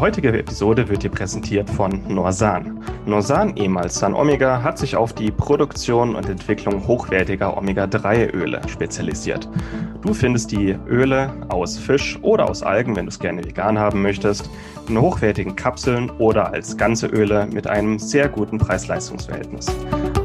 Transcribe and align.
Heutige 0.00 0.32
Episode 0.32 0.88
wird 0.88 1.02
dir 1.02 1.10
präsentiert 1.10 1.68
von 1.68 2.00
Norsan. 2.08 2.82
Norsan, 3.04 3.54
ehemals 3.58 3.98
San 3.98 4.14
Omega, 4.14 4.62
hat 4.62 4.78
sich 4.78 4.96
auf 4.96 5.12
die 5.12 5.30
Produktion 5.30 6.16
und 6.16 6.26
Entwicklung 6.26 6.86
hochwertiger 6.86 7.54
Omega-3-Öle 7.58 8.62
spezialisiert. 8.66 9.46
Du 10.00 10.14
findest 10.14 10.52
die 10.52 10.74
Öle 10.88 11.30
aus 11.50 11.76
Fisch 11.76 12.18
oder 12.22 12.48
aus 12.48 12.62
Algen, 12.62 12.96
wenn 12.96 13.04
du 13.04 13.10
es 13.10 13.18
gerne 13.18 13.44
vegan 13.44 13.78
haben 13.78 14.00
möchtest, 14.00 14.48
in 14.90 15.00
hochwertigen 15.00 15.56
Kapseln 15.56 16.10
oder 16.18 16.52
als 16.52 16.76
ganze 16.76 17.06
Öle 17.06 17.46
mit 17.46 17.66
einem 17.66 17.98
sehr 17.98 18.28
guten 18.28 18.58
Preis-Leistungs-Verhältnis. 18.58 19.66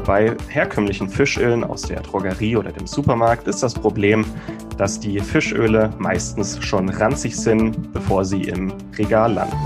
Bei 0.04 0.36
herkömmlichen 0.48 1.08
Fischölen 1.08 1.64
aus 1.64 1.82
der 1.82 2.00
Drogerie 2.00 2.56
oder 2.56 2.72
dem 2.72 2.86
Supermarkt 2.86 3.48
ist 3.48 3.62
das 3.62 3.74
Problem, 3.74 4.24
dass 4.76 5.00
die 5.00 5.20
Fischöle 5.20 5.90
meistens 5.98 6.62
schon 6.62 6.88
ranzig 6.88 7.36
sind, 7.36 7.92
bevor 7.92 8.24
sie 8.24 8.42
im 8.42 8.72
Regal 8.98 9.34
landen. 9.34 9.56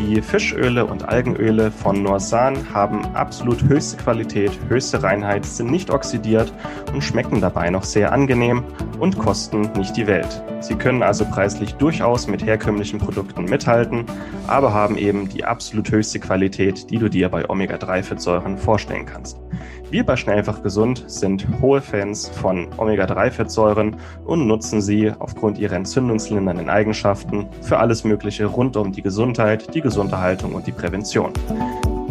Die 0.00 0.20
Fischöle 0.20 0.84
und 0.84 1.08
Algenöle 1.08 1.70
von 1.70 2.02
Norsan 2.02 2.56
haben 2.74 3.04
absolut 3.14 3.62
höchste 3.62 3.96
Qualität, 3.96 4.52
höchste 4.68 5.02
Reinheit, 5.02 5.46
sind 5.46 5.70
nicht 5.70 5.90
oxidiert 5.90 6.52
und 6.92 7.02
schmecken 7.02 7.40
dabei 7.40 7.70
noch 7.70 7.84
sehr 7.84 8.12
angenehm 8.12 8.64
und 8.98 9.18
kosten 9.18 9.70
nicht 9.76 9.96
die 9.96 10.06
Welt. 10.06 10.42
Sie 10.64 10.76
können 10.76 11.02
also 11.02 11.26
preislich 11.26 11.74
durchaus 11.74 12.26
mit 12.26 12.46
herkömmlichen 12.46 12.98
Produkten 12.98 13.44
mithalten, 13.44 14.06
aber 14.46 14.72
haben 14.72 14.96
eben 14.96 15.28
die 15.28 15.44
absolut 15.44 15.90
höchste 15.90 16.18
Qualität, 16.18 16.88
die 16.88 16.96
du 16.96 17.10
dir 17.10 17.28
bei 17.28 17.46
Omega-3-Fettsäuren 17.50 18.56
vorstellen 18.56 19.04
kannst. 19.04 19.38
Wir 19.90 20.06
bei 20.06 20.16
Schnellfach 20.16 20.62
Gesund 20.62 21.04
sind 21.06 21.46
hohe 21.60 21.82
Fans 21.82 22.30
von 22.30 22.68
Omega-3-Fettsäuren 22.78 23.96
und 24.24 24.46
nutzen 24.46 24.80
sie 24.80 25.12
aufgrund 25.18 25.58
ihrer 25.58 25.74
entzündungslindernden 25.76 26.70
Eigenschaften 26.70 27.46
für 27.60 27.76
alles 27.76 28.02
Mögliche 28.04 28.46
rund 28.46 28.78
um 28.78 28.90
die 28.90 29.02
Gesundheit, 29.02 29.74
die 29.74 29.82
Gesunderhaltung 29.82 30.54
und 30.54 30.66
die 30.66 30.72
Prävention. 30.72 31.34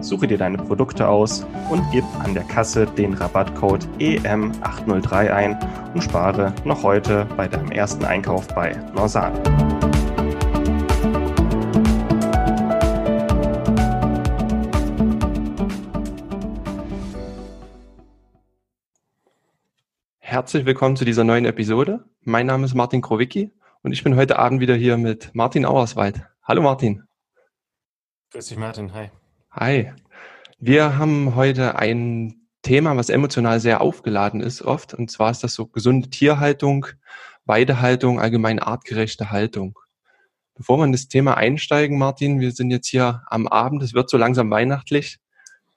suche 0.00 0.26
dir 0.26 0.38
deine 0.38 0.58
Produkte 0.58 1.08
aus 1.08 1.46
und 1.70 1.82
gib 1.92 2.04
an 2.22 2.34
der 2.34 2.44
Kasse 2.44 2.86
den 2.86 3.14
Rabattcode 3.14 3.86
EM803 3.98 5.30
ein 5.30 5.58
und 5.94 6.02
spare 6.02 6.54
noch 6.64 6.82
heute 6.82 7.26
bei 7.36 7.48
deinem 7.48 7.70
ersten 7.70 8.04
Einkauf 8.04 8.48
bei 8.48 8.76
Norsan. 8.94 9.32
Herzlich 20.18 20.66
willkommen 20.66 20.96
zu 20.96 21.04
dieser 21.04 21.24
neuen 21.24 21.46
Episode. 21.46 22.04
Mein 22.20 22.46
Name 22.46 22.66
ist 22.66 22.74
Martin 22.74 23.00
Krowicki 23.00 23.52
und 23.82 23.92
ich 23.92 24.04
bin 24.04 24.16
heute 24.16 24.38
Abend 24.38 24.60
wieder 24.60 24.74
hier 24.74 24.98
mit 24.98 25.34
Martin 25.34 25.64
Auerswald. 25.64 26.20
Hallo 26.42 26.60
Martin. 26.60 27.04
Grüß 28.32 28.46
dich 28.48 28.58
Martin, 28.58 28.92
hi. 28.92 29.10
Hi. 29.58 29.90
Wir 30.58 30.98
haben 30.98 31.34
heute 31.34 31.76
ein 31.78 32.46
Thema, 32.60 32.94
was 32.98 33.08
emotional 33.08 33.58
sehr 33.58 33.80
aufgeladen 33.80 34.42
ist 34.42 34.60
oft, 34.60 34.92
und 34.92 35.10
zwar 35.10 35.30
ist 35.30 35.42
das 35.44 35.54
so 35.54 35.66
gesunde 35.66 36.10
Tierhaltung, 36.10 36.88
Weidehaltung, 37.46 38.20
allgemein 38.20 38.58
artgerechte 38.58 39.30
Haltung. 39.30 39.78
Bevor 40.54 40.76
wir 40.76 40.84
in 40.84 40.92
das 40.92 41.08
Thema 41.08 41.38
einsteigen, 41.38 41.96
Martin, 41.96 42.38
wir 42.38 42.52
sind 42.52 42.70
jetzt 42.70 42.88
hier 42.88 43.22
am 43.28 43.46
Abend, 43.46 43.82
es 43.82 43.94
wird 43.94 44.10
so 44.10 44.18
langsam 44.18 44.50
weihnachtlich. 44.50 45.20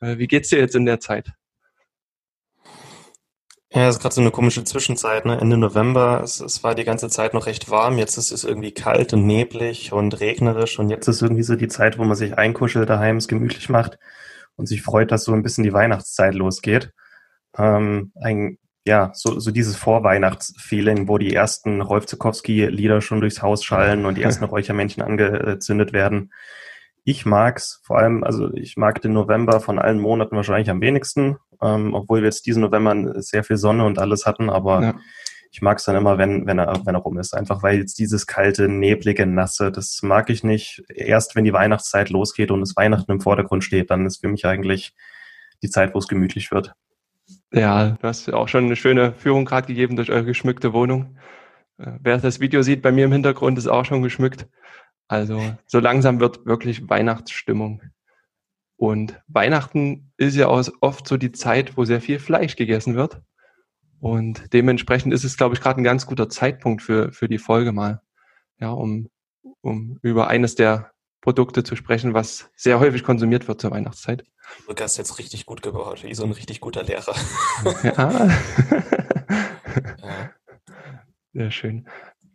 Äh, 0.01 0.17
wie 0.17 0.27
geht's 0.27 0.49
dir 0.49 0.59
jetzt 0.59 0.75
in 0.75 0.85
der 0.85 0.99
Zeit? 0.99 1.31
Ja, 3.71 3.87
es 3.87 3.97
ist 3.97 4.01
gerade 4.01 4.15
so 4.15 4.21
eine 4.21 4.31
komische 4.31 4.63
Zwischenzeit, 4.63 5.25
ne? 5.25 5.39
Ende 5.39 5.55
November, 5.55 6.21
es, 6.23 6.39
es 6.39 6.63
war 6.63 6.73
die 6.73 6.83
ganze 6.85 7.07
Zeit 7.09 7.35
noch 7.35 7.45
recht 7.45 7.69
warm, 7.69 7.99
jetzt 7.99 8.17
ist 8.17 8.31
es 8.31 8.43
irgendwie 8.43 8.71
kalt 8.71 9.13
und 9.13 9.27
neblig 9.27 9.93
und 9.93 10.19
regnerisch 10.19 10.79
und 10.79 10.89
jetzt 10.89 11.07
ist 11.07 11.21
irgendwie 11.21 11.43
so 11.43 11.55
die 11.55 11.67
Zeit, 11.67 11.99
wo 11.99 12.03
man 12.03 12.15
sich 12.15 12.35
einkuschelt 12.35 12.89
daheim, 12.89 13.17
es 13.17 13.27
gemütlich 13.27 13.69
macht 13.69 13.99
und 14.55 14.65
sich 14.65 14.81
freut, 14.81 15.11
dass 15.11 15.23
so 15.23 15.33
ein 15.33 15.43
bisschen 15.43 15.63
die 15.63 15.73
Weihnachtszeit 15.73 16.33
losgeht. 16.33 16.91
Ähm, 17.57 18.11
ein 18.15 18.57
ja, 18.85 19.11
so, 19.13 19.39
so 19.39 19.51
dieses 19.51 19.75
Vorweihnachtsfeeling, 19.75 21.07
wo 21.07 21.19
die 21.19 21.35
ersten 21.35 21.81
Rolf 21.81 22.07
Zukowski-Lieder 22.07 23.01
schon 23.01 23.21
durchs 23.21 23.43
Haus 23.43 23.63
schallen 23.63 24.05
und 24.05 24.17
die 24.17 24.23
ersten 24.23 24.45
Räuchermännchen 24.45 25.03
angezündet 25.03 25.93
werden. 25.93 26.31
Ich 27.03 27.25
mag's, 27.25 27.81
vor 27.83 27.97
allem, 27.97 28.23
also 28.23 28.53
ich 28.53 28.77
mag 28.77 29.01
den 29.01 29.13
November 29.13 29.59
von 29.59 29.79
allen 29.79 29.99
Monaten 29.99 30.35
wahrscheinlich 30.35 30.69
am 30.69 30.81
wenigsten, 30.81 31.37
ähm, 31.61 31.93
obwohl 31.93 32.19
wir 32.19 32.25
jetzt 32.25 32.45
diesen 32.45 32.61
November 32.61 33.21
sehr 33.21 33.43
viel 33.43 33.57
Sonne 33.57 33.85
und 33.85 33.99
alles 33.99 34.25
hatten, 34.25 34.49
aber 34.49 34.81
ja. 34.81 34.95
ich 35.51 35.61
mag's 35.61 35.85
dann 35.85 35.95
immer, 35.95 36.17
wenn, 36.17 36.45
wenn 36.45 36.59
er, 36.59 36.85
wenn 36.85 36.95
er 36.95 37.01
rum 37.01 37.17
ist. 37.17 37.33
Einfach 37.33 37.63
weil 37.63 37.79
jetzt 37.79 37.99
dieses 37.99 38.27
kalte, 38.27 38.67
neblige, 38.67 39.25
nasse, 39.25 39.71
das 39.71 40.01
mag 40.03 40.29
ich 40.29 40.43
nicht. 40.43 40.83
Erst 40.93 41.35
wenn 41.35 41.45
die 41.45 41.53
Weihnachtszeit 41.53 42.09
losgeht 42.09 42.51
und 42.51 42.61
das 42.61 42.75
Weihnachten 42.75 43.11
im 43.11 43.21
Vordergrund 43.21 43.63
steht, 43.63 43.89
dann 43.89 44.05
ist 44.05 44.21
für 44.21 44.27
mich 44.27 44.45
eigentlich 44.45 44.93
die 45.63 45.69
Zeit, 45.69 45.93
wo 45.93 45.99
es 45.99 46.07
gemütlich 46.07 46.51
wird. 46.51 46.73
Ja, 47.51 47.91
du 47.91 48.07
hast 48.07 48.31
auch 48.31 48.47
schon 48.47 48.65
eine 48.65 48.75
schöne 48.75 49.13
Führung 49.13 49.45
gerade 49.45 49.67
gegeben 49.67 49.95
durch 49.95 50.11
eure 50.11 50.25
geschmückte 50.25 50.73
Wohnung. 50.73 51.17
Äh, 51.77 51.93
wer 52.01 52.17
das 52.17 52.39
Video 52.39 52.61
sieht, 52.61 52.81
bei 52.81 52.91
mir 52.91 53.05
im 53.05 53.11
Hintergrund 53.11 53.57
ist 53.57 53.67
auch 53.67 53.85
schon 53.85 54.01
geschmückt. 54.01 54.47
Also 55.09 55.41
so 55.65 55.79
langsam 55.79 56.19
wird 56.19 56.45
wirklich 56.45 56.87
Weihnachtsstimmung. 56.87 57.81
Und 58.77 59.19
Weihnachten 59.27 60.13
ist 60.17 60.35
ja 60.35 60.47
auch 60.47 60.65
oft 60.79 61.07
so 61.07 61.17
die 61.17 61.33
Zeit, 61.33 61.75
wo 61.75 61.83
sehr 61.83 61.99
viel 61.99 62.19
Fleisch 62.19 62.55
gegessen 62.55 62.95
wird. 62.95 63.21
Und 63.99 64.53
dementsprechend 64.53 65.11
ist 65.13 65.25
es, 65.25 65.35
glaube 65.35 65.55
ich, 65.55 65.61
gerade 65.61 65.81
ein 65.81 65.83
ganz 65.83 66.05
guter 66.05 66.29
Zeitpunkt 66.29 66.83
für, 66.83 67.11
für 67.11 67.27
die 67.27 67.39
Folge 67.39 67.73
mal. 67.73 68.01
Ja, 68.59 68.69
um, 68.69 69.09
um 69.61 69.97
über 70.03 70.27
eines 70.27 70.55
der 70.55 70.91
Produkte 71.21 71.63
zu 71.63 71.75
sprechen, 71.75 72.13
was 72.13 72.49
sehr 72.55 72.79
häufig 72.79 73.03
konsumiert 73.03 73.47
wird 73.47 73.59
zur 73.59 73.71
Weihnachtszeit. 73.71 74.23
Du 74.67 74.75
hast 74.81 74.97
jetzt 74.97 75.17
richtig 75.17 75.47
gut 75.47 75.63
gebaut, 75.63 76.03
wie 76.03 76.13
so 76.13 76.23
ein 76.23 76.31
richtig 76.31 76.61
guter 76.61 76.83
Lehrer. 76.83 77.15
Ja. 77.83 78.27
ja. 80.03 80.31
Sehr 81.33 81.51
schön. 81.51 81.87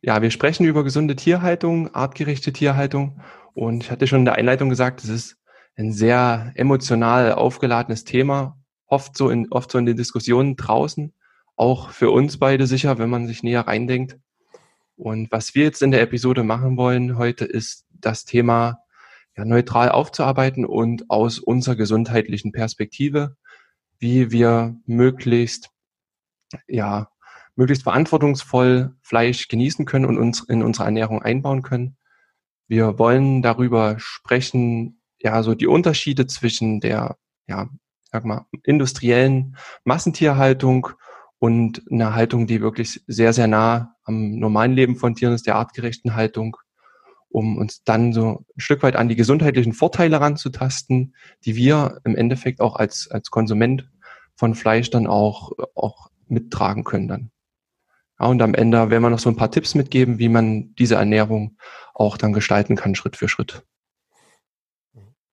Ja, 0.07 0.21
wir 0.21 0.31
sprechen 0.31 0.67
über 0.67 0.85
gesunde 0.85 1.17
Tierhaltung, 1.17 1.95
artgerechte 1.95 2.53
Tierhaltung. 2.53 3.23
Und 3.55 3.85
ich 3.85 3.91
hatte 3.91 4.07
schon 4.07 4.19
in 4.19 4.25
der 4.27 4.35
Einleitung 4.35 4.69
gesagt, 4.69 5.03
es 5.03 5.09
ist 5.09 5.39
ein 5.77 5.93
sehr 5.93 6.53
emotional 6.57 7.33
aufgeladenes 7.33 8.05
Thema, 8.05 8.59
oft 8.87 9.17
so 9.17 9.31
in, 9.31 9.51
oft 9.51 9.71
so 9.71 9.79
in 9.79 9.87
den 9.87 9.97
Diskussionen 9.97 10.57
draußen, 10.57 11.15
auch 11.57 11.89
für 11.89 12.11
uns 12.11 12.37
beide 12.37 12.67
sicher, 12.67 12.99
wenn 12.99 13.09
man 13.09 13.27
sich 13.27 13.43
näher 13.43 13.67
reindenkt. 13.67 14.19
Und 14.97 15.33
was 15.33 15.55
wir 15.55 15.65
jetzt 15.65 15.81
in 15.81 15.91
der 15.91 16.03
Episode 16.03 16.43
machen 16.43 16.77
wollen 16.77 17.17
heute 17.17 17.47
ist 17.47 17.87
das 17.91 18.27
Thema 18.27 18.81
ja, 19.39 19.47
neutral 19.47 19.89
aufzuarbeiten 19.89 20.67
und 20.67 21.09
aus 21.09 21.39
unserer 21.39 21.77
gesundheitlichen 21.77 22.53
Perspektive, 22.53 23.39
wie 23.99 24.31
wir 24.31 24.77
möglichst, 24.85 25.71
ja, 26.69 27.09
möglichst 27.57 27.85
verantwortungsvoll 27.85 28.95
Fleisch 29.03 29.49
genießen 29.49 29.85
können 29.85 30.07
und 30.07 30.19
uns 30.19 30.41
in 30.41 30.63
unsere 30.63 30.87
Ernährung 30.87 31.23
einbauen 31.23 31.63
können. 31.63 31.97
Wir 32.67 32.99
wollen 32.99 33.43
darüber 33.43 33.97
sprechen, 33.99 35.01
ja, 35.19 35.43
so 35.43 35.55
die 35.55 35.67
Unterschiede 35.67 36.27
zwischen 36.27 36.81
der, 36.81 37.17
ja, 37.47 37.69
sag 38.11 38.25
mal, 38.25 38.47
industriellen 38.65 39.57
Massentierhaltung 39.85 40.89
und 41.39 41.83
einer 41.91 42.15
Haltung, 42.15 42.47
die 42.47 42.61
wirklich 42.61 43.03
sehr, 43.07 43.33
sehr 43.33 43.47
nah 43.47 43.95
am 44.05 44.39
normalen 44.39 44.73
Leben 44.73 44.97
von 44.97 45.15
Tieren 45.15 45.35
ist, 45.35 45.47
der 45.47 45.57
artgerechten 45.57 46.15
Haltung 46.15 46.57
um 47.35 47.59
uns 47.59 47.83
dann 47.83 48.13
so 48.13 48.45
ein 48.57 48.61
Stück 48.61 48.85
weit 48.85 48.95
an 48.95 49.09
die 49.09 49.17
gesundheitlichen 49.17 49.73
Vorteile 49.73 50.21
ranzutasten, 50.21 51.17
die 51.45 51.57
wir 51.57 52.01
im 52.05 52.15
Endeffekt 52.15 52.61
auch 52.61 52.77
als, 52.77 53.11
als 53.11 53.29
Konsument 53.31 53.91
von 54.37 54.55
Fleisch 54.55 54.89
dann 54.91 55.09
auch, 55.09 55.51
auch 55.75 56.11
mittragen 56.29 56.85
können 56.85 57.09
dann. 57.09 57.31
Ja, 58.21 58.27
und 58.27 58.41
am 58.43 58.55
Ende 58.55 58.91
werden 58.91 59.03
wir 59.03 59.11
noch 59.11 59.19
so 59.19 59.31
ein 59.31 59.37
paar 59.37 59.51
Tipps 59.51 59.75
mitgeben, 59.75 60.19
wie 60.19 60.29
man 60.29 60.75
diese 60.77 60.95
Ernährung 60.95 61.57
auch 61.95 62.17
dann 62.17 62.33
gestalten 62.33 62.77
kann, 62.77 62.95
Schritt 62.95 63.17
für 63.17 63.29
Schritt. 63.29 63.65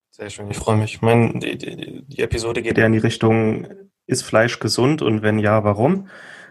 Sehr 0.10 0.30
schön, 0.30 0.52
ich 0.52 0.58
freue 0.58 0.78
mich. 0.78 0.96
Ich 0.96 1.02
meine, 1.02 1.40
die, 1.40 1.58
die, 1.58 2.04
die 2.06 2.22
Episode 2.22 2.62
geht 2.62 2.78
ja 2.78 2.86
in 2.86 2.94
die 2.94 3.00
Richtung, 3.00 3.68
ist 4.06 4.24
Fleisch 4.24 4.60
gesund 4.60 5.02
und 5.02 5.22
wenn 5.22 5.40
ja, 5.40 5.64
warum? 5.64 6.10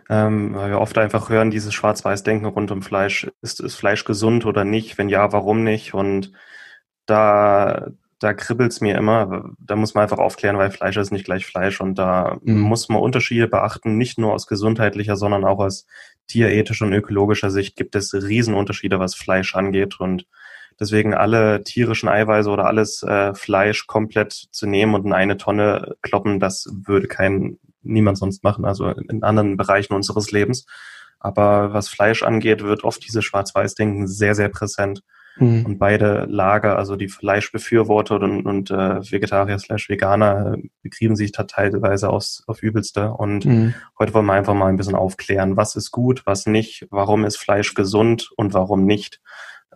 Ähm, 0.09 0.57
weil 0.57 0.71
wir 0.71 0.81
oft 0.81 0.99
einfach 0.99 1.29
hören, 1.29 1.53
dieses 1.53 1.73
Schwarz-Weiß-Denken 1.73 2.47
rund 2.47 2.73
um 2.73 2.83
Fleisch. 2.83 3.31
Ist, 3.43 3.61
ist 3.61 3.77
Fleisch 3.77 4.05
gesund 4.05 4.45
oder 4.45 4.65
nicht? 4.65 4.99
Wenn 4.99 5.09
ja, 5.09 5.33
warum 5.33 5.63
nicht? 5.63 5.95
Und 5.95 6.33
da, 7.07 7.91
da 8.19 8.35
kribbelt's 8.35 8.81
mir 8.81 8.99
immer. 8.99 9.53
Da 9.61 9.77
muss 9.77 9.95
man 9.95 10.03
einfach 10.03 10.19
aufklären, 10.19 10.59
weil 10.59 10.73
Fleisch 10.73 10.97
ist 10.97 11.13
nicht 11.13 11.27
gleich 11.27 11.47
Fleisch. 11.47 11.81
Und 11.81 11.95
da 11.97 12.39
mhm. 12.43 12.59
muss 12.59 12.89
man 12.89 13.01
Unterschiede 13.01 13.47
beachten, 13.47 13.99
nicht 13.99 14.19
nur 14.19 14.33
aus 14.33 14.49
gesundheitlicher, 14.49 15.15
sondern 15.15 15.45
auch 15.45 15.61
aus 15.61 15.87
tierethischer 16.31 16.87
und 16.87 16.93
ökologischer 16.93 17.51
Sicht 17.51 17.77
gibt 17.77 17.95
es 17.97 18.15
Riesenunterschiede, 18.15 18.99
was 18.99 19.15
Fleisch 19.15 19.55
angeht. 19.55 20.01
Und 20.01 20.27
deswegen 20.79 21.15
alle 21.15 21.63
tierischen 21.65 22.09
Eiweiße 22.09 22.49
oder 22.49 22.67
alles 22.67 23.03
äh, 23.03 23.35
Fleisch 23.35 23.87
komplett 23.87 24.33
zu 24.33 24.67
nehmen 24.67 24.95
und 24.95 25.07
in 25.07 25.13
eine 25.13 25.37
Tonne 25.37 25.97
kloppen, 26.03 26.41
das 26.41 26.69
würde 26.73 27.09
kein 27.09 27.59
niemand 27.83 28.19
sonst 28.19 28.45
machen, 28.45 28.65
also 28.65 28.89
in 28.91 29.23
anderen 29.23 29.57
Bereichen 29.57 29.95
unseres 29.95 30.31
Lebens. 30.31 30.67
Aber 31.19 31.73
was 31.73 31.89
Fleisch 31.89 32.23
angeht, 32.23 32.63
wird 32.63 32.85
oft 32.85 33.05
diese 33.05 33.23
Schwarz-Weiß-Denken 33.23 34.07
sehr, 34.07 34.35
sehr 34.35 34.49
präsent. 34.49 35.03
Mhm. 35.37 35.65
Und 35.65 35.79
beide 35.79 36.27
Lager, 36.29 36.77
also 36.77 36.97
die 36.97 37.09
Fleischbefürworter 37.09 38.21
und, 38.21 38.47
und 38.47 38.71
äh, 38.71 39.01
Vegetarier 39.11 39.59
slash 39.59 39.89
Veganer, 39.89 40.55
äh, 40.55 40.69
begrieben 40.83 41.17
sich 41.17 41.33
da 41.33 41.45
teilweise 41.45 42.11
aus, 42.11 42.43
auf 42.47 42.63
übelste. 42.63 43.13
Und 43.13 43.47
mhm. 43.47 43.75
heute 43.99 44.15
wollen 44.15 44.27
wir 44.27 44.35
einfach 44.35 44.55
mal 44.55 44.67
ein 44.67 44.77
bisschen 44.77 44.95
aufklären, 44.95 45.57
was 45.57 45.77
ist 45.77 45.91
gut, 45.91 46.23
was 46.27 46.47
nicht, 46.47 46.87
warum 46.91 47.25
ist 47.25 47.39
Fleisch 47.39 47.75
gesund 47.75 48.31
und 48.37 48.55
warum 48.55 48.85
nicht. 48.85 49.21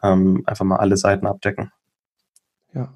Ähm, 0.02 0.42
einfach 0.46 0.64
mal 0.64 0.76
alle 0.76 0.96
Seiten 0.96 1.26
abdecken. 1.26 1.70
Ja. 2.74 2.92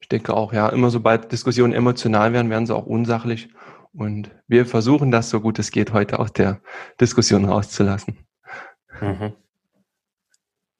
Ich 0.00 0.08
denke 0.08 0.34
auch, 0.34 0.52
ja, 0.52 0.68
immer 0.68 0.90
sobald 0.90 1.30
Diskussionen 1.32 1.72
emotional 1.72 2.32
werden, 2.32 2.50
werden 2.50 2.66
sie 2.66 2.74
auch 2.74 2.86
unsachlich. 2.86 3.48
Und 3.92 4.30
wir 4.46 4.66
versuchen 4.66 5.10
das 5.10 5.30
so 5.30 5.40
gut 5.40 5.58
es 5.58 5.70
geht 5.70 5.92
heute 5.92 6.18
aus 6.18 6.32
der 6.32 6.60
Diskussion 7.00 7.44
rauszulassen. 7.44 8.18
Mhm. 9.00 9.32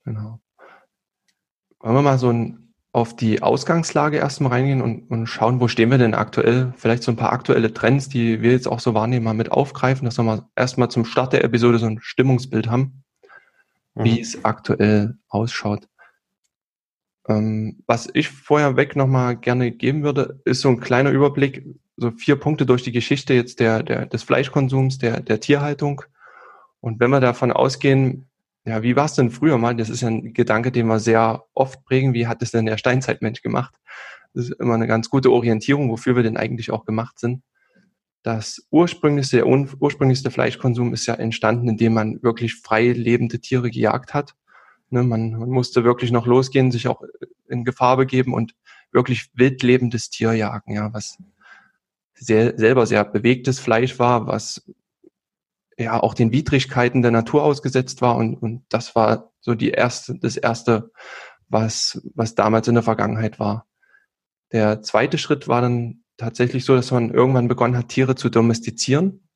Genau. 0.04 0.40
Wollen 1.86 1.98
wir 1.98 2.02
mal 2.02 2.18
so 2.18 2.30
ein, 2.30 2.74
auf 2.90 3.14
die 3.14 3.44
Ausgangslage 3.44 4.16
erstmal 4.16 4.50
reingehen 4.50 4.82
und, 4.82 5.08
und 5.08 5.28
schauen, 5.28 5.60
wo 5.60 5.68
stehen 5.68 5.88
wir 5.88 5.98
denn 5.98 6.14
aktuell? 6.14 6.74
Vielleicht 6.76 7.04
so 7.04 7.12
ein 7.12 7.16
paar 7.16 7.30
aktuelle 7.30 7.72
Trends, 7.72 8.08
die 8.08 8.42
wir 8.42 8.50
jetzt 8.50 8.66
auch 8.66 8.80
so 8.80 8.92
wahrnehmen, 8.92 9.24
mal 9.24 9.34
mit 9.34 9.52
aufgreifen, 9.52 10.04
dass 10.04 10.18
wir 10.18 10.24
mal 10.24 10.42
erstmal 10.56 10.90
zum 10.90 11.04
Start 11.04 11.32
der 11.32 11.44
Episode 11.44 11.78
so 11.78 11.86
ein 11.86 12.00
Stimmungsbild 12.02 12.68
haben, 12.68 13.04
mhm. 13.94 14.02
wie 14.02 14.20
es 14.20 14.44
aktuell 14.44 15.16
ausschaut. 15.28 15.86
Ähm, 17.28 17.84
was 17.86 18.08
ich 18.14 18.30
vorher 18.30 18.74
weg 18.74 18.96
nochmal 18.96 19.36
gerne 19.36 19.70
geben 19.70 20.02
würde, 20.02 20.40
ist 20.44 20.62
so 20.62 20.68
ein 20.70 20.80
kleiner 20.80 21.10
Überblick, 21.10 21.64
so 21.96 22.10
vier 22.10 22.34
Punkte 22.34 22.66
durch 22.66 22.82
die 22.82 22.90
Geschichte 22.90 23.32
jetzt 23.32 23.60
der, 23.60 23.84
der, 23.84 24.06
des 24.06 24.24
Fleischkonsums, 24.24 24.98
der, 24.98 25.20
der 25.20 25.38
Tierhaltung. 25.38 26.02
Und 26.80 26.98
wenn 26.98 27.10
wir 27.10 27.20
davon 27.20 27.52
ausgehen, 27.52 28.26
ja, 28.66 28.82
wie 28.82 28.96
war 28.96 29.04
es 29.04 29.14
denn 29.14 29.30
früher 29.30 29.58
mal? 29.58 29.76
Das 29.76 29.88
ist 29.88 30.00
ja 30.00 30.08
ein 30.08 30.34
Gedanke, 30.34 30.72
den 30.72 30.88
wir 30.88 30.98
sehr 30.98 31.44
oft 31.54 31.84
prägen. 31.84 32.14
Wie 32.14 32.26
hat 32.26 32.42
es 32.42 32.50
denn 32.50 32.66
der 32.66 32.78
Steinzeitmensch 32.78 33.40
gemacht? 33.40 33.74
Das 34.34 34.48
ist 34.48 34.60
immer 34.60 34.74
eine 34.74 34.88
ganz 34.88 35.08
gute 35.08 35.30
Orientierung, 35.30 35.88
wofür 35.88 36.16
wir 36.16 36.24
denn 36.24 36.36
eigentlich 36.36 36.72
auch 36.72 36.84
gemacht 36.84 37.18
sind. 37.20 37.42
Das 38.24 38.66
ursprünglichste, 38.70 39.36
der 39.36 39.46
ursprünglichste 39.46 40.32
Fleischkonsum 40.32 40.92
ist 40.92 41.06
ja 41.06 41.14
entstanden, 41.14 41.68
indem 41.68 41.94
man 41.94 42.22
wirklich 42.24 42.56
frei 42.56 42.88
lebende 42.88 43.38
Tiere 43.38 43.70
gejagt 43.70 44.14
hat. 44.14 44.34
Ne, 44.90 45.04
man, 45.04 45.30
man 45.38 45.48
musste 45.48 45.84
wirklich 45.84 46.10
noch 46.10 46.26
losgehen, 46.26 46.72
sich 46.72 46.88
auch 46.88 47.02
in 47.48 47.64
Gefahr 47.64 47.96
begeben 47.96 48.34
und 48.34 48.56
wirklich 48.90 49.30
wild 49.34 49.62
lebendes 49.62 50.10
Tier 50.10 50.32
jagen, 50.32 50.74
ja, 50.74 50.92
was 50.92 51.18
sehr, 52.14 52.58
selber 52.58 52.86
sehr 52.86 53.04
bewegtes 53.04 53.60
Fleisch 53.60 53.98
war, 54.00 54.26
was 54.26 54.68
ja 55.78 56.02
auch 56.02 56.14
den 56.14 56.32
Widrigkeiten 56.32 57.02
der 57.02 57.10
Natur 57.10 57.42
ausgesetzt 57.44 58.00
war 58.02 58.16
und, 58.16 58.34
und 58.34 58.64
das 58.68 58.94
war 58.94 59.32
so 59.40 59.54
die 59.54 59.70
erste, 59.70 60.18
das 60.18 60.36
erste, 60.36 60.90
was, 61.48 62.00
was 62.14 62.34
damals 62.34 62.68
in 62.68 62.74
der 62.74 62.82
Vergangenheit 62.82 63.38
war. 63.38 63.66
Der 64.52 64.82
zweite 64.82 65.18
Schritt 65.18 65.48
war 65.48 65.60
dann 65.60 66.04
tatsächlich 66.16 66.64
so, 66.64 66.74
dass 66.74 66.90
man 66.90 67.12
irgendwann 67.12 67.48
begonnen 67.48 67.76
hat, 67.76 67.88
Tiere 67.88 68.14
zu 68.14 68.28
domestizieren. 68.28 69.28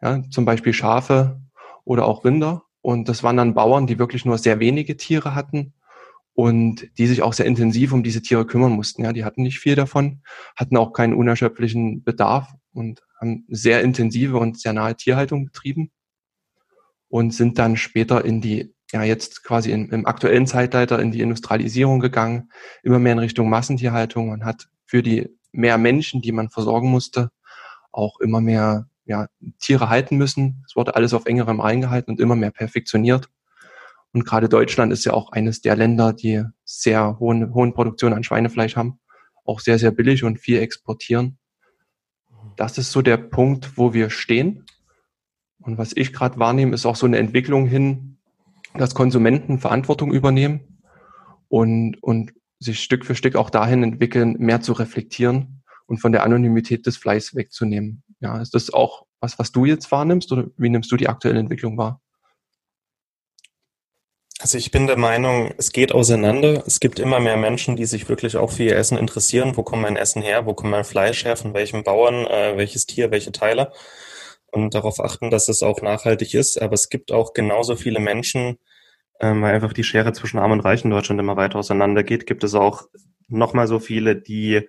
Ja, 0.00 0.22
zum 0.30 0.44
Beispiel 0.44 0.72
Schafe 0.72 1.40
oder 1.84 2.06
auch 2.06 2.24
Rinder. 2.24 2.64
Und 2.80 3.08
das 3.08 3.22
waren 3.22 3.36
dann 3.36 3.54
Bauern, 3.54 3.86
die 3.86 3.98
wirklich 3.98 4.24
nur 4.24 4.38
sehr 4.38 4.60
wenige 4.60 4.96
Tiere 4.96 5.34
hatten 5.34 5.74
und 6.34 6.88
die 6.98 7.06
sich 7.06 7.22
auch 7.22 7.32
sehr 7.32 7.46
intensiv 7.46 7.92
um 7.92 8.02
diese 8.02 8.20
Tiere 8.20 8.46
kümmern 8.46 8.72
mussten. 8.72 9.04
Ja, 9.04 9.12
die 9.12 9.24
hatten 9.24 9.42
nicht 9.42 9.60
viel 9.60 9.76
davon, 9.76 10.22
hatten 10.56 10.76
auch 10.76 10.92
keinen 10.92 11.14
unerschöpflichen 11.14 12.02
Bedarf 12.02 12.52
und 12.72 13.02
haben 13.20 13.44
sehr 13.48 13.82
intensive 13.82 14.38
und 14.38 14.60
sehr 14.60 14.72
nahe 14.72 14.96
Tierhaltung 14.96 15.46
betrieben 15.46 15.90
und 17.08 17.32
sind 17.32 17.58
dann 17.58 17.76
später 17.76 18.24
in 18.24 18.40
die, 18.40 18.74
ja 18.92 19.02
jetzt 19.02 19.44
quasi 19.44 19.70
in, 19.70 19.88
im 19.90 20.06
aktuellen 20.06 20.46
Zeitalter 20.46 21.00
in 21.00 21.12
die 21.12 21.20
Industrialisierung 21.20 22.00
gegangen, 22.00 22.50
immer 22.82 22.98
mehr 22.98 23.12
in 23.12 23.18
Richtung 23.18 23.48
Massentierhaltung 23.48 24.30
und 24.30 24.44
hat 24.44 24.68
für 24.86 25.02
die 25.02 25.28
mehr 25.52 25.78
Menschen, 25.78 26.22
die 26.22 26.32
man 26.32 26.50
versorgen 26.50 26.90
musste, 26.90 27.30
auch 27.92 28.20
immer 28.20 28.40
mehr 28.40 28.88
ja, 29.06 29.28
Tiere 29.60 29.88
halten 29.88 30.16
müssen. 30.16 30.64
Es 30.66 30.76
wurde 30.76 30.96
alles 30.96 31.14
auf 31.14 31.26
engerem 31.26 31.60
reingehalten 31.60 32.12
und 32.12 32.20
immer 32.20 32.36
mehr 32.36 32.50
perfektioniert. 32.50 33.28
Und 34.12 34.24
gerade 34.24 34.48
Deutschland 34.48 34.92
ist 34.92 35.04
ja 35.04 35.12
auch 35.12 35.32
eines 35.32 35.60
der 35.60 35.76
Länder, 35.76 36.12
die 36.12 36.44
sehr 36.64 37.18
hohen, 37.18 37.52
hohen 37.52 37.74
Produktion 37.74 38.12
an 38.12 38.24
Schweinefleisch 38.24 38.76
haben, 38.76 39.00
auch 39.44 39.60
sehr, 39.60 39.78
sehr 39.78 39.90
billig 39.90 40.24
und 40.24 40.38
viel 40.38 40.60
exportieren. 40.60 41.38
Das 42.56 42.78
ist 42.78 42.92
so 42.92 43.02
der 43.02 43.16
Punkt, 43.16 43.76
wo 43.76 43.94
wir 43.94 44.10
stehen. 44.10 44.64
Und 45.58 45.78
was 45.78 45.96
ich 45.96 46.12
gerade 46.12 46.38
wahrnehme, 46.38 46.74
ist 46.74 46.86
auch 46.86 46.96
so 46.96 47.06
eine 47.06 47.18
Entwicklung 47.18 47.66
hin, 47.66 48.18
dass 48.74 48.94
Konsumenten 48.94 49.58
Verantwortung 49.58 50.12
übernehmen 50.12 50.80
und, 51.48 52.02
und 52.02 52.32
sich 52.58 52.80
Stück 52.80 53.04
für 53.04 53.14
Stück 53.14 53.36
auch 53.36 53.50
dahin 53.50 53.82
entwickeln, 53.82 54.36
mehr 54.38 54.60
zu 54.60 54.72
reflektieren 54.72 55.62
und 55.86 55.98
von 55.98 56.12
der 56.12 56.22
Anonymität 56.24 56.86
des 56.86 56.96
Fleischs 56.96 57.34
wegzunehmen. 57.34 58.02
Ja, 58.20 58.40
ist 58.40 58.54
das 58.54 58.72
auch 58.72 59.06
was, 59.20 59.38
was 59.38 59.52
du 59.52 59.64
jetzt 59.64 59.90
wahrnimmst 59.90 60.32
oder 60.32 60.46
wie 60.56 60.68
nimmst 60.68 60.90
du 60.92 60.96
die 60.96 61.08
aktuelle 61.08 61.38
Entwicklung 61.38 61.78
wahr? 61.78 62.00
Also 64.44 64.58
ich 64.58 64.70
bin 64.70 64.86
der 64.86 64.98
Meinung, 64.98 65.54
es 65.56 65.72
geht 65.72 65.92
auseinander. 65.92 66.62
Es 66.66 66.78
gibt 66.78 66.98
immer 66.98 67.18
mehr 67.18 67.38
Menschen, 67.38 67.76
die 67.76 67.86
sich 67.86 68.10
wirklich 68.10 68.36
auch 68.36 68.50
für 68.50 68.64
ihr 68.64 68.76
Essen 68.76 68.98
interessieren. 68.98 69.56
Wo 69.56 69.62
kommt 69.62 69.80
mein 69.80 69.96
Essen 69.96 70.20
her? 70.20 70.44
Wo 70.44 70.52
kommt 70.52 70.70
mein 70.70 70.84
Fleisch 70.84 71.24
her? 71.24 71.38
Von 71.38 71.54
welchem 71.54 71.82
Bauern? 71.82 72.26
Äh, 72.26 72.52
welches 72.58 72.84
Tier? 72.84 73.10
Welche 73.10 73.32
Teile? 73.32 73.72
Und 74.52 74.74
darauf 74.74 75.00
achten, 75.00 75.30
dass 75.30 75.48
es 75.48 75.62
auch 75.62 75.80
nachhaltig 75.80 76.34
ist. 76.34 76.60
Aber 76.60 76.74
es 76.74 76.90
gibt 76.90 77.10
auch 77.10 77.32
genauso 77.32 77.74
viele 77.74 78.00
Menschen, 78.00 78.58
ähm, 79.18 79.40
weil 79.40 79.54
einfach 79.54 79.72
die 79.72 79.82
Schere 79.82 80.12
zwischen 80.12 80.38
Arm 80.38 80.52
und 80.52 80.60
Reich 80.60 80.84
in 80.84 80.90
Deutschland 80.90 81.18
immer 81.18 81.38
weiter 81.38 81.58
auseinander 81.58 82.02
geht, 82.02 82.26
gibt 82.26 82.44
es 82.44 82.54
auch 82.54 82.82
nochmal 83.28 83.66
so 83.66 83.78
viele, 83.78 84.14
die 84.14 84.68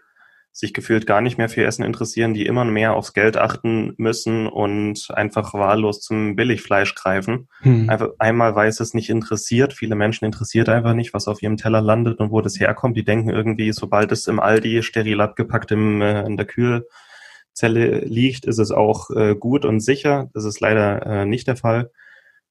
sich 0.56 0.74
gefühlt 0.74 1.06
gar 1.06 1.20
nicht 1.20 1.38
mehr 1.38 1.50
für 1.50 1.66
Essen 1.66 1.84
interessieren, 1.84 2.34
die 2.34 2.46
immer 2.46 2.64
mehr 2.64 2.94
aufs 2.94 3.12
Geld 3.12 3.36
achten 3.36 3.94
müssen 3.98 4.48
und 4.48 5.10
einfach 5.14 5.54
wahllos 5.54 6.00
zum 6.00 6.38
Billigfleisch 6.38 6.96
greifen. 6.96 7.50
Hm. 7.60 7.90
Einfach 7.90 8.12
einmal, 8.20 8.56
weil 8.56 8.70
es 8.70 8.94
nicht 8.94 9.10
interessiert. 9.10 9.74
Viele 9.74 9.96
Menschen 9.96 10.24
interessiert 10.24 10.70
einfach 10.70 10.94
nicht, 10.94 11.14
was 11.14 11.28
auf 11.28 11.44
ihrem 11.44 11.58
Teller 11.58 11.82
landet 11.82 12.20
und 12.20 12.32
wo 12.32 12.40
das 12.40 12.58
herkommt. 12.58 12.96
Die 12.96 13.04
denken 13.04 13.30
irgendwie, 13.30 13.74
sobald 13.74 14.14
es 14.14 14.28
im 14.28 14.40
Aldi 14.40 14.82
steril 14.82 15.20
abgepackt 15.20 15.72
im, 15.72 16.02
äh, 16.02 16.26
in 16.26 16.38
der 16.38 16.46
Kühlzelle 16.46 18.06
liegt, 18.06 18.46
ist 18.46 18.60
es 18.60 18.72
auch 18.72 19.10
äh, 19.10 19.36
gut 19.36 19.66
und 19.66 19.82
sicher. 19.82 20.30
Das 20.34 20.46
ist 20.46 20.62
leider 20.62 21.06
äh, 21.06 21.26
nicht 21.26 21.50
der 21.50 21.58
Fall. 21.58 21.92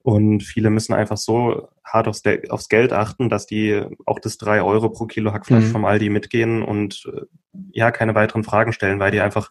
Und 0.04 0.42
viele 0.42 0.68
müssen 0.68 0.92
einfach 0.92 1.16
so 1.16 1.66
hart 1.82 2.08
aufs, 2.08 2.22
aufs, 2.50 2.68
Geld 2.68 2.92
achten, 2.92 3.30
dass 3.30 3.46
die 3.46 3.82
auch 4.04 4.18
das 4.18 4.36
drei 4.36 4.60
Euro 4.60 4.90
pro 4.90 5.06
Kilo 5.06 5.32
Hackfleisch 5.32 5.64
mhm. 5.64 5.70
vom 5.70 5.84
Aldi 5.86 6.10
mitgehen 6.10 6.62
und 6.62 7.10
äh, 7.10 7.22
ja, 7.72 7.90
keine 7.90 8.14
weiteren 8.14 8.44
Fragen 8.44 8.74
stellen, 8.74 9.00
weil 9.00 9.12
die 9.12 9.22
einfach 9.22 9.50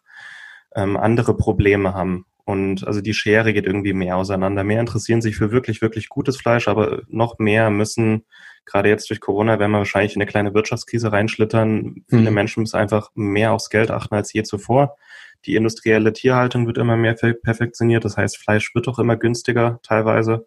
ähm, 0.76 0.98
andere 0.98 1.36
Probleme 1.36 1.94
haben. 1.94 2.26
Und 2.46 2.86
also 2.86 3.00
die 3.00 3.14
Schere 3.14 3.54
geht 3.54 3.66
irgendwie 3.66 3.94
mehr 3.94 4.18
auseinander. 4.18 4.64
Mehr 4.64 4.82
interessieren 4.82 5.22
sich 5.22 5.38
für 5.38 5.52
wirklich, 5.52 5.82
wirklich 5.82 6.10
gutes 6.10 6.38
Fleisch, 6.38 6.68
aber 6.68 7.04
noch 7.08 7.40
mehr 7.40 7.70
müssen, 7.70 8.26
gerade 8.66 8.90
jetzt 8.90 9.10
durch 9.10 9.22
Corona, 9.22 9.60
werden 9.60 9.72
wir 9.72 9.78
wahrscheinlich 9.80 10.16
in 10.16 10.22
eine 10.22 10.30
kleine 10.30 10.54
Wirtschaftskrise 10.54 11.12
reinschlittern. 11.12 12.04
Viele 12.10 12.30
mhm. 12.30 12.36
Menschen 12.36 12.62
müssen 12.62 12.78
einfach 12.78 13.12
mehr 13.16 13.54
aufs 13.54 13.70
Geld 13.70 13.92
achten 13.92 14.16
als 14.16 14.34
je 14.34 14.44
zuvor. 14.44 14.98
Die 15.46 15.56
industrielle 15.56 16.14
Tierhaltung 16.14 16.68
wird 16.68 16.78
immer 16.78 16.98
mehr 16.98 17.14
perfektioniert. 17.14 18.04
Das 18.04 18.18
heißt, 18.18 18.38
Fleisch 18.38 18.76
wird 18.76 18.88
auch 18.88 19.00
immer 19.00 19.16
günstiger 19.18 19.80
teilweise. 19.84 20.46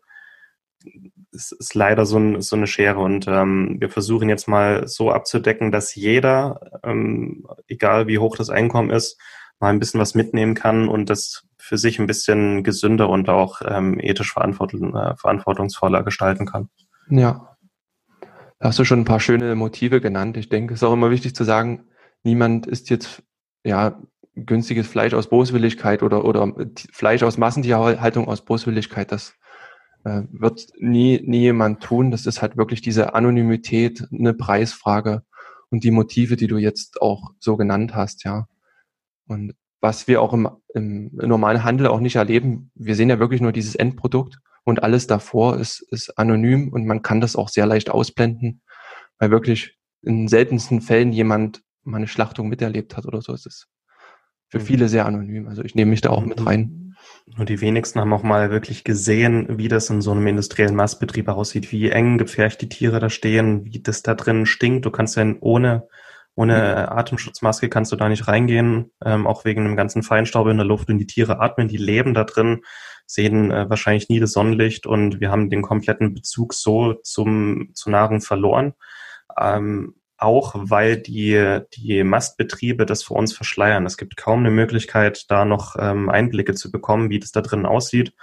es 1.33 1.53
ist 1.53 1.75
leider 1.75 2.07
so, 2.07 2.19
ein, 2.19 2.41
so 2.43 2.57
eine 2.57 2.67
Schere 2.67 3.01
und 3.01 3.27
ähm, 3.29 3.77
wir 3.81 3.91
versuchen 3.91 4.29
jetzt 4.29 4.49
mal 4.49 4.87
so 4.87 5.11
abzudecken, 5.11 5.73
dass 5.73 5.95
jeder, 5.95 6.81
ähm, 6.83 7.47
egal 7.69 8.07
wie 8.07 8.19
hoch 8.19 8.37
das 8.37 8.51
Einkommen 8.51 8.91
ist, 8.91 9.19
mal 9.61 9.71
ein 9.71 9.79
bisschen 9.79 10.01
was 10.01 10.15
mitnehmen 10.15 10.55
kann 10.55 10.89
und 10.89 11.11
das 11.11 11.45
für 11.59 11.79
sich 11.79 11.99
ein 11.99 12.07
bisschen 12.07 12.63
gesünder 12.63 13.09
und 13.09 13.29
auch 13.29 13.61
ähm, 13.65 13.99
ethisch 13.99 14.33
verantwortung, 14.33 14.95
äh, 14.95 15.17
verantwortungsvoller 15.17 16.03
gestalten 16.03 16.47
kann. 16.47 16.69
Ja. 17.09 17.57
Da 18.59 18.69
hast 18.69 18.79
du 18.79 18.85
schon 18.85 19.01
ein 19.01 19.05
paar 19.05 19.21
schöne 19.21 19.55
Motive 19.55 20.01
genannt. 20.01 20.37
Ich 20.37 20.49
denke, 20.49 20.75
es 20.75 20.81
ist 20.81 20.85
auch 20.85 20.93
immer 20.93 21.11
wichtig 21.11 21.35
zu 21.35 21.45
sagen, 21.45 21.85
niemand 22.23 22.67
ist 22.67 22.89
jetzt 22.89 23.23
ja 23.65 24.01
günstiges 24.35 24.87
Fleisch 24.87 25.15
aus 25.15 25.29
Boswilligkeit 25.29 26.03
oder, 26.03 26.25
oder 26.25 26.53
Fleisch 26.93 27.23
aus 27.23 27.39
Massentierhaltung 27.39 28.29
aus 28.29 28.45
Boswilligkeit. 28.45 29.11
Das 29.13 29.35
äh, 30.05 30.23
wird 30.31 30.69
nie, 30.79 31.21
nie 31.25 31.41
jemand 31.41 31.83
tun. 31.83 32.11
Das 32.11 32.27
ist 32.27 32.43
halt 32.43 32.57
wirklich 32.57 32.81
diese 32.81 33.15
Anonymität, 33.15 34.07
eine 34.13 34.35
Preisfrage 34.35 35.23
und 35.71 35.85
die 35.85 35.91
Motive, 35.91 36.37
die 36.37 36.47
du 36.47 36.59
jetzt 36.59 37.01
auch 37.03 37.33
so 37.39 37.57
genannt 37.57 37.95
hast, 37.95 38.25
ja. 38.25 38.47
Und 39.27 39.55
was 39.81 40.09
wir 40.09 40.23
auch 40.23 40.33
im, 40.33 40.49
im 40.75 41.11
normalen 41.15 41.65
Handel 41.65 41.87
auch 41.89 42.01
nicht 42.01 42.17
erleben, 42.17 42.71
wir 42.75 42.95
sehen 42.95 43.11
ja 43.11 43.19
wirklich 43.19 43.41
nur 43.41 43.53
dieses 43.53 43.75
Endprodukt 43.75 44.39
und 44.65 44.83
alles 44.83 45.07
davor 45.07 45.59
ist, 45.59 45.81
ist 45.91 46.19
anonym 46.19 46.73
und 46.73 46.87
man 46.87 47.03
kann 47.03 47.21
das 47.21 47.37
auch 47.37 47.49
sehr 47.49 47.67
leicht 47.67 47.91
ausblenden, 47.91 48.63
weil 49.19 49.31
wirklich 49.31 49.79
in 50.03 50.29
seltensten 50.29 50.81
Fällen 50.81 51.13
jemand 51.13 51.63
mal 51.85 51.99
eine 51.99 52.09
Schlachtung 52.09 52.49
miterlebt 52.49 52.97
hat 52.97 53.07
oder 53.07 53.23
so. 53.23 53.33
Es 53.33 53.47
ist 53.47 53.69
für 54.49 54.59
mhm. 54.59 54.65
viele 54.65 54.89
sehr 54.89 55.07
anonym. 55.07 55.49
Also 55.49 55.63
ich 55.63 55.75
nehme 55.75 55.91
mich 55.91 56.01
da 56.01 56.11
auch 56.11 56.25
mit 56.25 56.45
rein. 56.45 56.95
Nur 57.37 57.45
die 57.45 57.61
wenigsten 57.61 58.01
haben 58.01 58.13
auch 58.13 58.23
mal 58.23 58.51
wirklich 58.51 58.85
gesehen, 58.85 59.59
wie 59.59 59.69
das 59.69 59.91
in 59.91 60.01
so 60.01 60.13
einem 60.13 60.27
industriellen 60.27 60.75
Mastbetrieb 60.75 61.29
aussieht, 61.29 61.73
wie 61.73 61.91
eng 61.91 62.19
gepfercht 62.19 62.61
die 62.63 62.69
Tiere 62.69 63.01
da 63.01 63.11
stehen, 63.11 63.65
wie 63.65 63.83
das 63.83 64.03
da 64.03 64.15
drin 64.15 64.47
stinkt. 64.47 64.85
Du 64.85 64.91
kannst 64.91 65.17
ja 65.17 65.27
ohne, 65.41 65.89
ohne 66.37 66.93
Atemschutzmaske 66.93 67.69
kannst 67.69 67.91
du 67.93 67.97
da 67.97 68.09
nicht 68.09 68.29
reingehen, 68.29 68.93
ähm, 69.05 69.27
auch 69.27 69.45
wegen 69.45 69.65
dem 69.65 69.75
ganzen 69.75 70.03
Feinstaub 70.03 70.47
in 70.49 70.59
der 70.59 70.67
Luft 70.67 70.89
und 70.89 70.99
die 70.99 71.07
Tiere 71.07 71.41
atmen, 71.41 71.67
die 71.67 71.79
leben 71.79 72.15
da 72.15 72.25
drin, 72.25 72.61
sehen 73.07 73.51
äh, 73.51 73.69
wahrscheinlich 73.69 74.09
nie 74.09 74.21
das 74.21 74.33
Sonnenlicht 74.33 74.87
und 74.87 75.21
wir 75.21 75.31
haben 75.31 75.51
den 75.51 75.63
kompletten 75.63 76.13
Bezug 76.13 76.53
so 76.53 76.93
zum, 77.03 77.71
zur 77.73 77.93
Nahrung 77.93 78.21
verloren. 78.21 78.75
Ähm, 79.41 79.95
auch 80.19 80.55
weil 80.57 80.97
die, 80.97 81.61
die 81.75 82.03
Mastbetriebe 82.03 82.87
das 82.87 83.03
für 83.03 83.15
uns 83.15 83.35
verschleiern. 83.35 83.85
Es 83.85 83.97
gibt 83.97 84.17
kaum 84.17 84.41
eine 84.41 84.51
Möglichkeit, 84.51 85.25
da 85.29 85.45
noch 85.45 85.77
ähm, 85.79 86.09
Einblicke 86.09 86.55
zu 86.55 86.71
bekommen, 86.71 87.11
wie 87.11 87.19
das 87.19 87.33
da 87.33 87.43
drin 87.43 87.67
aussieht. 87.67 88.15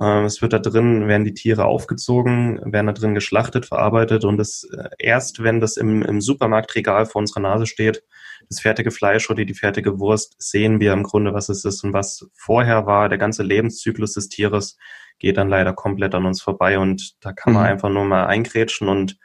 Ähm, 0.00 0.24
es 0.24 0.42
wird 0.42 0.52
da 0.52 0.58
drin, 0.58 1.06
werden 1.06 1.24
die 1.24 1.34
Tiere 1.34 1.66
aufgezogen, 1.66 2.60
werden 2.64 2.86
da 2.86 2.92
drin 2.92 3.14
geschlachtet, 3.14 3.66
verarbeitet 3.66 4.24
und 4.24 4.40
es 4.40 4.68
äh, 4.76 4.88
erst, 4.98 5.42
wenn 5.42 5.60
das 5.60 5.76
im, 5.76 6.02
im 6.02 6.20
Supermarktregal 6.20 7.06
vor 7.06 7.20
unserer 7.20 7.40
Nase 7.40 7.66
steht, 7.66 8.02
das 8.48 8.60
fertige 8.60 8.90
Fleisch 8.90 9.30
oder 9.30 9.44
die 9.44 9.54
fertige 9.54 9.98
Wurst, 9.98 10.34
sehen 10.38 10.80
wir 10.80 10.92
im 10.92 11.04
Grunde, 11.04 11.32
was 11.32 11.48
es 11.48 11.64
ist 11.64 11.84
und 11.84 11.92
was 11.92 12.28
vorher 12.34 12.86
war. 12.86 13.08
Der 13.08 13.18
ganze 13.18 13.42
Lebenszyklus 13.42 14.14
des 14.14 14.28
Tieres 14.28 14.76
geht 15.18 15.36
dann 15.36 15.48
leider 15.48 15.72
komplett 15.72 16.14
an 16.14 16.26
uns 16.26 16.42
vorbei 16.42 16.78
und 16.78 17.14
da 17.24 17.32
kann 17.32 17.52
man 17.52 17.62
mhm. 17.62 17.68
einfach 17.68 17.88
nur 17.88 18.04
mal 18.04 18.26
eingrätschen 18.26 18.88
und 18.88 19.16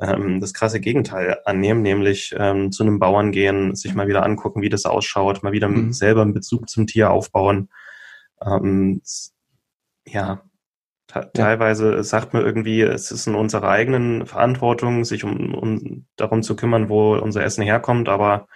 ähm, 0.00 0.40
das 0.40 0.54
krasse 0.54 0.80
Gegenteil 0.80 1.38
annehmen, 1.44 1.82
nämlich 1.82 2.34
ähm, 2.38 2.72
zu 2.72 2.82
einem 2.82 2.98
Bauern 2.98 3.32
gehen, 3.32 3.74
sich 3.74 3.94
mal 3.94 4.08
wieder 4.08 4.24
angucken, 4.24 4.62
wie 4.62 4.68
das 4.68 4.86
ausschaut, 4.86 5.42
mal 5.42 5.52
wieder 5.52 5.68
mhm. 5.68 5.92
selber 5.92 6.22
einen 6.22 6.34
Bezug 6.34 6.68
zum 6.68 6.86
Tier 6.86 7.10
aufbauen. 7.10 7.68
Ähm, 8.44 9.00
ja, 10.06 10.42
teilweise 11.06 12.02
sagt 12.02 12.34
man 12.34 12.44
irgendwie, 12.44 12.82
es 12.82 13.10
ist 13.10 13.26
in 13.26 13.34
unserer 13.34 13.68
eigenen 13.68 14.26
Verantwortung, 14.26 15.04
sich 15.04 15.24
um, 15.24 15.54
um 15.54 16.06
darum 16.16 16.42
zu 16.42 16.56
kümmern, 16.56 16.88
wo 16.88 17.16
unser 17.16 17.44
Essen 17.44 17.62
herkommt, 17.62 18.08
aber 18.08 18.46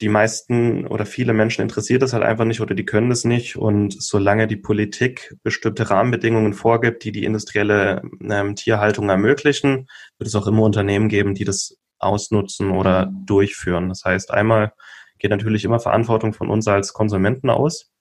die 0.00 0.08
meisten 0.08 0.86
oder 0.86 1.04
viele 1.04 1.34
Menschen 1.34 1.62
interessiert 1.62 2.00
das 2.00 2.14
halt 2.14 2.24
einfach 2.24 2.46
nicht 2.46 2.60
oder 2.62 2.74
die 2.74 2.86
können 2.86 3.10
das 3.10 3.24
nicht. 3.24 3.56
Und 3.56 4.00
solange 4.02 4.46
die 4.46 4.56
Politik 4.56 5.34
bestimmte 5.42 5.90
Rahmenbedingungen 5.90 6.54
vorgibt, 6.54 7.04
die 7.04 7.12
die 7.12 7.24
industrielle 7.24 8.02
ähm, 8.22 8.56
Tierhaltung 8.56 9.10
ermöglichen, 9.10 9.88
wird 10.18 10.28
es 10.28 10.34
auch 10.34 10.46
immer 10.46 10.62
Unternehmen 10.62 11.08
geben, 11.08 11.34
die 11.34 11.44
das 11.44 11.76
ausnutzen 11.98 12.70
oder 12.70 13.12
durchführen. 13.12 13.90
Das 13.90 14.04
heißt, 14.04 14.30
einmal 14.30 14.72
geht 15.18 15.30
natürlich 15.30 15.64
immer 15.64 15.80
Verantwortung 15.80 16.32
von 16.32 16.48
uns 16.48 16.66
als 16.66 16.94
Konsumenten 16.94 17.50
aus, 17.50 17.92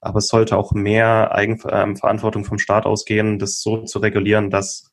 aber 0.00 0.18
es 0.18 0.28
sollte 0.28 0.56
auch 0.56 0.72
mehr 0.72 1.34
Eigenverantwortung 1.34 2.42
ähm, 2.42 2.48
vom 2.48 2.58
Staat 2.58 2.86
ausgehen, 2.86 3.38
das 3.38 3.60
so 3.60 3.82
zu 3.84 3.98
regulieren, 3.98 4.50
dass 4.50 4.90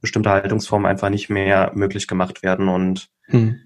bestimmte 0.00 0.30
Haltungsformen 0.30 0.86
einfach 0.86 1.08
nicht 1.10 1.30
mehr 1.30 1.72
möglich 1.74 2.06
gemacht 2.06 2.42
werden 2.42 2.68
und 2.68 3.08
hm 3.26 3.60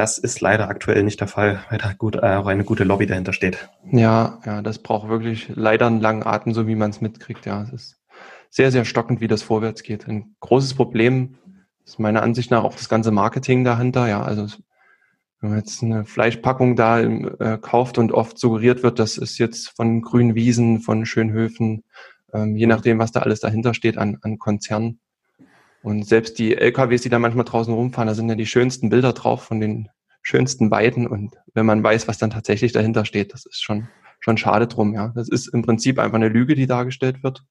das 0.00 0.16
ist 0.16 0.40
leider 0.40 0.68
aktuell 0.68 1.02
nicht 1.02 1.20
der 1.20 1.28
Fall, 1.28 1.60
weil 1.68 1.78
da 1.78 1.92
gut, 1.92 2.16
äh, 2.16 2.34
auch 2.36 2.46
eine 2.46 2.64
gute 2.64 2.84
Lobby 2.84 3.06
dahinter 3.06 3.34
steht. 3.34 3.68
Ja, 3.92 4.38
ja, 4.46 4.62
das 4.62 4.78
braucht 4.78 5.08
wirklich 5.08 5.52
leider 5.54 5.86
einen 5.86 6.00
langen 6.00 6.26
Atem, 6.26 6.54
so 6.54 6.66
wie 6.66 6.74
man 6.74 6.90
es 6.90 7.02
mitkriegt. 7.02 7.44
Ja, 7.44 7.62
es 7.62 7.70
ist 7.70 8.00
sehr, 8.48 8.72
sehr 8.72 8.86
stockend, 8.86 9.20
wie 9.20 9.28
das 9.28 9.42
vorwärts 9.42 9.82
geht. 9.82 10.08
Ein 10.08 10.34
großes 10.40 10.74
Problem 10.74 11.36
ist 11.84 11.98
meiner 11.98 12.22
Ansicht 12.22 12.50
nach 12.50 12.64
auch 12.64 12.74
das 12.74 12.88
ganze 12.88 13.10
Marketing 13.10 13.62
dahinter. 13.62 14.08
Ja, 14.08 14.22
also 14.22 14.46
wenn 15.40 15.50
man 15.50 15.58
jetzt 15.58 15.82
eine 15.82 16.04
Fleischpackung 16.04 16.76
da 16.76 17.00
äh, 17.00 17.58
kauft 17.60 17.98
und 17.98 18.12
oft 18.12 18.38
suggeriert 18.38 18.82
wird, 18.82 18.98
das 18.98 19.16
ist 19.16 19.38
jetzt 19.38 19.70
von 19.70 20.02
grünen 20.02 20.34
Wiesen, 20.34 20.80
von 20.80 21.06
Schönhöfen, 21.06 21.84
ähm, 22.34 22.56
je 22.56 22.66
nachdem, 22.66 22.98
was 22.98 23.12
da 23.12 23.20
alles 23.20 23.40
dahinter 23.40 23.72
steht 23.72 23.96
an, 23.96 24.18
an 24.22 24.38
Konzernen. 24.38 25.00
Und 25.82 26.06
selbst 26.06 26.38
die 26.38 26.56
LKWs, 26.56 27.02
die 27.02 27.08
da 27.08 27.18
manchmal 27.18 27.46
draußen 27.46 27.72
rumfahren, 27.72 28.08
da 28.08 28.14
sind 28.14 28.28
ja 28.28 28.34
die 28.34 28.46
schönsten 28.46 28.90
Bilder 28.90 29.14
drauf 29.14 29.42
von 29.42 29.60
den 29.60 29.88
schönsten 30.20 30.70
Weiden. 30.70 31.06
Und 31.06 31.36
wenn 31.54 31.64
man 31.64 31.82
weiß, 31.82 32.06
was 32.06 32.18
dann 32.18 32.30
tatsächlich 32.30 32.72
dahinter 32.72 33.06
steht, 33.06 33.32
das 33.32 33.46
ist 33.46 33.62
schon, 33.62 33.88
schon 34.20 34.36
schade 34.36 34.66
drum, 34.66 34.92
ja. 34.92 35.08
Das 35.14 35.30
ist 35.30 35.48
im 35.48 35.62
Prinzip 35.62 35.98
einfach 35.98 36.16
eine 36.16 36.28
Lüge, 36.28 36.54
die 36.54 36.66
dargestellt 36.66 37.22
wird. 37.22 37.44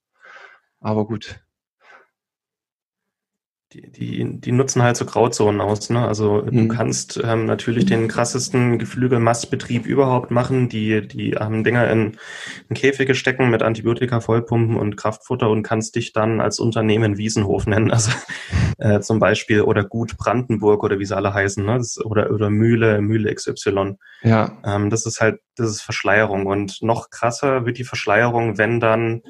Aber 0.80 1.08
gut, 1.08 1.42
die, 3.74 3.92
die, 3.92 4.42
die 4.42 4.52
nutzen 4.52 4.82
halt 4.82 4.98
so 4.98 5.06
Grauzonen 5.06 5.62
aus. 5.62 5.92
Ne? 5.92 6.08
Also 6.08 6.42
mhm. 6.44 6.68
du 6.70 6.76
kannst 6.76 7.22
ähm, 7.24 7.46
natürlich 7.46 7.86
den 7.86 8.08
krassesten 8.08 8.80
Geflügelmastbetrieb 8.80 9.86
überhaupt 9.86 10.32
machen. 10.32 10.70
Die, 10.70 11.08
die 11.08 11.36
haben 11.36 11.64
Dinger 11.64 11.88
in, 11.90 12.18
in 12.68 12.76
Käfige 12.76 13.14
stecken 13.14 13.52
mit 13.52 13.62
Antibiotika 13.62 14.22
vollpumpen 14.22 14.76
und 14.76 14.98
Kraftfutter 14.98 15.50
und 15.50 15.62
kannst 15.62 15.96
dich 15.96 16.14
dann 16.14 16.42
als 16.42 16.60
Unternehmen 16.60 17.18
Wiesenhof 17.18 17.68
nennen. 17.68 17.92
Also 17.92 18.12
äh, 18.80 19.02
zum 19.02 19.20
Beispiel 19.20 19.62
oder 19.62 19.84
Gut 19.84 20.18
Brandenburg 20.18 20.84
oder 20.84 20.98
wie 20.98 21.06
sie 21.06 21.16
alle 21.16 21.36
heißen. 21.36 21.64
Ne? 21.64 21.78
Das, 21.78 22.04
oder, 22.04 22.32
oder 22.32 22.50
Mühle, 22.50 23.02
Mühle 23.02 23.34
XY. 23.34 23.98
Ja. 24.24 24.58
Ähm, 24.66 24.90
das 24.90 25.06
ist 25.06 25.22
halt, 25.22 25.42
das 25.56 25.70
ist 25.70 25.82
Verschleierung. 25.82 26.48
Und 26.48 26.82
noch 26.82 27.12
krasser 27.12 27.68
wird 27.68 27.78
die 27.78 27.84
Verschleierung, 27.84 28.58
wenn 28.58 28.80
dann 28.80 29.22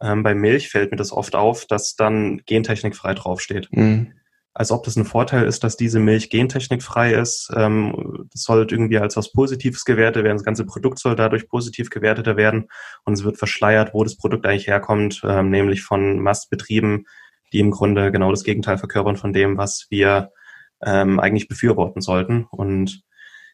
ähm, 0.00 0.22
bei 0.22 0.34
Milch 0.34 0.68
fällt 0.70 0.90
mir 0.90 0.96
das 0.96 1.12
oft 1.12 1.34
auf, 1.34 1.66
dass 1.66 1.96
dann 1.96 2.42
gentechnikfrei 2.46 3.14
draufsteht. 3.14 3.68
Mhm. 3.70 4.12
Als 4.54 4.72
ob 4.72 4.82
das 4.82 4.96
ein 4.96 5.04
Vorteil 5.04 5.46
ist, 5.46 5.62
dass 5.62 5.76
diese 5.76 6.00
Milch 6.00 6.30
gentechnikfrei 6.30 7.12
ist. 7.12 7.50
Ähm, 7.54 8.26
das 8.32 8.42
soll 8.42 8.66
irgendwie 8.68 8.98
als 8.98 9.16
was 9.16 9.32
Positives 9.32 9.84
gewertet 9.84 10.24
werden. 10.24 10.36
Das 10.36 10.44
ganze 10.44 10.66
Produkt 10.66 10.98
soll 10.98 11.14
dadurch 11.14 11.48
positiv 11.48 11.90
gewerteter 11.90 12.36
werden. 12.36 12.66
Und 13.04 13.12
es 13.12 13.24
wird 13.24 13.38
verschleiert, 13.38 13.94
wo 13.94 14.02
das 14.02 14.16
Produkt 14.16 14.46
eigentlich 14.46 14.66
herkommt, 14.66 15.22
ähm, 15.24 15.50
nämlich 15.50 15.82
von 15.82 16.18
Mastbetrieben, 16.18 17.06
die 17.52 17.60
im 17.60 17.70
Grunde 17.70 18.10
genau 18.10 18.30
das 18.30 18.42
Gegenteil 18.44 18.78
verkörpern 18.78 19.16
von 19.16 19.32
dem, 19.32 19.56
was 19.56 19.86
wir 19.90 20.30
ähm, 20.84 21.20
eigentlich 21.20 21.48
befürworten 21.48 22.00
sollten. 22.00 22.46
Und 22.50 23.02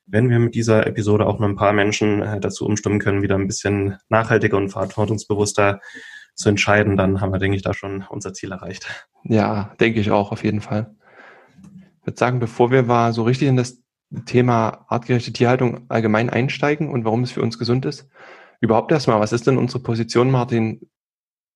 wenn 0.07 0.29
wir 0.31 0.39
mit 0.39 0.55
dieser 0.55 0.87
Episode 0.87 1.27
auch 1.27 1.39
noch 1.39 1.49
ein 1.49 1.57
paar 1.57 1.73
Menschen 1.73 2.23
äh, 2.23 2.41
dazu 2.41 2.67
umstimmen 2.67 2.99
können, 2.99 3.23
wieder 3.23 3.37
ein 3.37 3.47
bisschen 3.47 3.99
nachhaltiger 4.09 4.57
und 4.57 4.71
verantwortungsbewusster 4.71 5.81
zu 6.35 6.49
entscheiden, 6.49 6.97
dann 6.97 7.21
haben 7.21 7.33
wir, 7.33 7.39
denke 7.39 7.57
ich, 7.57 7.63
da 7.63 7.75
schon 7.75 8.05
unser 8.09 8.33
Ziel 8.33 8.53
erreicht. 8.53 8.87
Ja, 9.25 9.75
denke 9.81 10.01
ich 10.01 10.11
auch 10.11 10.33
auf 10.33 10.45
jeden 10.45 10.61
Fall. 10.61 10.95
Ich 12.01 12.07
würde 12.07 12.19
sagen, 12.19 12.39
bevor 12.39 12.71
wir 12.71 12.83
mal 12.83 13.13
so 13.13 13.23
richtig 13.23 13.49
in 13.49 13.57
das 13.57 13.83
Thema 14.27 14.85
artgerechte 14.89 15.33
Tierhaltung 15.33 15.87
allgemein 15.89 16.31
einsteigen 16.31 16.91
und 16.91 17.05
warum 17.05 17.23
es 17.23 17.33
für 17.33 17.43
uns 17.43 17.59
gesund 17.59 17.85
ist, 17.87 18.09
überhaupt 18.61 18.93
erstmal, 18.93 19.21
was 19.21 19.33
ist 19.33 19.47
denn 19.47 19.59
unsere 19.59 19.83
Position, 19.83 20.31
Martin? 20.31 20.89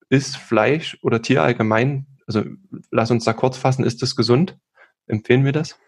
Ist 0.08 0.37
Fleisch 0.37 0.99
oder 1.02 1.20
Tier 1.20 1.42
allgemein, 1.42 2.06
also 2.26 2.44
lass 2.90 3.11
uns 3.11 3.25
da 3.25 3.32
kurz 3.32 3.58
fassen, 3.58 3.85
ist 3.85 4.00
das 4.00 4.16
gesund? 4.16 4.58
Empfehlen 5.06 5.44
wir 5.44 5.52
das? 5.52 5.78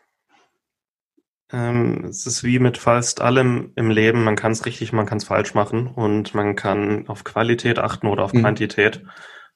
Ähm, 1.52 2.04
es 2.08 2.26
ist 2.26 2.44
wie 2.44 2.58
mit 2.58 2.78
fast 2.78 3.20
allem 3.20 3.72
im 3.74 3.90
Leben, 3.90 4.22
man 4.22 4.36
kann 4.36 4.52
es 4.52 4.66
richtig, 4.66 4.92
man 4.92 5.06
kann 5.06 5.18
es 5.18 5.24
falsch 5.24 5.54
machen 5.54 5.88
und 5.88 6.34
man 6.34 6.54
kann 6.54 7.08
auf 7.08 7.24
Qualität 7.24 7.78
achten 7.78 8.06
oder 8.06 8.24
auf 8.24 8.32
mhm. 8.32 8.40
Quantität. 8.42 9.02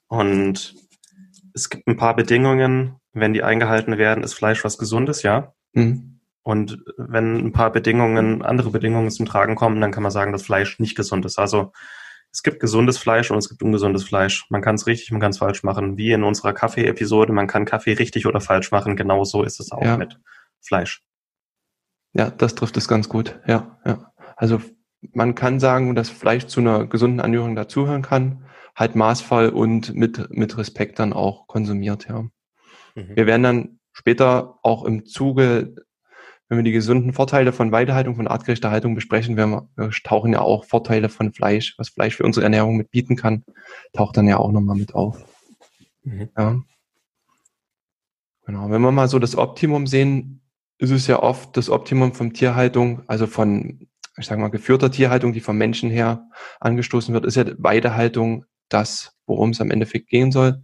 Und 0.09 0.75
es 1.55 1.71
gibt 1.71 1.87
ein 1.87 1.97
paar 1.97 2.17
Bedingungen, 2.17 2.97
wenn 3.13 3.33
die 3.33 3.45
eingehalten 3.45 3.97
werden, 3.97 4.25
ist 4.25 4.35
Fleisch 4.35 4.65
was 4.65 4.77
Gesundes, 4.77 5.23
ja. 5.23 5.55
Mhm. 5.73 6.21
Und 6.43 6.85
wenn 6.99 7.37
ein 7.37 7.53
paar 7.53 7.73
Bedingungen, 7.73 8.43
andere 8.43 8.71
Bedingungen 8.71 9.11
zum 9.11 9.25
Tragen 9.25 9.55
kommen, 9.55 9.81
dann 9.81 9.93
kann 9.93 10.03
man 10.03 10.13
sagen, 10.13 10.33
dass 10.33 10.43
Fleisch 10.43 10.79
nicht 10.79 10.97
gesund 10.97 11.25
ist. 11.25 11.39
Also 11.39 11.73
es 12.31 12.43
gibt 12.43 12.61
gesundes 12.61 12.99
Fleisch 12.99 13.31
und 13.31 13.39
es 13.39 13.49
gibt 13.49 13.63
ungesundes 13.63 14.05
Fleisch. 14.05 14.45
Man 14.51 14.61
kann 14.61 14.75
es 14.75 14.87
richtig, 14.87 15.11
man 15.13 15.21
kann 15.21 15.31
es 15.31 15.39
falsch 15.39 15.63
machen. 15.63 15.97
Wie 15.97 16.13
in 16.13 16.25
unserer 16.25 16.53
Kaffee-Episode, 16.53 17.33
man 17.33 17.47
kann 17.47 17.65
Kaffee 17.65 17.95
richtig 17.95 18.27
oder 18.27 18.41
falsch 18.41 18.73
machen. 18.73 18.97
Genauso 18.97 19.43
ist 19.43 19.61
es 19.61 19.73
auch 19.73 19.85
ja. 19.85 19.97
mit 19.97 20.19
Fleisch. 20.61 21.03
Ja, 22.14 22.30
das 22.30 22.54
trifft 22.54 22.76
es 22.76 22.88
ganz 22.88 23.09
gut. 23.09 23.38
Ja, 23.47 23.78
ja. 23.85 24.12
Also 24.37 24.61
man 25.12 25.35
kann 25.35 25.61
sagen, 25.61 25.94
dass 25.94 26.09
Fleisch 26.09 26.47
zu 26.47 26.61
einer 26.61 26.87
gesunden 26.87 27.18
Ernährung 27.18 27.56
dazuhören 27.56 28.02
kann, 28.02 28.47
halt 28.75 28.97
maßvoll 28.97 29.49
und 29.49 29.94
mit, 29.94 30.30
mit 30.30 30.56
Respekt 30.56 30.99
dann 30.99 31.12
auch 31.12 31.47
konsumiert, 31.47 32.09
ja. 32.09 32.23
Mhm. 32.94 33.16
Wir 33.16 33.26
werden 33.26 33.42
dann 33.42 33.80
später 33.92 34.59
auch 34.62 34.85
im 34.85 35.06
Zuge, 35.06 35.75
wenn 36.49 36.59
wir 36.59 36.64
die 36.64 36.73
gesunden 36.73 37.12
Vorteile 37.12 37.52
von 37.52 37.73
Weidehaltung, 37.73 38.16
von 38.16 38.28
artgerechter 38.28 38.71
Haltung 38.71 38.94
besprechen, 38.94 39.37
werden 39.37 39.50
wir, 39.50 39.68
wir 39.76 39.90
tauchen 40.04 40.33
ja 40.33 40.40
auch 40.40 40.64
Vorteile 40.64 41.09
von 41.09 41.33
Fleisch, 41.33 41.75
was 41.78 41.88
Fleisch 41.88 42.16
für 42.16 42.25
unsere 42.25 42.44
Ernährung 42.44 42.76
mit 42.76 42.90
bieten 42.90 43.16
kann, 43.16 43.44
taucht 43.92 44.16
dann 44.16 44.28
ja 44.28 44.38
auch 44.38 44.52
nochmal 44.52 44.76
mit 44.76 44.94
auf. 44.94 45.25
Mhm. 46.02 46.28
Ja. 46.37 46.61
Genau. 48.47 48.71
Wenn 48.71 48.83
wir 48.83 48.92
mal 48.92 49.09
so 49.09 49.18
das 49.18 49.37
Optimum 49.37 49.87
sehen, 49.87 50.44
ist 50.78 50.90
es 50.90 51.07
ja 51.07 51.23
oft 51.23 51.57
das 51.57 51.71
Optimum 51.71 52.14
von 52.14 52.33
Tierhaltung, 52.33 53.02
also 53.07 53.26
von, 53.26 53.88
ich 54.16 54.26
sage 54.26 54.40
mal, 54.40 54.49
geführter 54.49 54.90
Tierhaltung, 54.90 55.33
die 55.33 55.40
vom 55.40 55.57
Menschen 55.57 55.90
her 55.90 56.28
angestoßen 56.61 57.14
wird, 57.14 57.25
ist 57.25 57.37
ja 57.37 57.45
Weidehaltung 57.59 58.45
das, 58.69 59.16
worum 59.26 59.50
es 59.50 59.61
am 59.61 59.71
Endeffekt 59.71 60.09
gehen 60.09 60.33
soll 60.33 60.62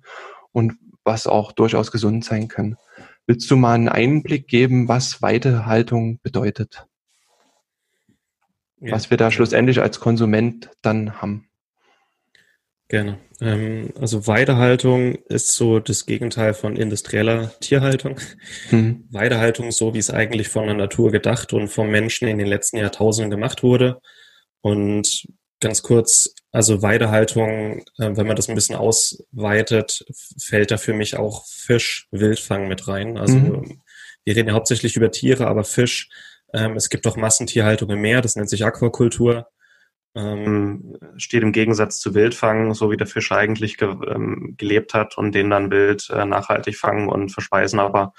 und 0.53 0.75
was 1.05 1.27
auch 1.27 1.53
durchaus 1.53 1.93
gesund 1.93 2.25
sein 2.25 2.49
kann. 2.49 2.77
Willst 3.27 3.51
du 3.51 3.57
mal 3.57 3.75
einen 3.75 3.89
Einblick 3.89 4.49
geben, 4.49 4.89
was 4.89 5.23
Weidehaltung 5.23 6.21
bedeutet? 6.23 6.87
Ja. 8.81 8.93
Was 8.93 9.11
wir 9.11 9.17
da 9.17 9.31
schlussendlich 9.31 9.81
als 9.81 10.01
Konsument 10.01 10.71
dann 10.83 11.21
haben? 11.21 11.50
Gerne. 12.91 13.21
Ähm, 13.41 13.91
also 14.01 14.27
Weidehaltung 14.27 15.15
ist 15.29 15.53
so 15.53 15.79
das 15.79 16.07
Gegenteil 16.07 16.55
von 16.55 16.75
industrieller 16.75 17.53
Tierhaltung. 17.61 18.19
Mhm. 18.73 19.07
Weidehaltung, 19.11 19.71
so 19.71 19.95
wie 19.95 20.01
es 20.01 20.11
eigentlich 20.11 20.49
von 20.49 20.67
der 20.67 20.75
Natur 20.75 21.13
gedacht 21.13 21.53
und 21.53 21.69
vom 21.69 21.89
Menschen 21.89 22.27
in 22.27 22.39
den 22.39 22.49
letzten 22.49 22.79
Jahrtausenden 22.79 23.31
gemacht 23.31 23.63
wurde. 23.63 24.01
Und 24.61 25.25
ganz 25.61 25.83
kurz, 25.83 26.35
also 26.51 26.83
Weidehaltung, 26.83 27.85
äh, 27.99 28.17
wenn 28.17 28.27
man 28.27 28.35
das 28.35 28.49
ein 28.49 28.57
bisschen 28.57 28.75
ausweitet, 28.75 30.05
fällt 30.43 30.73
da 30.73 30.77
für 30.77 30.93
mich 30.93 31.17
auch 31.17 31.47
Fisch, 31.47 32.09
Wildfang 32.11 32.67
mit 32.67 32.89
rein. 32.89 33.17
Also 33.19 33.37
mhm. 33.37 33.83
wir 34.25 34.35
reden 34.35 34.49
ja 34.49 34.55
hauptsächlich 34.55 34.97
über 34.97 35.13
Tiere, 35.13 35.47
aber 35.47 35.63
Fisch. 35.63 36.09
Ähm, 36.53 36.75
es 36.75 36.89
gibt 36.89 37.07
auch 37.07 37.17
Massentierhaltung 37.17 37.89
im 37.91 38.01
Meer, 38.01 38.21
das 38.21 38.35
nennt 38.35 38.51
sich 38.51 38.65
Aquakultur 38.65 39.47
ähm, 40.15 40.97
steht 41.17 41.43
im 41.43 41.53
Gegensatz 41.53 41.99
zu 41.99 42.15
Wildfang, 42.15 42.75
so 42.75 42.91
wie 42.91 42.97
der 42.97 43.07
Fisch 43.07 43.31
eigentlich 43.33 43.77
ge 43.77 43.89
ähm, 44.09 44.55
gelebt 44.57 44.95
hat 44.95 45.17
und 45.17 45.35
den 45.35 45.51
dann 45.51 45.71
wild 45.71 46.11
äh, 46.11 46.25
nachhaltig 46.25 46.77
fangen 46.77 47.09
und 47.09 47.31
verspeisen. 47.31 47.79
Aber 47.79 48.13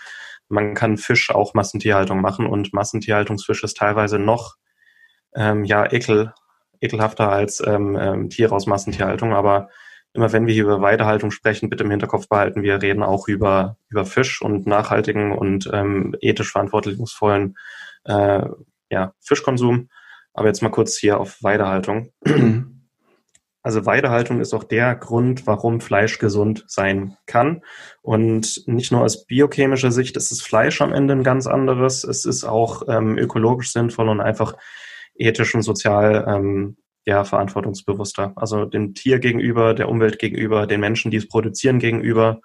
man 0.48 0.74
kann 0.74 0.98
Fisch 0.98 1.30
auch 1.32 1.54
Massentierhaltung 1.54 2.22
machen 2.22 2.46
und 2.46 2.74
Massentierhaltungsfisch 2.74 3.64
ist 3.64 3.78
teilweise 3.78 4.20
noch 4.20 4.56
ähm, 5.36 5.64
ja 5.64 5.92
ekel, 5.92 6.34
ekelhafter 6.80 7.30
als 7.30 7.62
ähm, 7.66 7.98
ähm, 8.00 8.30
Tiere 8.30 8.56
aus 8.56 8.68
Massentierhaltung. 8.68 9.34
Aber 9.34 9.70
immer 10.14 10.32
wenn 10.32 10.48
wir 10.48 10.54
hier 10.54 10.64
über 10.64 10.82
Weidehaltung 10.82 11.32
sprechen, 11.32 11.70
bitte 11.70 11.84
im 11.84 11.92
Hinterkopf 11.92 12.28
behalten, 12.28 12.64
wir 12.64 12.82
reden 12.82 13.04
auch 13.04 13.28
über, 13.28 13.78
über 13.90 14.06
Fisch 14.06 14.42
und 14.42 14.66
nachhaltigen 14.66 15.32
und 15.32 15.70
ähm, 15.74 16.16
ethisch 16.22 16.52
verantwortungsvollen 16.52 17.58
äh, 18.06 18.42
ja, 18.90 19.14
Fischkonsum. 19.20 19.90
Aber 20.34 20.48
jetzt 20.48 20.62
mal 20.62 20.70
kurz 20.70 20.98
hier 20.98 21.20
auf 21.20 21.42
Weidehaltung. 21.42 22.12
Also 23.64 23.86
Weidehaltung 23.86 24.42
ist 24.42 24.56
auch 24.56 24.64
der 24.64 24.96
Grund, 24.96 25.46
warum 25.46 25.82
Fleisch 25.82 26.18
gesund 26.18 26.64
sein 26.68 27.16
kann. 27.28 27.62
Und 28.02 28.64
nicht 28.66 28.92
nur 28.92 29.02
aus 29.02 29.28
biochemischer 29.28 29.92
Sicht 29.92 30.18
ist 30.18 30.32
das 30.32 30.42
Fleisch 30.42 30.82
am 30.82 30.92
Ende 30.92 31.14
ein 31.14 31.24
ganz 31.24 31.46
anderes. 31.46 32.04
Es 32.04 32.26
ist 32.26 32.44
auch 32.44 32.82
ähm, 32.88 33.20
ökologisch 33.20 33.72
sinnvoll 33.72 34.10
und 34.10 34.20
einfach 34.20 34.56
ethisch 35.14 35.54
und 35.54 35.62
sozial 35.62 36.26
ähm, 36.28 36.78
ja, 37.06 37.24
verantwortungsbewusster. 37.24 38.34
Also 38.36 38.66
dem 38.66 38.96
Tier 38.96 39.20
gegenüber, 39.20 39.76
der 39.76 39.90
Umwelt 39.90 40.18
gegenüber, 40.18 40.66
den 40.66 40.80
Menschen, 40.80 41.12
die 41.12 41.18
es 41.18 41.28
produzieren 41.28 41.78
gegenüber 41.78 42.42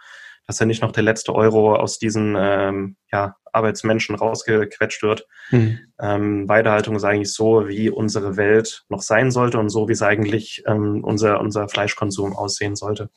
dass 0.47 0.59
ja 0.59 0.67
nicht 0.67 0.83
noch 0.83 0.93
der 0.93 1.03
letzte 1.03 1.35
Euro 1.35 1.75
aus 1.75 1.99
diesen 1.99 2.37
ähm, 2.39 2.97
ja, 3.11 3.37
Arbeitsmenschen 3.53 4.15
rausgequetscht 4.15 5.03
wird. 5.03 5.27
Mhm. 5.51 5.79
Ähm, 6.01 6.49
Weidehaltung 6.49 6.97
ist 6.97 7.05
eigentlich 7.05 7.33
so, 7.33 7.69
wie 7.69 7.91
unsere 7.91 8.37
Welt 8.37 8.85
noch 8.89 9.03
sein 9.03 9.31
sollte 9.31 9.59
und 9.59 9.71
so, 9.71 9.89
wie 9.89 9.93
es 9.93 10.03
eigentlich 10.03 10.63
ähm, 10.67 11.03
unser, 11.03 11.41
unser 11.41 11.69
Fleischkonsum 11.69 12.37
aussehen 12.37 12.77
sollte. 12.77 13.11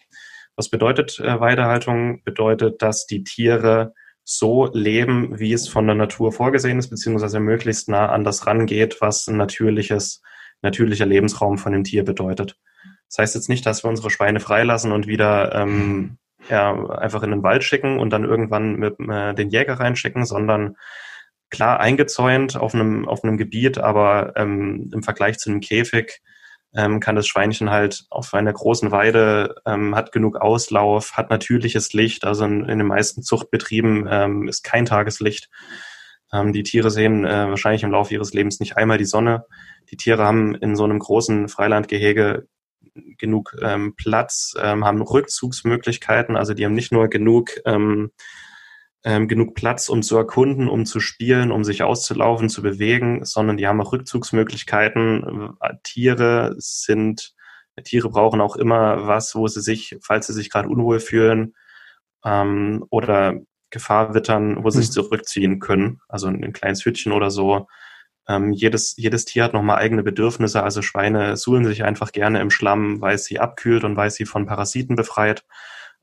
Was 0.55 0.69
bedeutet 0.69 1.19
äh, 1.19 1.39
Weidehaltung? 1.39 2.23
Bedeutet, 2.23 2.81
dass 2.81 3.05
die 3.05 3.23
Tiere 3.23 3.93
so 4.23 4.69
leben, 4.71 5.39
wie 5.39 5.53
es 5.53 5.67
von 5.67 5.87
der 5.87 5.95
Natur 5.95 6.31
vorgesehen 6.31 6.77
ist, 6.77 6.89
beziehungsweise 6.89 7.39
möglichst 7.39 7.89
nah 7.89 8.09
an 8.09 8.23
das 8.23 8.45
rangeht, 8.45 9.01
was 9.01 9.27
ein 9.27 9.37
natürliches, 9.37 10.21
natürlicher 10.61 11.07
Lebensraum 11.07 11.57
von 11.57 11.71
dem 11.73 11.83
Tier 11.83 12.03
bedeutet. 12.03 12.55
Das 13.07 13.17
heißt 13.17 13.35
jetzt 13.35 13.49
nicht, 13.49 13.65
dass 13.65 13.83
wir 13.83 13.89
unsere 13.89 14.11
Schweine 14.11 14.39
freilassen 14.39 14.91
und 14.91 15.07
wieder 15.07 15.55
ähm, 15.55 16.18
ja, 16.49 16.89
einfach 16.89 17.23
in 17.23 17.31
den 17.31 17.43
Wald 17.43 17.63
schicken 17.63 17.99
und 17.99 18.09
dann 18.11 18.23
irgendwann 18.23 18.75
mit 18.75 18.99
äh, 18.99 19.33
den 19.33 19.49
Jäger 19.49 19.79
reinschicken, 19.79 20.25
sondern 20.25 20.75
klar 21.49 21.79
eingezäunt 21.79 22.57
auf 22.57 22.73
einem, 22.73 23.07
auf 23.07 23.23
einem 23.23 23.37
Gebiet, 23.37 23.77
aber 23.77 24.33
ähm, 24.35 24.89
im 24.93 25.03
Vergleich 25.03 25.37
zu 25.37 25.49
einem 25.49 25.61
Käfig 25.61 26.21
ähm, 26.75 26.99
kann 26.99 27.15
das 27.15 27.27
Schweinchen 27.27 27.71
halt 27.71 28.05
auf 28.09 28.33
einer 28.33 28.53
großen 28.53 28.91
Weide, 28.91 29.55
ähm, 29.65 29.95
hat 29.95 30.11
genug 30.11 30.37
Auslauf, 30.37 31.13
hat 31.13 31.29
natürliches 31.29 31.93
Licht, 31.93 32.25
also 32.25 32.45
in, 32.45 32.65
in 32.65 32.77
den 32.77 32.87
meisten 32.87 33.23
Zuchtbetrieben 33.23 34.07
ähm, 34.09 34.47
ist 34.47 34.63
kein 34.63 34.85
Tageslicht. 34.85 35.49
Ähm, 36.31 36.53
die 36.53 36.63
Tiere 36.63 36.91
sehen 36.91 37.25
äh, 37.25 37.49
wahrscheinlich 37.49 37.83
im 37.83 37.91
Laufe 37.91 38.13
ihres 38.13 38.33
Lebens 38.33 38.59
nicht 38.59 38.77
einmal 38.77 38.99
die 38.99 39.05
Sonne. 39.05 39.45
Die 39.89 39.97
Tiere 39.97 40.23
haben 40.23 40.53
in 40.55 40.75
so 40.75 40.83
einem 40.83 40.99
großen 40.99 41.49
Freilandgehege 41.49 42.47
genug 43.17 43.55
ähm, 43.61 43.95
Platz, 43.95 44.53
ähm, 44.61 44.85
haben 44.85 45.01
Rückzugsmöglichkeiten, 45.01 46.35
also 46.35 46.53
die 46.53 46.65
haben 46.65 46.73
nicht 46.73 46.91
nur 46.91 47.07
genug 47.07 47.51
ähm, 47.65 48.11
ähm, 49.03 49.27
genug 49.27 49.55
Platz, 49.55 49.89
um 49.89 50.01
zu 50.01 50.17
erkunden, 50.17 50.67
um 50.67 50.85
zu 50.85 50.99
spielen, 50.99 51.51
um 51.51 51.63
sich 51.63 51.83
auszulaufen, 51.83 52.49
zu 52.49 52.61
bewegen, 52.61 53.23
sondern 53.23 53.57
die 53.57 53.67
haben 53.67 53.79
auch 53.81 53.93
Rückzugsmöglichkeiten. 53.93 55.55
Äh, 55.61 55.73
Tiere 55.83 56.55
sind, 56.57 57.33
Tiere 57.83 58.09
brauchen 58.09 58.41
auch 58.41 58.57
immer 58.57 59.07
was, 59.07 59.35
wo 59.35 59.47
sie 59.47 59.61
sich, 59.61 59.97
falls 60.01 60.27
sie 60.27 60.33
sich 60.33 60.49
gerade 60.49 60.67
unwohl 60.67 60.99
fühlen 60.99 61.55
ähm, 62.25 62.85
oder 62.89 63.39
Gefahr 63.69 64.13
wittern, 64.13 64.63
wo 64.63 64.69
sie 64.69 64.79
sich 64.79 64.87
hm. 64.87 64.93
zurückziehen 64.93 65.59
können. 65.59 66.01
Also 66.09 66.27
ein 66.27 66.53
kleines 66.53 66.83
Hütchen 66.83 67.13
oder 67.13 67.31
so, 67.31 67.67
ähm, 68.29 68.53
jedes, 68.53 68.95
jedes 68.95 69.25
Tier 69.25 69.43
hat 69.43 69.53
nochmal 69.53 69.79
eigene 69.79 70.03
Bedürfnisse. 70.03 70.61
Also 70.61 70.83
Schweine 70.83 71.35
suhlen 71.35 71.65
sich 71.65 71.83
einfach 71.83 72.11
gerne 72.11 72.39
im 72.41 72.51
Schlamm, 72.51 73.01
weil 73.01 73.15
es 73.15 73.25
sie 73.25 73.39
abkühlt 73.39 73.83
und 73.83 73.95
weil 73.95 74.09
es 74.09 74.15
sie 74.15 74.25
von 74.25 74.45
Parasiten 74.45 74.95
befreit. 74.95 75.43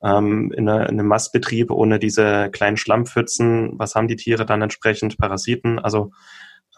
Ähm, 0.03 0.53
in, 0.53 0.69
eine, 0.69 0.87
in 0.87 0.99
einem 0.99 1.07
Mastbetrieb 1.07 1.71
ohne 1.71 2.01
diese 2.01 2.51
kleinen 2.51 2.77
Schlammpfützen, 2.77 3.79
was 3.79 3.95
haben 3.95 4.09
die 4.09 4.17
Tiere 4.17 4.45
dann 4.45 4.61
entsprechend? 4.61 5.19
Parasiten. 5.19 5.79
Also 5.79 6.11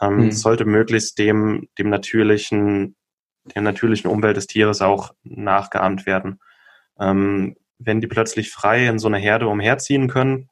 ähm, 0.03 0.27
mhm. 0.27 0.33
sollte 0.33 0.67
möglichst 0.67 1.19
dem, 1.19 1.69
dem 1.79 1.89
natürlichen, 1.89 2.95
der 3.55 3.63
natürlichen 3.63 4.11
Umwelt 4.11 4.37
des 4.37 4.49
Tieres 4.49 4.83
auch 4.83 5.15
nachgeahmt 5.25 6.05
werden. 6.05 6.41
Ähm, 7.01 7.57
wenn 7.79 8.03
die 8.03 8.07
plötzlich 8.07 8.51
frei 8.51 8.87
in 8.87 8.99
so 8.99 9.09
einer 9.09 9.19
Herde 9.19 9.49
umherziehen 9.49 10.09
können, 10.09 10.51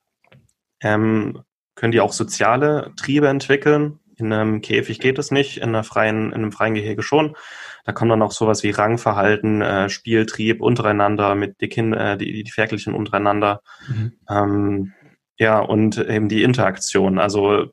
ähm, 0.81 1.43
können 1.75 1.93
die 1.93 2.01
auch 2.01 2.15
soziale 2.15 2.93
Triebe 2.97 3.29
entwickeln. 3.29 4.01
In 4.19 4.33
einem 4.33 4.63
Käfig 4.63 4.99
geht 4.99 5.19
es 5.19 5.31
nicht, 5.31 5.59
in, 5.59 5.71
einer 5.71 5.85
freien, 5.85 6.29
in 6.29 6.35
einem 6.35 6.53
freien 6.53 6.75
Gehege 6.75 7.03
schon. 7.03 7.37
Da 7.85 7.93
kommt 7.93 8.11
dann 8.11 8.23
auch 8.23 8.33
sowas 8.33 8.63
wie 8.63 8.71
Rangverhalten, 8.71 9.61
äh, 9.61 9.89
Spieltrieb 9.91 10.63
untereinander 10.63 11.35
mit 11.35 11.61
die 11.61 11.69
Kinder, 11.69 12.13
äh, 12.13 12.17
die, 12.17 12.43
die 12.43 12.51
Ferkelchen 12.51 12.95
untereinander. 12.95 13.61
Mhm. 13.89 14.13
Ähm, 14.29 14.93
ja, 15.39 15.59
und 15.59 15.99
eben 15.99 16.29
die 16.29 16.43
Interaktion. 16.43 17.19
Also 17.19 17.67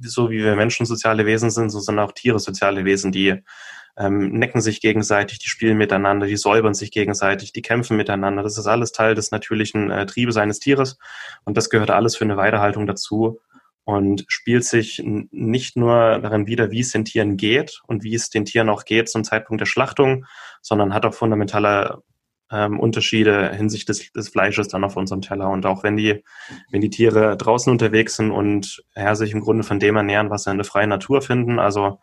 so 0.00 0.30
wie 0.30 0.44
wir 0.44 0.56
Menschen 0.56 0.86
soziale 0.86 1.24
Wesen 1.26 1.50
sind, 1.50 1.70
so 1.70 1.80
sind 1.80 1.98
auch 1.98 2.12
Tiere 2.12 2.38
soziale 2.38 2.84
Wesen, 2.84 3.10
die 3.10 3.42
ähm, 3.96 4.30
necken 4.30 4.60
sich 4.60 4.80
gegenseitig, 4.80 5.38
die 5.40 5.48
spielen 5.48 5.76
miteinander, 5.76 6.26
die 6.26 6.36
säubern 6.36 6.74
sich 6.74 6.92
gegenseitig, 6.92 7.52
die 7.52 7.62
kämpfen 7.62 7.96
miteinander. 7.96 8.42
Das 8.42 8.56
ist 8.56 8.66
alles 8.66 8.92
Teil 8.92 9.14
des 9.14 9.32
natürlichen 9.32 9.90
äh, 9.90 10.06
Triebes 10.06 10.36
eines 10.36 10.60
Tieres 10.60 10.98
und 11.44 11.56
das 11.56 11.70
gehört 11.70 11.90
alles 11.90 12.16
für 12.16 12.24
eine 12.24 12.36
Weidehaltung 12.36 12.86
dazu 12.86 13.40
und 13.88 14.26
spielt 14.28 14.66
sich 14.66 15.02
nicht 15.02 15.74
nur 15.74 16.18
darin 16.18 16.46
wieder, 16.46 16.70
wie 16.70 16.80
es 16.80 16.92
den 16.92 17.06
Tieren 17.06 17.38
geht 17.38 17.80
und 17.86 18.04
wie 18.04 18.14
es 18.14 18.28
den 18.28 18.44
Tieren 18.44 18.68
auch 18.68 18.84
geht 18.84 19.08
zum 19.08 19.24
Zeitpunkt 19.24 19.62
der 19.62 19.66
Schlachtung, 19.66 20.26
sondern 20.60 20.92
hat 20.92 21.06
auch 21.06 21.14
fundamentale 21.14 22.02
ähm, 22.52 22.78
Unterschiede 22.78 23.50
hinsichtlich 23.50 24.12
des, 24.12 24.12
des 24.12 24.28
Fleisches 24.28 24.68
dann 24.68 24.84
auf 24.84 24.96
unserem 24.96 25.22
Teller. 25.22 25.48
Und 25.48 25.64
auch 25.64 25.84
wenn 25.84 25.96
die, 25.96 26.22
wenn 26.70 26.82
die 26.82 26.90
Tiere 26.90 27.38
draußen 27.38 27.72
unterwegs 27.72 28.16
sind 28.16 28.30
und 28.30 28.84
ja, 28.94 29.14
sich 29.14 29.32
im 29.32 29.40
Grunde 29.40 29.64
von 29.64 29.80
dem 29.80 29.96
ernähren, 29.96 30.28
was 30.28 30.44
sie 30.44 30.50
in 30.50 30.58
der 30.58 30.66
freien 30.66 30.90
Natur 30.90 31.22
finden, 31.22 31.58
also 31.58 31.98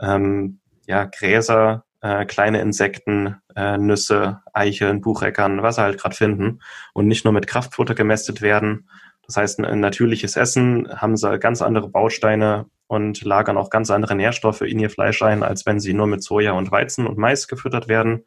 ähm, 0.00 0.60
ja, 0.86 1.06
Gräser, 1.06 1.86
äh, 2.02 2.24
kleine 2.24 2.60
Insekten, 2.60 3.34
äh, 3.56 3.78
Nüsse, 3.78 4.42
Eicheln, 4.52 5.00
Bucheckern, 5.00 5.60
was 5.62 5.74
sie 5.74 5.82
halt 5.82 5.98
gerade 5.98 6.14
finden 6.14 6.60
und 6.94 7.08
nicht 7.08 7.24
nur 7.24 7.32
mit 7.32 7.48
Kraftfutter 7.48 7.96
gemästet 7.96 8.42
werden. 8.42 8.88
Das 9.26 9.36
heißt, 9.36 9.60
ein 9.60 9.80
natürliches 9.80 10.36
Essen 10.36 10.88
haben 10.94 11.16
sie 11.16 11.38
ganz 11.38 11.62
andere 11.62 11.88
Bausteine 11.88 12.66
und 12.86 13.24
lagern 13.24 13.56
auch 13.56 13.70
ganz 13.70 13.90
andere 13.90 14.14
Nährstoffe 14.14 14.60
in 14.60 14.78
ihr 14.78 14.90
Fleisch 14.90 15.22
ein, 15.22 15.42
als 15.42 15.66
wenn 15.66 15.80
sie 15.80 15.92
nur 15.92 16.06
mit 16.06 16.22
Soja 16.22 16.52
und 16.52 16.70
Weizen 16.70 17.06
und 17.06 17.18
Mais 17.18 17.48
gefüttert 17.48 17.88
werden. 17.88 18.24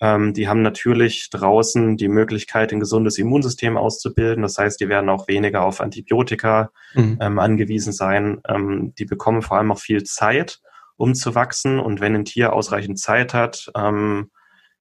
Ähm, 0.00 0.32
die 0.34 0.48
haben 0.48 0.62
natürlich 0.62 1.30
draußen 1.30 1.96
die 1.96 2.08
Möglichkeit, 2.08 2.72
ein 2.72 2.80
gesundes 2.80 3.18
Immunsystem 3.18 3.76
auszubilden. 3.76 4.42
Das 4.42 4.58
heißt, 4.58 4.80
die 4.80 4.88
werden 4.88 5.08
auch 5.08 5.28
weniger 5.28 5.62
auf 5.62 5.80
Antibiotika 5.80 6.70
mhm. 6.94 7.18
ähm, 7.20 7.38
angewiesen 7.38 7.92
sein. 7.92 8.40
Ähm, 8.48 8.94
die 8.98 9.04
bekommen 9.04 9.42
vor 9.42 9.58
allem 9.58 9.70
auch 9.70 9.78
viel 9.78 10.02
Zeit, 10.02 10.60
um 10.96 11.14
zu 11.14 11.34
wachsen. 11.34 11.78
Und 11.78 12.00
wenn 12.00 12.16
ein 12.16 12.24
Tier 12.24 12.52
ausreichend 12.52 12.98
Zeit 12.98 13.32
hat, 13.34 13.70
ähm, 13.76 14.30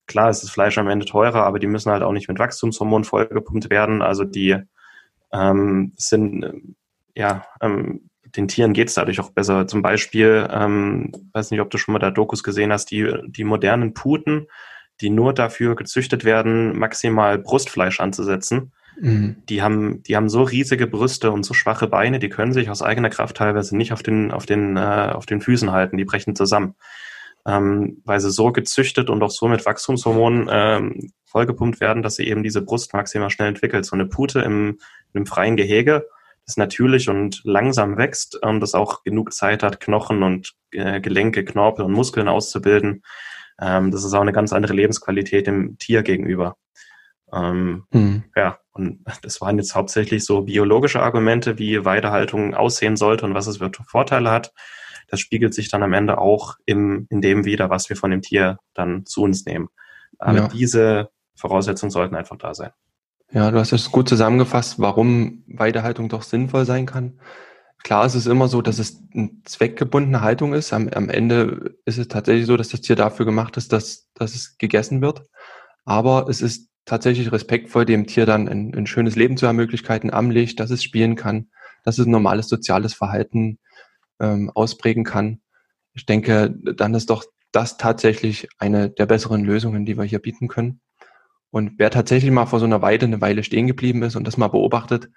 klar 0.07 0.29
ist 0.29 0.41
das 0.41 0.49
Fleisch 0.49 0.77
am 0.77 0.87
Ende 0.87 1.05
teurer, 1.05 1.43
aber 1.43 1.59
die 1.59 1.67
müssen 1.67 1.91
halt 1.91 2.01
auch 2.01 2.13
nicht 2.13 2.27
mit 2.27 2.39
Wachstumshormonen 2.39 3.03
vollgepumpt 3.03 3.69
werden. 3.69 4.01
Also 4.01 4.23
die 4.23 4.57
ähm, 5.33 5.93
sind, 5.97 6.75
ja, 7.15 7.45
ähm, 7.61 8.09
den 8.35 8.47
Tieren 8.47 8.73
geht 8.73 8.87
es 8.87 8.93
dadurch 8.93 9.19
auch 9.19 9.31
besser. 9.31 9.67
Zum 9.67 9.81
Beispiel, 9.81 10.47
ähm, 10.51 11.11
weiß 11.33 11.51
nicht, 11.51 11.61
ob 11.61 11.69
du 11.69 11.77
schon 11.77 11.93
mal 11.93 11.99
da 11.99 12.11
Dokus 12.11 12.43
gesehen 12.43 12.71
hast, 12.71 12.91
die, 12.91 13.13
die 13.27 13.43
modernen 13.43 13.93
Puten, 13.93 14.47
die 15.01 15.09
nur 15.09 15.33
dafür 15.33 15.75
gezüchtet 15.75 16.23
werden, 16.23 16.77
maximal 16.77 17.37
Brustfleisch 17.37 17.99
anzusetzen. 17.99 18.71
Mhm. 18.99 19.37
Die 19.49 19.61
haben, 19.61 20.03
die 20.03 20.15
haben 20.15 20.29
so 20.29 20.43
riesige 20.43 20.87
Brüste 20.87 21.31
und 21.31 21.43
so 21.43 21.53
schwache 21.53 21.87
Beine, 21.87 22.19
die 22.19 22.29
können 22.29 22.53
sich 22.53 22.69
aus 22.69 22.81
eigener 22.81 23.09
Kraft 23.09 23.37
teilweise 23.37 23.75
nicht 23.75 23.93
auf 23.93 24.03
den, 24.03 24.31
auf 24.31 24.45
den, 24.45 24.77
äh, 24.77 25.11
auf 25.13 25.25
den 25.25 25.41
Füßen 25.41 25.71
halten, 25.71 25.97
die 25.97 26.05
brechen 26.05 26.35
zusammen. 26.35 26.75
Ähm, 27.45 28.01
weil 28.05 28.19
sie 28.19 28.31
so 28.31 28.51
gezüchtet 28.51 29.09
und 29.09 29.23
auch 29.23 29.31
so 29.31 29.47
mit 29.47 29.65
Wachstumshormonen 29.65 30.47
ähm, 30.51 31.11
vollgepumpt 31.25 31.79
werden, 31.79 32.03
dass 32.03 32.15
sie 32.15 32.27
eben 32.27 32.43
diese 32.43 32.61
Brust 32.61 32.93
maximal 32.93 33.29
schnell 33.29 33.47
entwickelt. 33.47 33.85
So 33.85 33.95
eine 33.95 34.05
Pute 34.05 34.41
im, 34.41 34.79
im 35.13 35.25
freien 35.25 35.57
Gehege, 35.57 36.05
das 36.45 36.57
natürlich 36.57 37.09
und 37.09 37.41
langsam 37.43 37.97
wächst, 37.97 38.39
ähm, 38.43 38.59
das 38.59 38.75
auch 38.75 39.03
genug 39.03 39.33
Zeit 39.33 39.63
hat, 39.63 39.79
Knochen 39.79 40.21
und 40.21 40.53
äh, 40.71 41.01
Gelenke, 41.01 41.43
Knorpel 41.43 41.85
und 41.85 41.93
Muskeln 41.93 42.27
auszubilden, 42.27 43.01
ähm, 43.61 43.91
das 43.91 44.03
ist 44.03 44.13
auch 44.13 44.21
eine 44.21 44.33
ganz 44.33 44.51
andere 44.51 44.73
Lebensqualität 44.73 45.47
dem 45.47 45.77
Tier 45.77 46.01
gegenüber. 46.01 46.57
Ähm, 47.31 47.85
hm. 47.91 48.23
Ja, 48.35 48.57
und 48.71 49.05
das 49.21 49.39
waren 49.39 49.57
jetzt 49.57 49.75
hauptsächlich 49.75 50.25
so 50.25 50.41
biologische 50.41 51.01
Argumente, 51.01 51.59
wie 51.59 51.85
Weidehaltung 51.85 52.55
aussehen 52.55 52.97
sollte 52.97 53.25
und 53.25 53.35
was 53.35 53.47
es 53.47 53.57
für 53.57 53.71
Vorteile 53.85 54.31
hat. 54.31 54.51
Das 55.07 55.19
spiegelt 55.19 55.53
sich 55.53 55.69
dann 55.69 55.83
am 55.83 55.93
Ende 55.93 56.17
auch 56.17 56.55
im, 56.65 57.07
in 57.09 57.21
dem 57.21 57.45
wieder, 57.45 57.69
was 57.69 57.89
wir 57.89 57.95
von 57.95 58.11
dem 58.11 58.21
Tier 58.21 58.57
dann 58.73 59.05
zu 59.05 59.21
uns 59.23 59.45
nehmen. 59.45 59.69
Aber 60.17 60.37
ja. 60.37 60.47
diese 60.47 61.09
Voraussetzungen 61.35 61.91
sollten 61.91 62.15
einfach 62.15 62.37
da 62.37 62.53
sein. 62.53 62.71
Ja, 63.31 63.49
du 63.49 63.59
hast 63.59 63.71
es 63.71 63.91
gut 63.91 64.09
zusammengefasst, 64.09 64.79
warum 64.79 65.43
Weidehaltung 65.47 66.09
doch 66.09 66.23
sinnvoll 66.23 66.65
sein 66.65 66.85
kann. 66.85 67.19
Klar 67.83 68.05
ist 68.05 68.15
es 68.15 68.27
immer 68.27 68.47
so, 68.47 68.61
dass 68.61 68.77
es 68.77 69.01
eine 69.13 69.31
zweckgebundene 69.45 70.21
Haltung 70.21 70.53
ist. 70.53 70.73
Am, 70.73 70.89
am 70.89 71.09
Ende 71.09 71.75
ist 71.85 71.97
es 71.97 72.07
tatsächlich 72.07 72.45
so, 72.45 72.57
dass 72.57 72.69
das 72.69 72.81
Tier 72.81 72.95
dafür 72.95 73.25
gemacht 73.25 73.57
ist, 73.57 73.73
dass, 73.73 74.09
dass 74.13 74.35
es 74.35 74.57
gegessen 74.57 75.01
wird. 75.01 75.23
Aber 75.85 76.27
es 76.29 76.41
ist 76.41 76.69
tatsächlich 76.85 77.31
respektvoll, 77.31 77.85
dem 77.85 78.05
Tier 78.05 78.25
dann 78.25 78.47
ein, 78.47 78.75
ein 78.75 78.85
schönes 78.85 79.15
Leben 79.15 79.37
zu 79.37 79.45
ermöglichen 79.45 80.13
am 80.13 80.29
Licht, 80.29 80.59
dass 80.59 80.69
es 80.69 80.83
spielen 80.83 81.15
kann, 81.15 81.49
dass 81.83 81.97
es 81.97 82.05
normales 82.05 82.49
soziales 82.49 82.93
Verhalten 82.93 83.59
ähm, 84.21 84.51
ausprägen 84.53 85.03
kann. 85.03 85.41
Ich 85.93 86.05
denke, 86.05 86.55
dann 86.75 86.93
ist 86.93 87.09
doch 87.09 87.25
das 87.51 87.77
tatsächlich 87.77 88.47
eine 88.59 88.89
der 88.89 89.05
besseren 89.05 89.43
Lösungen, 89.43 89.85
die 89.85 89.97
wir 89.97 90.05
hier 90.05 90.19
bieten 90.19 90.47
können. 90.47 90.79
Und 91.49 91.73
wer 91.77 91.91
tatsächlich 91.91 92.31
mal 92.31 92.45
vor 92.45 92.59
so 92.59 92.65
einer 92.65 92.81
Weide 92.81 93.05
eine 93.05 93.19
Weile 93.19 93.43
stehen 93.43 93.67
geblieben 93.67 94.03
ist 94.03 94.15
und 94.15 94.25
das 94.25 94.37
mal 94.37 94.47
beobachtet, 94.47 95.09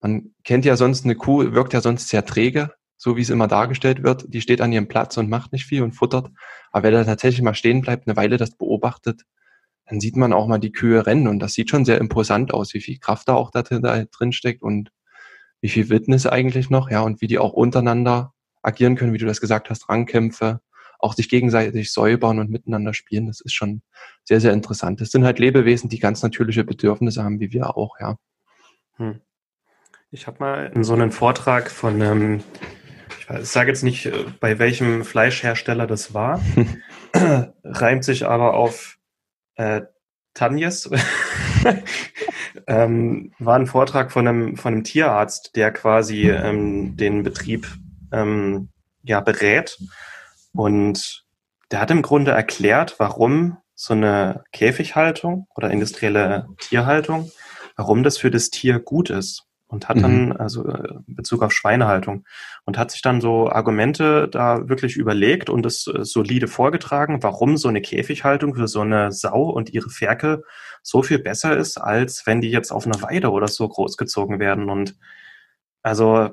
man 0.00 0.34
kennt 0.44 0.64
ja 0.64 0.76
sonst 0.76 1.04
eine 1.04 1.14
Kuh, 1.14 1.52
wirkt 1.52 1.74
ja 1.74 1.80
sonst 1.80 2.08
sehr 2.08 2.24
träge, 2.24 2.72
so 2.96 3.16
wie 3.16 3.20
es 3.20 3.30
immer 3.30 3.46
dargestellt 3.46 4.02
wird. 4.02 4.24
Die 4.32 4.40
steht 4.40 4.62
an 4.62 4.72
ihrem 4.72 4.88
Platz 4.88 5.16
und 5.16 5.28
macht 5.28 5.52
nicht 5.52 5.66
viel 5.66 5.82
und 5.82 5.92
futtert. 5.92 6.30
Aber 6.72 6.84
wer 6.84 6.90
da 6.90 7.04
tatsächlich 7.04 7.42
mal 7.42 7.54
stehen 7.54 7.82
bleibt, 7.82 8.08
eine 8.08 8.16
Weile 8.16 8.36
das 8.36 8.56
beobachtet, 8.56 9.22
dann 9.86 10.00
sieht 10.00 10.16
man 10.16 10.32
auch 10.32 10.46
mal 10.46 10.58
die 10.58 10.72
Kühe 10.72 11.06
rennen 11.06 11.28
und 11.28 11.38
das 11.40 11.52
sieht 11.52 11.70
schon 11.70 11.84
sehr 11.84 11.98
imposant 11.98 12.54
aus, 12.54 12.74
wie 12.74 12.80
viel 12.80 12.98
Kraft 12.98 13.28
da 13.28 13.34
auch 13.34 13.50
da 13.50 13.62
drin 13.62 14.32
steckt 14.32 14.62
und 14.62 14.90
wie 15.60 15.68
viel 15.68 15.88
Wildnis 15.88 16.26
eigentlich 16.26 16.70
noch, 16.70 16.90
ja, 16.90 17.00
und 17.00 17.20
wie 17.20 17.26
die 17.26 17.38
auch 17.38 17.52
untereinander 17.52 18.32
agieren 18.62 18.96
können, 18.96 19.12
wie 19.12 19.18
du 19.18 19.26
das 19.26 19.40
gesagt 19.40 19.70
hast, 19.70 19.88
Rangkämpfe, 19.88 20.60
auch 20.98 21.14
sich 21.14 21.28
gegenseitig 21.28 21.92
säubern 21.92 22.38
und 22.38 22.50
miteinander 22.50 22.94
spielen. 22.94 23.26
Das 23.26 23.40
ist 23.40 23.54
schon 23.54 23.82
sehr, 24.24 24.40
sehr 24.40 24.52
interessant. 24.52 25.00
Das 25.00 25.10
sind 25.10 25.24
halt 25.24 25.38
Lebewesen, 25.38 25.88
die 25.88 25.98
ganz 25.98 26.22
natürliche 26.22 26.64
Bedürfnisse 26.64 27.24
haben, 27.24 27.40
wie 27.40 27.52
wir 27.52 27.76
auch, 27.76 27.98
ja. 28.00 28.16
Hm. 28.96 29.20
Ich 30.10 30.26
habe 30.26 30.38
mal 30.40 30.72
in 30.74 30.82
so 30.82 30.92
einem 30.92 31.12
Vortrag 31.12 31.70
von, 31.70 32.00
ähm, 32.00 32.42
ich 33.18 33.48
sage 33.48 33.70
jetzt 33.70 33.84
nicht, 33.84 34.06
äh, 34.06 34.24
bei 34.40 34.58
welchem 34.58 35.04
Fleischhersteller 35.04 35.86
das 35.86 36.12
war, 36.14 36.42
reimt 37.64 38.04
sich 38.04 38.26
aber 38.26 38.54
auf 38.54 38.98
äh, 39.54 39.82
Tanjes, 40.34 40.90
ähm, 42.66 43.32
war 43.38 43.56
ein 43.56 43.66
Vortrag 43.66 44.12
von 44.12 44.26
einem, 44.26 44.56
von 44.56 44.74
einem 44.74 44.84
Tierarzt, 44.84 45.56
der 45.56 45.72
quasi 45.72 46.30
ähm, 46.30 46.96
den 46.96 47.22
Betrieb 47.22 47.66
ähm, 48.12 48.68
ja, 49.02 49.20
berät. 49.20 49.78
Und 50.52 51.24
der 51.70 51.80
hat 51.80 51.90
im 51.90 52.02
Grunde 52.02 52.32
erklärt, 52.32 52.96
warum 52.98 53.58
so 53.74 53.94
eine 53.94 54.44
Käfighaltung 54.52 55.46
oder 55.54 55.70
industrielle 55.70 56.48
Tierhaltung, 56.58 57.30
warum 57.76 58.02
das 58.02 58.18
für 58.18 58.30
das 58.30 58.50
Tier 58.50 58.78
gut 58.78 59.10
ist 59.10 59.49
und 59.70 59.88
hat 59.88 60.02
dann, 60.02 60.26
mhm. 60.26 60.36
also 60.36 60.66
äh, 60.66 60.94
in 61.06 61.14
Bezug 61.14 61.42
auf 61.42 61.52
Schweinehaltung, 61.52 62.24
und 62.64 62.76
hat 62.76 62.90
sich 62.90 63.02
dann 63.02 63.20
so 63.20 63.48
Argumente 63.48 64.28
da 64.28 64.68
wirklich 64.68 64.96
überlegt 64.96 65.48
und 65.48 65.64
es 65.64 65.86
äh, 65.86 66.04
solide 66.04 66.48
vorgetragen, 66.48 67.22
warum 67.22 67.56
so 67.56 67.68
eine 67.68 67.80
Käfighaltung 67.80 68.54
für 68.54 68.68
so 68.68 68.80
eine 68.80 69.12
Sau 69.12 69.42
und 69.44 69.70
ihre 69.70 69.90
Ferkel 69.90 70.42
so 70.82 71.02
viel 71.02 71.18
besser 71.18 71.56
ist, 71.56 71.78
als 71.78 72.26
wenn 72.26 72.40
die 72.40 72.50
jetzt 72.50 72.72
auf 72.72 72.84
einer 72.84 73.00
Weide 73.00 73.30
oder 73.30 73.48
so 73.48 73.68
großgezogen 73.68 74.40
werden. 74.40 74.70
Und 74.70 74.96
also 75.82 76.30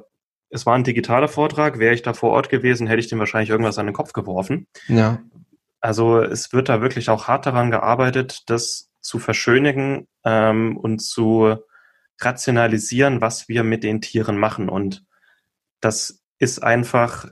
es 0.49 0.65
war 0.65 0.75
ein 0.75 0.83
digitaler 0.83 1.27
Vortrag, 1.27 1.77
wäre 1.77 1.93
ich 1.93 2.01
da 2.01 2.13
vor 2.13 2.31
Ort 2.31 2.49
gewesen, 2.49 2.87
hätte 2.87 2.99
ich 2.99 3.07
dem 3.07 3.19
wahrscheinlich 3.19 3.49
irgendwas 3.49 3.77
an 3.77 3.85
den 3.85 3.95
Kopf 3.95 4.13
geworfen. 4.13 4.67
Ja. 4.87 5.19
Also 5.79 6.21
es 6.21 6.53
wird 6.53 6.69
da 6.69 6.81
wirklich 6.81 7.09
auch 7.09 7.27
hart 7.27 7.45
daran 7.45 7.69
gearbeitet, 7.69 8.43
das 8.47 8.89
zu 9.01 9.19
verschönigen 9.19 10.07
ähm, 10.25 10.75
und 10.75 10.99
zu 10.99 11.57
rationalisieren, 12.19 13.21
was 13.21 13.47
wir 13.47 13.63
mit 13.63 13.83
den 13.83 14.01
Tieren 14.01 14.37
machen. 14.37 14.69
Und 14.69 15.05
das 15.79 16.23
ist 16.39 16.63
einfach, 16.63 17.25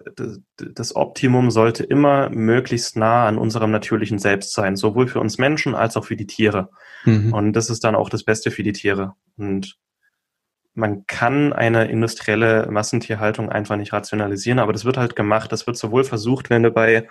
das 0.57 0.95
Optimum 0.95 1.51
sollte 1.51 1.83
immer 1.83 2.29
möglichst 2.29 2.97
nah 2.97 3.27
an 3.27 3.37
unserem 3.37 3.69
natürlichen 3.69 4.17
Selbst 4.17 4.53
sein, 4.53 4.75
sowohl 4.75 5.07
für 5.07 5.19
uns 5.19 5.37
Menschen 5.37 5.75
als 5.75 5.95
auch 5.95 6.05
für 6.05 6.15
die 6.15 6.25
Tiere. 6.25 6.69
Mhm. 7.03 7.31
Und 7.33 7.53
das 7.53 7.69
ist 7.69 7.83
dann 7.83 7.95
auch 7.95 8.09
das 8.09 8.23
Beste 8.23 8.49
für 8.49 8.63
die 8.63 8.73
Tiere. 8.73 9.13
Und 9.37 9.77
man 10.73 11.05
kann 11.05 11.53
eine 11.53 11.89
industrielle 11.89 12.67
Massentierhaltung 12.69 13.49
einfach 13.49 13.77
nicht 13.77 13.93
rationalisieren, 13.93 14.59
aber 14.59 14.73
das 14.73 14.85
wird 14.85 14.97
halt 14.97 15.15
gemacht. 15.15 15.51
Das 15.51 15.67
wird 15.67 15.77
sowohl 15.77 16.03
versucht, 16.03 16.49
wenn 16.49 16.63
du 16.63 16.71
bei, 16.71 17.07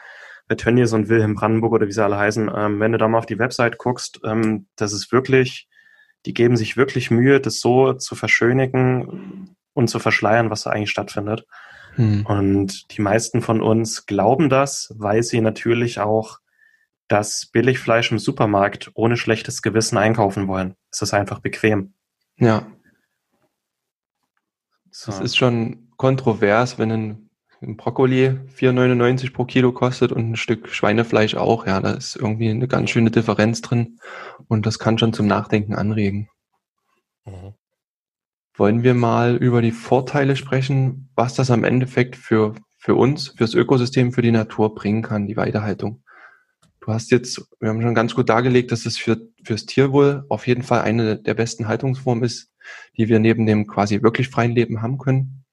bei 0.49 0.57
Tönnies 0.57 0.93
und 0.93 1.09
Wilhelm 1.09 1.37
Brandenburg 1.37 1.73
oder 1.73 1.87
wie 1.87 1.93
sie 1.93 2.05
alle 2.05 2.19
heißen, 2.19 2.51
ähm, 2.55 2.81
wenn 2.81 2.93
du 2.93 2.99
da 2.99 3.07
mal 3.07 3.19
auf 3.19 3.27
die 3.27 3.39
Website 3.39 3.79
guckst, 3.79 4.21
ähm, 4.25 4.67
das 4.77 4.93
ist 4.93 5.13
wirklich 5.13 5.69
die 6.27 6.35
geben 6.35 6.57
sich 6.57 6.77
wirklich 6.77 7.11
Mühe, 7.11 7.41
das 7.41 7.61
so 7.61 7.93
zu 7.95 8.15
verschönigen 8.15 9.57
und 9.73 9.89
zu 9.89 9.99
verschleiern, 9.99 10.51
was 10.51 10.63
da 10.63 10.71
eigentlich 10.71 10.91
stattfindet. 10.91 11.47
Hm. 11.97 12.27
Und 12.27 12.97
die 12.97 13.03
meisten 13.03 13.43
von 13.43 13.61
uns 13.61 14.07
glauben 14.07 14.49
das, 14.49 14.95
weil 14.97 15.23
sie 15.23 15.41
natürlich 15.41 16.01
auch 16.01 16.39
das 17.09 17.47
Billigfleisch 17.47 18.11
im 18.11 18.19
Supermarkt 18.19 18.91
ohne 18.95 19.17
schlechtes 19.17 19.63
Gewissen 19.63 19.99
einkaufen 19.99 20.49
wollen. 20.49 20.75
Es 20.91 21.03
ist 21.03 21.15
einfach 21.15 21.41
bequem. 21.41 21.93
Ja. 22.39 22.67
So. 24.91 25.13
Es 25.13 25.21
ist 25.21 25.37
schon 25.37 25.91
kontrovers, 25.97 26.79
wenn 26.79 26.91
ein, 26.91 27.24
ein 27.65 27.77
Brokkoli 27.77 28.39
4,99 28.57 29.33
pro 29.33 29.45
Kilo 29.45 29.73
kostet 29.73 30.13
und 30.13 30.31
ein 30.31 30.37
Stück 30.37 30.69
Schweinefleisch 30.69 31.35
auch. 31.35 31.67
Ja, 31.67 31.81
da 31.81 31.93
ist 31.93 32.17
irgendwie 32.17 32.51
eine 32.51 32.69
ganz 32.69 32.91
schöne 32.91 33.11
Differenz 33.11 33.63
drin. 33.63 33.99
Und 34.49 34.67
das 34.67 34.79
kann 34.79 34.99
schon 34.99 35.13
zum 35.13 35.27
Nachdenken 35.27 35.75
anregen. 35.75 36.29
Mhm. 37.25 37.55
Wollen 38.57 38.83
wir 38.83 38.95
mal 38.95 39.37
über 39.37 39.63
die 39.63 39.73
Vorteile 39.73 40.37
sprechen, 40.37 41.11
was 41.17 41.35
das 41.35 41.51
am 41.51 41.65
Endeffekt 41.65 42.17
für, 42.17 42.55
für 42.79 42.95
uns, 42.95 43.29
fürs 43.37 43.55
Ökosystem, 43.55 44.13
für 44.13 44.23
die 44.23 44.31
Natur 44.31 44.75
bringen 44.75 45.03
kann, 45.03 45.27
die 45.27 45.37
Weidehaltung? 45.37 46.05
Du 46.81 46.93
hast 46.93 47.11
jetzt, 47.11 47.43
wir 47.61 47.71
haben 47.71 47.83
schon 47.83 47.95
ganz 47.95 48.15
gut 48.15 48.29
dargelegt, 48.29 48.71
dass 48.71 48.85
es 48.85 48.99
für, 48.99 49.17
fürs 49.43 49.65
Tierwohl 49.65 50.25
auf 50.29 50.47
jeden 50.47 50.63
Fall 50.63 50.83
eine 50.83 51.17
der 51.17 51.35
besten 51.35 51.67
Haltungsformen 51.67 52.23
ist, 52.23 52.53
die 52.97 53.09
wir 53.09 53.19
neben 53.19 53.47
dem 53.47 53.67
quasi 53.67 54.03
wirklich 54.03 54.29
freien 54.29 54.53
Leben 54.53 54.83
haben 54.83 54.99
können. 54.99 55.45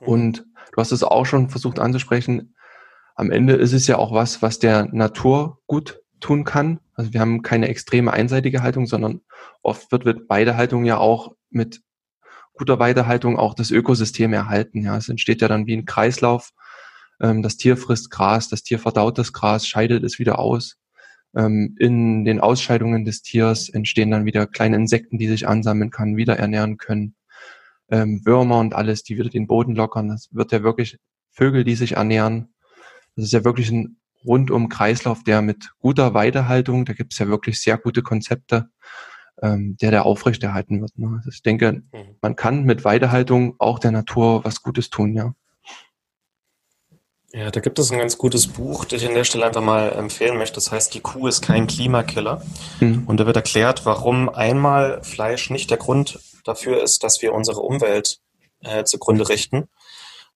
Mhm. 0.00 0.06
Und 0.06 0.46
du 0.72 0.76
hast 0.78 0.92
es 0.92 1.02
auch 1.02 1.26
schon 1.26 1.50
versucht 1.50 1.78
anzusprechen, 1.78 2.54
am 3.14 3.30
Ende 3.30 3.54
ist 3.54 3.72
es 3.72 3.86
ja 3.86 3.96
auch 3.96 4.12
was, 4.12 4.42
was 4.42 4.58
der 4.58 4.86
Natur 4.92 5.58
gut 5.66 6.00
tun 6.20 6.44
kann. 6.44 6.80
Also 6.94 7.12
wir 7.12 7.20
haben 7.20 7.42
keine 7.42 7.68
extreme 7.68 8.12
einseitige 8.12 8.62
Haltung, 8.62 8.86
sondern 8.86 9.20
oft 9.62 9.92
wird 9.92 10.04
mit 10.04 10.28
Weidehaltung 10.28 10.84
ja 10.84 10.98
auch 10.98 11.34
mit 11.50 11.82
guter 12.54 12.78
Weidehaltung 12.78 13.38
auch 13.38 13.54
das 13.54 13.70
Ökosystem 13.70 14.32
erhalten. 14.32 14.82
Ja, 14.82 14.96
es 14.96 15.08
entsteht 15.08 15.42
ja 15.42 15.48
dann 15.48 15.66
wie 15.66 15.76
ein 15.76 15.84
Kreislauf. 15.84 16.50
Ähm, 17.20 17.42
das 17.42 17.56
Tier 17.56 17.76
frisst 17.76 18.10
Gras, 18.10 18.48
das 18.48 18.62
Tier 18.62 18.78
verdaut 18.78 19.18
das 19.18 19.32
Gras, 19.32 19.66
scheidet 19.66 20.04
es 20.04 20.18
wieder 20.18 20.38
aus. 20.38 20.76
Ähm, 21.36 21.74
in 21.78 22.24
den 22.24 22.40
Ausscheidungen 22.40 23.04
des 23.04 23.22
Tiers 23.22 23.68
entstehen 23.68 24.10
dann 24.10 24.24
wieder 24.24 24.46
kleine 24.46 24.76
Insekten, 24.76 25.18
die 25.18 25.28
sich 25.28 25.48
ansammeln 25.48 25.90
können, 25.90 26.16
wieder 26.16 26.38
ernähren 26.38 26.78
können. 26.78 27.16
Ähm, 27.94 28.22
Würmer 28.24 28.58
und 28.58 28.74
alles, 28.74 29.04
die 29.04 29.16
wieder 29.16 29.30
den 29.30 29.46
Boden 29.46 29.76
lockern. 29.76 30.08
Das 30.08 30.28
wird 30.32 30.50
ja 30.50 30.64
wirklich 30.64 30.98
Vögel, 31.30 31.62
die 31.62 31.76
sich 31.76 31.92
ernähren. 31.92 32.52
Das 33.14 33.26
ist 33.26 33.32
ja 33.32 33.44
wirklich 33.44 33.70
ein 33.70 33.98
rundum 34.24 34.68
Kreislauf, 34.68 35.22
der 35.22 35.42
mit 35.42 35.70
guter 35.78 36.12
Weidehaltung, 36.12 36.84
da 36.84 36.92
gibt 36.92 37.12
es 37.12 37.18
ja 37.18 37.28
wirklich 37.28 37.60
sehr 37.60 37.78
gute 37.78 38.02
Konzepte, 38.02 38.68
ähm, 39.40 39.76
der 39.80 39.92
da 39.92 40.02
aufrechterhalten 40.02 40.80
wird. 40.80 40.98
Ne? 40.98 41.12
Also 41.18 41.30
ich 41.30 41.42
denke, 41.42 41.82
mhm. 41.92 42.16
man 42.20 42.34
kann 42.34 42.64
mit 42.64 42.84
Weidehaltung 42.84 43.54
auch 43.58 43.78
der 43.78 43.92
Natur 43.92 44.44
was 44.44 44.62
Gutes 44.62 44.90
tun, 44.90 45.14
ja. 45.14 45.34
Ja, 47.32 47.50
da 47.50 47.58
gibt 47.60 47.80
es 47.80 47.90
ein 47.90 47.98
ganz 47.98 48.16
gutes 48.16 48.46
Buch, 48.46 48.84
das 48.84 49.02
ich 49.02 49.08
an 49.08 49.14
der 49.14 49.24
Stelle 49.24 49.44
einfach 49.44 49.60
mal 49.60 49.90
empfehlen 49.90 50.38
möchte. 50.38 50.54
Das 50.54 50.70
heißt, 50.70 50.94
die 50.94 51.00
Kuh 51.00 51.26
ist 51.26 51.42
kein 51.42 51.66
Klimakiller. 51.66 52.42
Mhm. 52.78 53.02
Und 53.06 53.18
da 53.18 53.26
wird 53.26 53.34
erklärt, 53.34 53.84
warum 53.84 54.28
einmal 54.28 55.02
Fleisch 55.02 55.50
nicht 55.50 55.68
der 55.70 55.78
Grund 55.78 56.20
dafür 56.44 56.82
ist, 56.82 57.02
dass 57.02 57.22
wir 57.22 57.32
unsere 57.32 57.60
Umwelt 57.60 58.20
äh, 58.60 58.84
zugrunde 58.84 59.28
richten, 59.28 59.68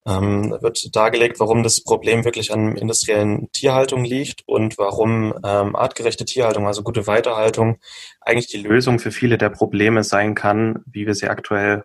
ähm, 0.06 0.56
wird 0.60 0.94
dargelegt, 0.96 1.40
warum 1.40 1.62
das 1.62 1.82
Problem 1.82 2.24
wirklich 2.24 2.52
an 2.52 2.76
industriellen 2.76 3.50
Tierhaltung 3.52 4.04
liegt 4.04 4.42
und 4.46 4.78
warum 4.78 5.34
ähm, 5.44 5.76
artgerechte 5.76 6.24
Tierhaltung, 6.24 6.66
also 6.66 6.82
gute 6.82 7.06
Weiterhaltung, 7.06 7.78
eigentlich 8.20 8.46
die 8.46 8.62
Lösung 8.62 8.98
für 8.98 9.12
viele 9.12 9.38
der 9.38 9.50
Probleme 9.50 10.04
sein 10.04 10.34
kann, 10.34 10.82
wie 10.86 11.06
wir 11.06 11.14
sie 11.14 11.28
aktuell 11.28 11.84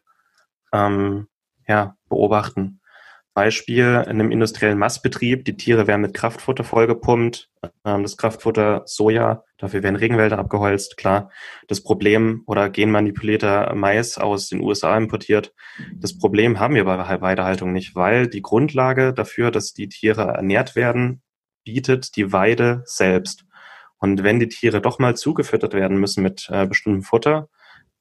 ähm, 0.72 1.28
ja, 1.68 1.96
beobachten. 2.08 2.80
Beispiel 3.34 4.04
in 4.06 4.20
einem 4.20 4.32
industriellen 4.32 4.78
Mastbetrieb, 4.78 5.46
die 5.46 5.58
Tiere 5.58 5.88
werden 5.88 6.02
mit 6.02 6.14
Kraftfutter 6.14 6.64
vollgepumpt, 6.64 7.50
ähm, 7.84 8.04
das 8.04 8.18
Kraftfutter 8.18 8.84
Soja, 8.86 9.44
dafür 9.58 9.82
werden 9.82 9.96
Regenwälder 9.96 10.38
abgeholzt, 10.38 10.98
klar. 10.98 11.32
Das 11.68 11.82
Problem 11.82 12.44
oder 12.46 12.70
genmanipulierter 12.70 13.74
Mais 13.76 14.18
aus 14.18 14.50
den 14.50 14.62
USA 14.62 14.96
importiert, 14.98 15.54
das 15.96 16.18
Problem 16.18 16.60
haben 16.60 16.76
wir 16.76 16.86
bei 16.86 17.22
Weidehaltung 17.22 17.74
nicht, 17.74 17.96
weil 17.96 18.28
die 18.28 18.42
Grundlage 18.42 19.14
dafür, 19.14 19.50
dass 19.50 19.74
die 19.74 19.90
Tiere 19.90 20.24
ernährt 20.24 20.76
werden, 20.76 21.22
bietet 21.64 22.16
die 22.16 22.32
Weide 22.32 22.84
selbst. 22.86 23.46
Und 23.98 24.22
wenn 24.22 24.40
die 24.40 24.50
Tiere 24.50 24.82
doch 24.82 25.00
mal 25.00 25.16
zugefüttert 25.16 25.74
werden 25.74 25.98
müssen 25.98 26.24
mit 26.24 26.50
äh, 26.52 26.68
bestimmtem 26.68 27.04
Futter, 27.04 27.48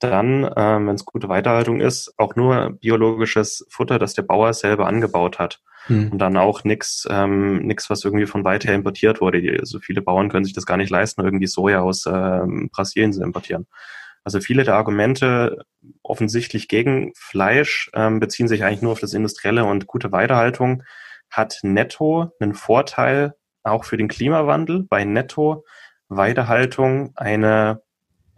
dann, 0.03 0.51
ähm, 0.57 0.87
wenn 0.89 0.95
es 0.95 1.05
gute 1.05 1.29
Weiterhaltung 1.29 1.81
ist, 1.81 2.15
auch 2.17 2.37
nur 2.37 2.71
biologisches 2.81 3.67
Futter, 3.71 3.99
das 3.99 4.15
der 4.15 4.23
Bauer 4.23 4.53
selber 4.55 4.87
angebaut 4.87 5.39
hat. 5.39 5.61
Hm. 5.87 6.13
Und 6.13 6.19
dann 6.19 6.37
auch 6.37 6.65
nichts, 6.65 7.07
ähm, 7.11 7.59
nix, 7.67 7.91
was 7.91 8.05
irgendwie 8.05 8.27
von 8.27 8.45
weit 8.45 8.65
her 8.65 8.75
importiert 8.75 9.21
wurde. 9.21 9.41
Die, 9.41 9.61
so 9.63 9.81
viele 9.81 10.03
Bauern 10.03 10.29
können 10.29 10.45
sich 10.45 10.55
das 10.55 10.67
gar 10.67 10.77
nicht 10.77 10.91
leisten, 10.91 11.23
irgendwie 11.23 11.47
Soja 11.47 11.81
aus 11.81 12.07
ähm, 12.07 12.71
Brasilien 12.73 13.13
zu 13.13 13.23
importieren. 13.23 13.67
Also 14.25 14.41
viele 14.41 14.63
der 14.63 14.75
Argumente 14.75 15.65
offensichtlich 16.03 16.69
gegen 16.69 17.13
Fleisch 17.17 17.91
ähm, 17.95 18.21
beziehen 18.21 18.47
sich 18.47 18.63
eigentlich 18.63 18.83
nur 18.83 18.93
auf 18.93 19.01
das 19.01 19.15
Industrielle 19.15 19.65
und 19.65 19.89
gute 19.89 20.13
Weiterhaltung 20.13 20.85
hat 21.29 21.59
netto 21.63 22.31
einen 22.39 22.55
Vorteil 22.55 23.35
auch 23.65 23.85
für 23.85 23.97
den 23.97 24.09
Klimawandel. 24.09 24.85
Bei 24.85 25.05
netto 25.05 25.65
Weidehaltung 26.09 27.13
eine 27.17 27.82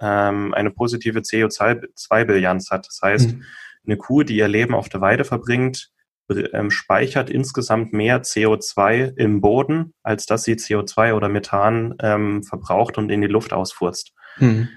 ähm, 0.01 0.55
eine 0.55 0.71
positive 0.71 1.21
CO2-Bilanz 1.21 2.71
hat. 2.71 2.87
Das 2.87 3.01
heißt, 3.03 3.33
mhm. 3.33 3.45
eine 3.87 3.97
Kuh, 3.97 4.23
die 4.23 4.37
ihr 4.37 4.49
Leben 4.49 4.75
auf 4.75 4.89
der 4.89 5.01
Weide 5.01 5.25
verbringt, 5.25 5.91
ähm, 6.31 6.71
speichert 6.71 7.29
insgesamt 7.29 7.93
mehr 7.93 8.23
CO2 8.23 9.15
im 9.17 9.41
Boden, 9.41 9.93
als 10.03 10.27
dass 10.27 10.45
sie 10.45 10.55
CO2 10.55 11.15
oder 11.15 11.29
Methan 11.29 11.95
ähm, 12.01 12.43
verbraucht 12.43 12.97
und 12.97 13.11
in 13.11 13.21
die 13.21 13.27
Luft 13.27 13.53
ausfurzt. 13.53 14.13
Mhm. 14.39 14.69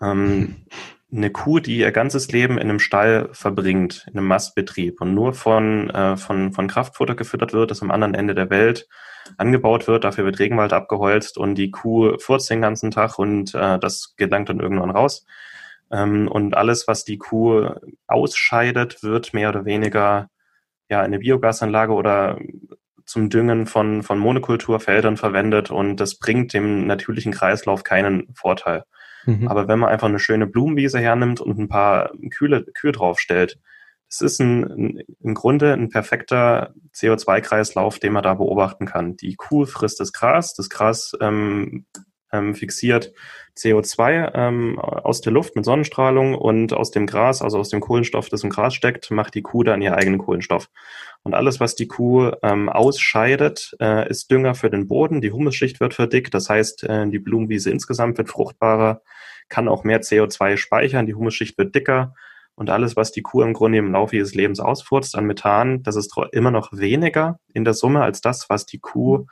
Ähm, 0.00 0.66
eine 1.12 1.30
Kuh, 1.30 1.60
die 1.60 1.78
ihr 1.78 1.92
ganzes 1.92 2.32
Leben 2.32 2.58
in 2.58 2.68
einem 2.68 2.80
Stall 2.80 3.28
verbringt, 3.32 4.06
in 4.08 4.18
einem 4.18 4.26
Mastbetrieb 4.26 5.00
und 5.00 5.14
nur 5.14 5.32
von, 5.32 5.90
äh, 5.90 6.16
von, 6.16 6.52
von 6.52 6.66
Kraftfutter 6.66 7.14
gefüttert 7.14 7.52
wird, 7.52 7.70
das 7.70 7.82
am 7.82 7.90
anderen 7.90 8.14
Ende 8.14 8.34
der 8.34 8.50
Welt 8.50 8.88
angebaut 9.36 9.86
wird, 9.86 10.04
dafür 10.04 10.24
wird 10.24 10.38
Regenwald 10.38 10.72
abgeholzt 10.72 11.38
und 11.38 11.54
die 11.54 11.70
Kuh 11.70 12.18
furzt 12.18 12.50
den 12.50 12.62
ganzen 12.62 12.90
Tag 12.90 13.18
und 13.18 13.54
äh, 13.54 13.78
das 13.78 14.14
gelangt 14.16 14.48
dann 14.48 14.60
irgendwann 14.60 14.90
raus. 14.90 15.24
Ähm, 15.90 16.28
und 16.28 16.56
alles, 16.56 16.88
was 16.88 17.04
die 17.04 17.18
Kuh 17.18 17.70
ausscheidet, 18.06 19.02
wird 19.02 19.34
mehr 19.34 19.50
oder 19.50 19.64
weniger 19.64 20.28
ja 20.88 21.00
in 21.00 21.06
eine 21.06 21.18
Biogasanlage 21.20 21.92
oder 21.92 22.38
zum 23.06 23.30
Düngen 23.30 23.66
von, 23.66 24.02
von 24.02 24.18
Monokulturfeldern 24.18 25.16
verwendet 25.16 25.70
und 25.70 25.96
das 25.96 26.18
bringt 26.18 26.52
dem 26.54 26.86
natürlichen 26.86 27.32
Kreislauf 27.32 27.84
keinen 27.84 28.34
Vorteil. 28.34 28.84
Mhm. 29.26 29.48
Aber 29.48 29.68
wenn 29.68 29.78
man 29.78 29.90
einfach 29.90 30.08
eine 30.08 30.18
schöne 30.18 30.46
Blumenwiese 30.46 30.98
hernimmt 30.98 31.40
und 31.40 31.58
ein 31.58 31.68
paar 31.68 32.12
Kühe, 32.30 32.64
Kühe 32.74 32.92
draufstellt, 32.92 33.58
es 34.08 34.20
ist 34.20 34.40
ein, 34.40 34.64
ein, 34.64 35.02
im 35.20 35.34
Grunde 35.34 35.72
ein 35.72 35.88
perfekter 35.88 36.74
CO2-Kreislauf, 36.94 37.98
den 37.98 38.12
man 38.12 38.22
da 38.22 38.34
beobachten 38.34 38.86
kann. 38.86 39.16
Die 39.16 39.34
Kuh 39.34 39.66
frisst 39.66 39.98
das 40.00 40.12
Gras, 40.12 40.54
das 40.54 40.70
Gras 40.70 41.16
ähm, 41.20 41.86
ähm, 42.32 42.54
fixiert 42.54 43.12
CO2 43.56 44.32
ähm, 44.34 44.78
aus 44.78 45.20
der 45.20 45.32
Luft 45.32 45.54
mit 45.54 45.64
Sonnenstrahlung 45.64 46.34
und 46.34 46.72
aus 46.72 46.90
dem 46.90 47.06
Gras, 47.06 47.40
also 47.40 47.58
aus 47.58 47.68
dem 47.68 47.80
Kohlenstoff, 47.80 48.28
das 48.28 48.42
im 48.42 48.50
Gras 48.50 48.74
steckt, 48.74 49.10
macht 49.10 49.34
die 49.34 49.42
Kuh 49.42 49.62
dann 49.62 49.80
ihren 49.80 49.94
eigenen 49.94 50.18
Kohlenstoff. 50.18 50.68
Und 51.22 51.34
alles, 51.34 51.60
was 51.60 51.76
die 51.76 51.86
Kuh 51.86 52.32
ähm, 52.42 52.68
ausscheidet, 52.68 53.76
äh, 53.80 54.08
ist 54.08 54.30
Dünger 54.30 54.54
für 54.54 54.70
den 54.70 54.88
Boden. 54.88 55.20
Die 55.20 55.30
Humusschicht 55.30 55.80
wird 55.80 55.94
verdickt, 55.94 56.34
das 56.34 56.50
heißt, 56.50 56.84
äh, 56.84 57.08
die 57.08 57.18
Blumenwiese 57.18 57.70
insgesamt 57.70 58.18
wird 58.18 58.28
fruchtbarer, 58.28 59.02
kann 59.48 59.68
auch 59.68 59.84
mehr 59.84 60.02
CO2 60.02 60.56
speichern, 60.56 61.06
die 61.06 61.14
Humusschicht 61.14 61.56
wird 61.56 61.74
dicker. 61.74 62.14
Und 62.56 62.70
alles, 62.70 62.96
was 62.96 63.10
die 63.10 63.22
Kuh 63.22 63.42
im 63.42 63.52
Grunde 63.52 63.78
im 63.78 63.92
Laufe 63.92 64.16
ihres 64.16 64.34
Lebens 64.34 64.60
ausfurzt 64.60 65.16
an 65.16 65.26
Methan, 65.26 65.82
das 65.82 65.96
ist 65.96 66.14
immer 66.32 66.50
noch 66.50 66.72
weniger 66.72 67.40
in 67.52 67.64
der 67.64 67.74
Summe 67.74 68.02
als 68.02 68.20
das, 68.20 68.48
was 68.48 68.64
die 68.64 68.78
Kuh 68.78 69.26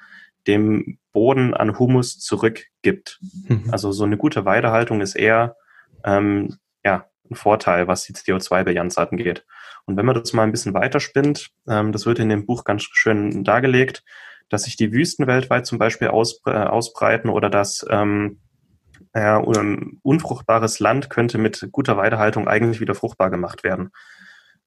dem 0.47 0.99
Boden 1.13 1.55
an 1.55 1.79
Humus 1.79 2.19
zurückgibt. 2.19 3.21
Mhm. 3.49 3.69
Also 3.71 3.93
so 3.93 4.05
eine 4.05 4.17
gute 4.17 4.45
Weidehaltung 4.45 5.01
ist 5.01 5.15
eher 5.15 5.57
ähm, 6.05 6.57
ja, 6.85 7.07
ein 7.31 7.35
Vorteil, 7.35 7.89
was 7.89 8.05
die 8.05 8.15
CO2-Bilanz 8.15 8.99
angeht. 8.99 9.45
Und 9.85 9.97
wenn 9.97 10.07
man 10.07 10.15
das 10.15 10.33
mal 10.33 10.45
ein 10.45 10.53
bisschen 10.53 10.75
weiterspinnt, 10.75 11.51
ähm, 11.69 11.93
das 11.93 12.07
wird 12.07 12.19
in 12.19 12.29
dem 12.29 12.47
Buch 12.47 12.65
ganz 12.65 12.83
schön 12.83 13.45
dargelegt, 13.45 14.05
dass 14.49 14.65
sich 14.65 14.77
die 14.77 14.93
Wüsten 14.93 15.27
weltweit 15.27 15.67
zum 15.67 15.79
Beispiel 15.79 16.09
aus, 16.09 16.41
äh, 16.47 16.51
ausbreiten 16.51 17.31
oder 17.31 17.51
dass 17.51 17.87
ähm, 17.89 18.41
äh, 19.13 19.37
unfruchtbares 20.03 20.79
Land 20.79 21.11
könnte 21.11 21.39
mit 21.39 21.69
guter 21.73 21.97
Weidehaltung 21.97 22.49
eigentlich 22.49 22.81
wieder 22.81 22.95
fruchtbar 22.95 23.31
gemacht 23.31 23.65
werden. 23.65 23.91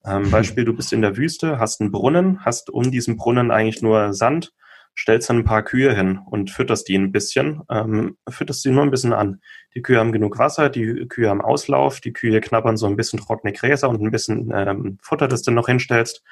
Ähm, 0.04 0.30
Beispiel, 0.30 0.64
du 0.64 0.74
bist 0.74 0.92
in 0.92 1.02
der 1.02 1.16
Wüste, 1.16 1.58
hast 1.58 1.80
einen 1.80 1.92
Brunnen, 1.92 2.44
hast 2.44 2.70
um 2.70 2.90
diesen 2.90 3.16
Brunnen 3.16 3.50
eigentlich 3.50 3.82
nur 3.82 4.12
Sand 4.12 4.52
stellst 4.98 5.28
dann 5.28 5.38
ein 5.38 5.44
paar 5.44 5.62
Kühe 5.62 5.94
hin 5.94 6.18
und 6.24 6.50
fütterst 6.50 6.88
die 6.88 6.96
ein 6.96 7.12
bisschen, 7.12 7.62
ähm, 7.70 8.16
fütterst 8.28 8.62
sie 8.62 8.70
nur 8.70 8.82
ein 8.82 8.90
bisschen 8.90 9.12
an. 9.12 9.40
Die 9.74 9.82
Kühe 9.82 9.98
haben 9.98 10.12
genug 10.12 10.38
Wasser, 10.38 10.70
die 10.70 11.06
Kühe 11.08 11.28
haben 11.28 11.42
Auslauf, 11.42 12.00
die 12.00 12.12
Kühe 12.12 12.40
knabbern 12.40 12.76
so 12.76 12.86
ein 12.86 12.96
bisschen 12.96 13.20
trockene 13.20 13.52
Gräser 13.52 13.88
und 13.88 14.00
ein 14.00 14.10
bisschen 14.10 14.50
ähm, 14.54 14.98
Futter, 15.02 15.28
das 15.28 15.42
du 15.42 15.50
noch 15.50 15.66
hinstellst. 15.66 16.22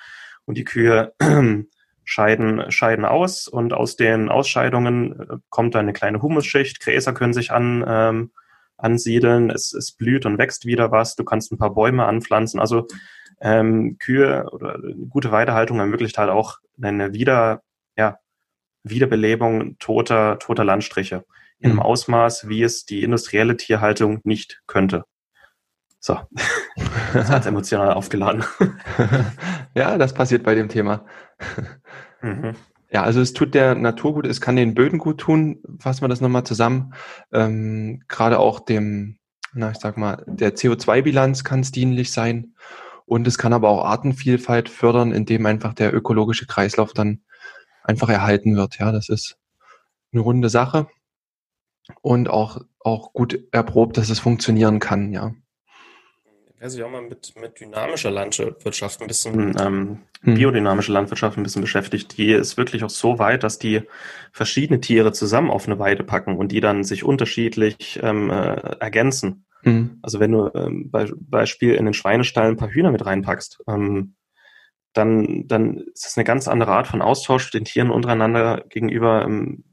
Und 0.47 0.57
die 0.57 0.65
Kühe 0.65 1.15
scheiden, 2.05 2.71
scheiden 2.71 3.05
aus 3.05 3.49
und 3.49 3.75
aus 3.75 3.97
den 3.97 4.31
Ausscheidungen 4.31 5.21
äh, 5.21 5.37
kommt 5.51 5.75
dann 5.75 5.83
eine 5.83 5.93
kleine 5.93 6.23
Humusschicht, 6.23 6.81
Gräser 6.81 7.13
können 7.13 7.35
sich 7.35 7.51
an, 7.51 7.85
ähm, 7.87 8.31
ansiedeln, 8.77 9.51
es, 9.51 9.73
es 9.73 9.93
blüht 9.93 10.27
und 10.27 10.39
wächst 10.39 10.67
wieder 10.67 10.91
was, 10.91 11.17
du 11.17 11.25
kannst 11.25 11.53
ein 11.53 11.59
paar 11.59 11.75
Bäume 11.75 12.07
anpflanzen. 12.07 12.61
Also 12.61 12.87
ähm, 13.41 13.99
Kühe 13.99 14.49
oder 14.51 14.79
gute 15.09 15.33
Weidehaltung 15.33 15.79
ermöglicht 15.81 16.19
halt 16.19 16.31
auch 16.31 16.59
eine 16.81 17.13
wieder, 17.13 17.63
Wiederbelebung 18.85 19.79
toter, 19.79 20.39
toter 20.39 20.65
Landstriche 20.65 21.25
in 21.59 21.71
einem 21.71 21.77
mhm. 21.77 21.83
Ausmaß, 21.83 22.49
wie 22.49 22.63
es 22.63 22.85
die 22.85 23.03
industrielle 23.03 23.57
Tierhaltung 23.57 24.21
nicht 24.25 24.63
könnte. 24.67 25.05
So, 25.99 26.19
das 27.15 27.31
hat 27.31 27.47
emotional 27.47 27.95
aufgeladen. 27.95 28.45
ja, 29.75 29.97
das 29.97 30.13
passiert 30.13 30.43
bei 30.43 30.55
dem 30.55 30.69
Thema. 30.69 31.07
Mhm. 32.21 32.53
Ja, 32.91 33.03
also 33.03 33.21
es 33.21 33.33
tut 33.33 33.55
der 33.55 33.75
Natur 33.75 34.15
gut, 34.15 34.27
es 34.27 34.41
kann 34.41 34.55
den 34.55 34.75
Böden 34.75 34.99
gut 34.99 35.19
tun. 35.19 35.63
Fassen 35.81 36.03
wir 36.03 36.09
das 36.09 36.21
nochmal 36.21 36.45
zusammen. 36.45 36.93
Ähm, 37.33 38.03
Gerade 38.07 38.39
auch 38.39 38.61
dem, 38.61 39.17
na, 39.55 39.71
ich 39.71 39.79
sag 39.79 39.97
mal, 39.97 40.23
der 40.27 40.55
CO2-Bilanz 40.55 41.43
kann 41.43 41.61
es 41.61 41.73
dienlich 41.73 42.13
sein. 42.13 42.55
Und 43.07 43.27
es 43.27 43.37
kann 43.39 43.53
aber 43.53 43.69
auch 43.71 43.85
Artenvielfalt 43.85 44.69
fördern, 44.69 45.11
indem 45.11 45.47
einfach 45.47 45.75
der 45.75 45.95
ökologische 45.95 46.47
Kreislauf 46.47 46.93
dann 46.93 47.23
einfach 47.85 48.09
erhalten 48.09 48.57
wird. 48.57 48.79
Ja, 48.79 48.91
das 48.91 49.09
ist 49.09 49.39
eine 50.13 50.23
runde 50.23 50.49
Sache 50.49 50.89
und 52.03 52.29
auch, 52.29 52.61
auch 52.81 53.13
gut 53.13 53.39
erprobt, 53.53 53.97
dass 53.97 54.11
es 54.11 54.19
funktionieren 54.19 54.81
kann, 54.81 55.13
ja. 55.13 55.35
Wer 56.59 56.71
sich 56.71 56.83
auch 56.83 56.91
mal 56.91 57.03
mit, 57.03 57.35
mit 57.39 57.61
dynamischer 57.61 58.11
Landwirtschaft 58.11 59.03
ein 59.03 59.07
bisschen, 59.07 59.35
hm, 59.35 59.57
ähm, 59.61 59.99
hm. 60.23 60.35
biodynamische 60.35 60.93
Landwirtschaft 60.93 61.37
ein 61.37 61.43
bisschen 61.43 61.61
beschäftigt, 61.61 62.17
die 62.17 62.33
ist 62.33 62.57
wirklich 62.57 62.85
auch 62.85 62.91
so 62.91 63.19
weit, 63.19 63.43
dass 63.43 63.59
die 63.59 63.83
verschiedene 64.33 64.81
Tiere 64.81 65.13
zusammen 65.13 65.51
auf 65.51 65.67
eine 65.67 65.79
Weide 65.79 66.05
packen 66.05 66.39
und 66.39 66.53
die 66.53 66.61
dann 66.61 66.83
sich 66.83 67.05
unterschiedlich 67.05 68.01
ähm, 68.03 68.31
äh, 68.31 68.55
ergänzen. 68.81 69.45
Hm. 69.63 69.99
Also 70.01 70.21
wenn 70.21 70.33
du 70.33 70.51
ähm, 70.55 70.91
bei, 70.91 71.11
Beispiel 71.15 71.75
in 71.75 71.85
den 71.85 71.93
Schweinestall 71.93 72.49
ein 72.49 72.57
paar 72.57 72.71
Hühner 72.71 72.93
mit 72.93 73.05
reinpackst, 73.05 73.63
ähm, 73.69 74.15
dann, 74.95 75.47
dann 75.47 75.79
ist 75.93 76.07
es 76.07 76.17
eine 76.17 76.25
ganz 76.25 76.49
andere 76.49 76.73
Art 76.73 76.87
von 76.87 77.03
Austausch 77.03 77.51
den 77.51 77.65
Tieren 77.65 77.91
untereinander 77.91 78.65
gegenüber. 78.69 79.25
Ähm, 79.25 79.65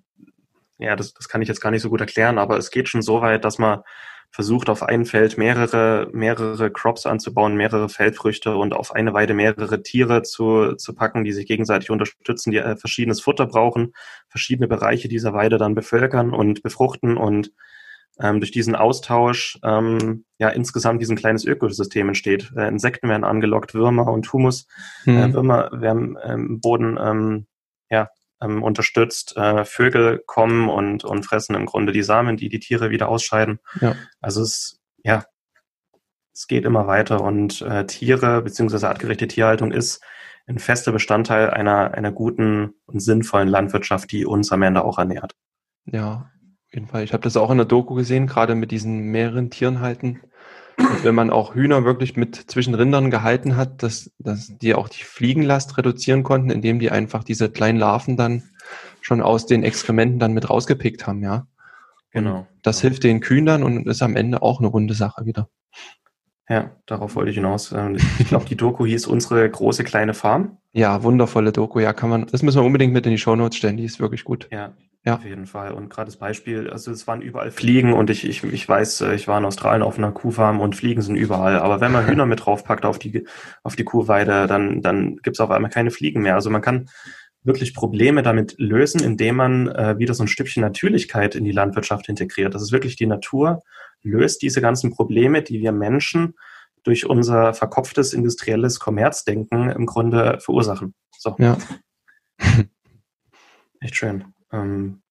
ja, 0.77 0.95
das, 0.95 1.13
das 1.13 1.29
kann 1.29 1.41
ich 1.41 1.47
jetzt 1.47 1.61
gar 1.61 1.71
nicht 1.71 1.83
so 1.83 1.89
gut 1.89 2.01
erklären, 2.01 2.37
aber 2.37 2.57
es 2.57 2.71
geht 2.71 2.89
schon 2.89 3.01
so 3.01 3.21
weit, 3.21 3.45
dass 3.45 3.59
man 3.59 3.81
versucht, 4.31 4.69
auf 4.69 4.81
ein 4.81 5.05
Feld 5.05 5.37
mehrere, 5.37 6.09
mehrere 6.13 6.71
Crops 6.71 7.05
anzubauen, 7.05 7.55
mehrere 7.55 7.89
Feldfrüchte 7.89 8.55
und 8.55 8.73
auf 8.73 8.93
eine 8.95 9.13
Weide 9.13 9.33
mehrere 9.33 9.83
Tiere 9.83 10.23
zu, 10.23 10.75
zu 10.75 10.95
packen, 10.95 11.25
die 11.25 11.33
sich 11.33 11.45
gegenseitig 11.45 11.89
unterstützen, 11.89 12.51
die 12.51 12.57
äh, 12.57 12.77
verschiedenes 12.77 13.21
Futter 13.21 13.45
brauchen, 13.45 13.93
verschiedene 14.29 14.69
Bereiche 14.69 15.09
dieser 15.09 15.33
Weide 15.33 15.57
dann 15.57 15.75
bevölkern 15.75 16.33
und 16.33 16.63
befruchten 16.63 17.17
und 17.17 17.51
ähm, 18.21 18.39
durch 18.39 18.51
diesen 18.51 18.75
Austausch 18.75 19.59
ähm, 19.63 20.25
ja 20.37 20.49
insgesamt 20.49 21.01
wie 21.01 21.11
ein 21.11 21.17
kleines 21.17 21.45
Ökosystem 21.45 22.07
entsteht. 22.07 22.51
Äh, 22.55 22.67
Insekten 22.67 23.09
werden 23.09 23.23
angelockt, 23.23 23.73
Würmer 23.73 24.07
und 24.07 24.31
Humus. 24.31 24.67
Mhm. 25.05 25.17
Äh, 25.17 25.33
Würmer 25.33 25.69
werden 25.73 26.17
ähm, 26.23 26.45
im 26.47 26.61
Boden 26.61 26.97
ähm, 27.01 27.47
ja, 27.89 28.09
ähm, 28.41 28.63
unterstützt. 28.63 29.35
Äh, 29.37 29.65
Vögel 29.65 30.23
kommen 30.25 30.69
und, 30.69 31.03
und 31.03 31.25
fressen 31.25 31.55
im 31.55 31.65
Grunde 31.65 31.91
die 31.91 32.03
Samen, 32.03 32.37
die 32.37 32.49
die 32.49 32.59
Tiere 32.59 32.89
wieder 32.89 33.09
ausscheiden. 33.09 33.59
Ja. 33.79 33.95
Also 34.19 34.41
es, 34.41 34.79
ja, 35.03 35.25
es 36.33 36.47
geht 36.47 36.65
immer 36.65 36.87
weiter 36.87 37.21
und 37.21 37.61
äh, 37.61 37.85
Tiere 37.85 38.41
beziehungsweise 38.41 38.87
artgerechte 38.87 39.27
Tierhaltung 39.27 39.71
ist 39.71 40.01
ein 40.47 40.59
fester 40.59 40.91
Bestandteil 40.91 41.49
einer, 41.49 41.93
einer 41.93 42.11
guten 42.11 42.73
und 42.85 42.99
sinnvollen 42.99 43.47
Landwirtschaft, 43.47 44.11
die 44.11 44.25
uns 44.25 44.51
am 44.51 44.63
Ende 44.63 44.83
auch 44.83 44.97
ernährt. 44.97 45.35
Ja, 45.85 46.31
auf 46.71 46.75
jeden 46.75 46.87
Fall. 46.87 47.03
Ich 47.03 47.11
habe 47.11 47.23
das 47.23 47.35
auch 47.35 47.51
in 47.51 47.57
der 47.57 47.65
Doku 47.65 47.95
gesehen, 47.95 48.27
gerade 48.27 48.55
mit 48.55 48.71
diesen 48.71 49.11
mehreren 49.11 49.49
Tieren 49.49 49.81
halten. 49.81 50.21
Und 50.77 51.03
wenn 51.03 51.13
man 51.13 51.29
auch 51.29 51.53
Hühner 51.53 51.83
wirklich 51.83 52.15
mit 52.15 52.33
zwischen 52.49 52.75
Rindern 52.75 53.11
gehalten 53.11 53.57
hat, 53.57 53.83
dass, 53.83 54.09
dass 54.19 54.57
die 54.57 54.73
auch 54.73 54.87
die 54.87 55.03
Fliegenlast 55.03 55.77
reduzieren 55.77 56.23
konnten, 56.23 56.49
indem 56.49 56.79
die 56.79 56.89
einfach 56.89 57.25
diese 57.25 57.49
kleinen 57.49 57.77
Larven 57.77 58.15
dann 58.15 58.43
schon 59.01 59.21
aus 59.21 59.45
den 59.45 59.63
Exkrementen 59.63 60.17
dann 60.17 60.31
mit 60.31 60.49
rausgepickt 60.49 61.05
haben, 61.05 61.21
ja. 61.21 61.45
Genau. 62.11 62.47
Das 62.61 62.79
hilft 62.79 63.03
den 63.03 63.19
Kühen 63.19 63.45
dann 63.45 63.63
und 63.63 63.85
ist 63.85 64.01
am 64.01 64.15
Ende 64.15 64.41
auch 64.41 64.59
eine 64.59 64.69
runde 64.69 64.93
Sache 64.93 65.25
wieder. 65.25 65.49
Ja, 66.47 66.71
darauf 66.85 67.15
wollte 67.15 67.31
ich 67.31 67.35
hinaus. 67.35 67.73
Ähm, 67.73 67.97
ich 68.17 68.29
glaube, 68.29 68.45
die 68.45 68.55
Doku 68.55 68.85
hieß 68.85 69.07
unsere 69.07 69.49
große 69.49 69.83
kleine 69.83 70.13
Farm. 70.13 70.57
Ja, 70.71 71.03
wundervolle 71.03 71.51
Doku. 71.51 71.81
Ja, 71.81 71.91
kann 71.91 72.09
man, 72.09 72.27
das 72.27 72.43
müssen 72.43 72.61
wir 72.61 72.65
unbedingt 72.65 72.93
mit 72.93 73.05
in 73.05 73.11
die 73.11 73.17
Shownotes 73.17 73.57
stellen. 73.57 73.75
Die 73.75 73.83
ist 73.83 73.99
wirklich 73.99 74.23
gut. 74.23 74.47
Ja, 74.53 74.73
ja. 75.03 75.15
Auf 75.15 75.25
jeden 75.25 75.47
Fall. 75.47 75.71
Und 75.71 75.89
gerade 75.89 76.05
das 76.07 76.17
Beispiel, 76.17 76.69
also 76.69 76.91
es 76.91 77.07
waren 77.07 77.23
überall 77.23 77.49
Fliegen 77.49 77.93
und 77.93 78.11
ich, 78.11 78.23
ich, 78.23 78.43
ich 78.43 78.69
weiß, 78.69 79.01
äh, 79.01 79.15
ich 79.15 79.27
war 79.27 79.39
in 79.39 79.45
Australien 79.45 79.81
auf 79.81 79.97
einer 79.97 80.11
Kuhfarm 80.11 80.59
und 80.59 80.75
Fliegen 80.75 81.01
sind 81.01 81.15
überall. 81.15 81.57
Aber 81.57 81.81
wenn 81.81 81.91
man 81.91 82.05
Hühner 82.05 82.27
mit 82.27 82.45
draufpackt 82.45 82.85
auf 82.85 82.99
die, 82.99 83.25
auf 83.63 83.75
die 83.75 83.83
Kuhweide, 83.83 84.45
dann, 84.45 84.81
dann 84.83 85.15
gibt 85.17 85.37
es 85.37 85.39
auf 85.39 85.49
einmal 85.49 85.71
keine 85.71 85.89
Fliegen 85.89 86.21
mehr. 86.21 86.35
Also 86.35 86.51
man 86.51 86.61
kann 86.61 86.87
wirklich 87.43 87.73
Probleme 87.73 88.21
damit 88.21 88.55
lösen, 88.59 89.01
indem 89.01 89.37
man 89.37 89.67
äh, 89.69 89.97
wieder 89.97 90.13
so 90.13 90.23
ein 90.23 90.27
Stückchen 90.27 90.61
Natürlichkeit 90.61 91.33
in 91.33 91.45
die 91.45 91.51
Landwirtschaft 91.51 92.07
integriert. 92.07 92.53
Das 92.53 92.61
ist 92.61 92.71
wirklich 92.71 92.95
die 92.95 93.07
Natur 93.07 93.63
löst 94.03 94.41
diese 94.41 94.61
ganzen 94.61 94.91
Probleme, 94.91 95.41
die 95.41 95.61
wir 95.61 95.71
Menschen 95.71 96.35
durch 96.83 97.07
unser 97.07 97.53
verkopftes 97.53 98.13
industrielles 98.13 98.79
Kommerzdenken 98.79 99.69
im 99.69 99.85
Grunde 99.85 100.39
verursachen. 100.39 100.93
So. 101.17 101.35
Ja. 101.39 101.57
Echt 103.79 103.95
schön. 103.95 104.25
Ähm, 104.51 105.01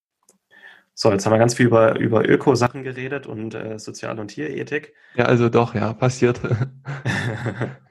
so, 0.94 1.10
jetzt 1.10 1.24
haben 1.24 1.32
wir 1.32 1.38
ganz 1.38 1.54
viel 1.54 1.66
über, 1.66 1.98
über 1.98 2.28
Öko-Sachen 2.28 2.82
geredet 2.82 3.26
und 3.26 3.54
äh, 3.54 3.78
Sozial- 3.78 4.18
und 4.18 4.28
Tierethik. 4.28 4.92
Ja, 5.14 5.24
also 5.24 5.48
doch, 5.48 5.74
ja, 5.74 5.92
passiert. 5.94 6.40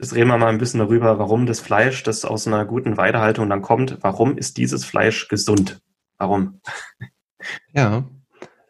jetzt 0.00 0.14
reden 0.14 0.28
wir 0.28 0.38
mal 0.38 0.48
ein 0.48 0.58
bisschen 0.58 0.80
darüber, 0.80 1.18
warum 1.18 1.46
das 1.46 1.60
Fleisch, 1.60 2.02
das 2.02 2.24
aus 2.24 2.46
einer 2.46 2.64
guten 2.64 2.96
Weidehaltung 2.96 3.48
dann 3.48 3.62
kommt, 3.62 3.98
warum 4.02 4.36
ist 4.36 4.56
dieses 4.56 4.84
Fleisch 4.84 5.28
gesund? 5.28 5.80
Warum? 6.18 6.60
Ja, 7.72 8.04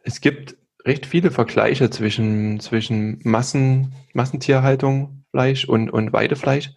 es 0.02 0.20
gibt 0.20 0.58
recht 0.84 1.06
viele 1.06 1.30
Vergleiche 1.30 1.88
zwischen, 1.88 2.60
zwischen 2.60 3.18
Massen, 3.24 3.94
Massentierhaltung, 4.12 5.24
Fleisch 5.30 5.64
und, 5.66 5.88
und 5.90 6.12
Weidefleisch, 6.12 6.74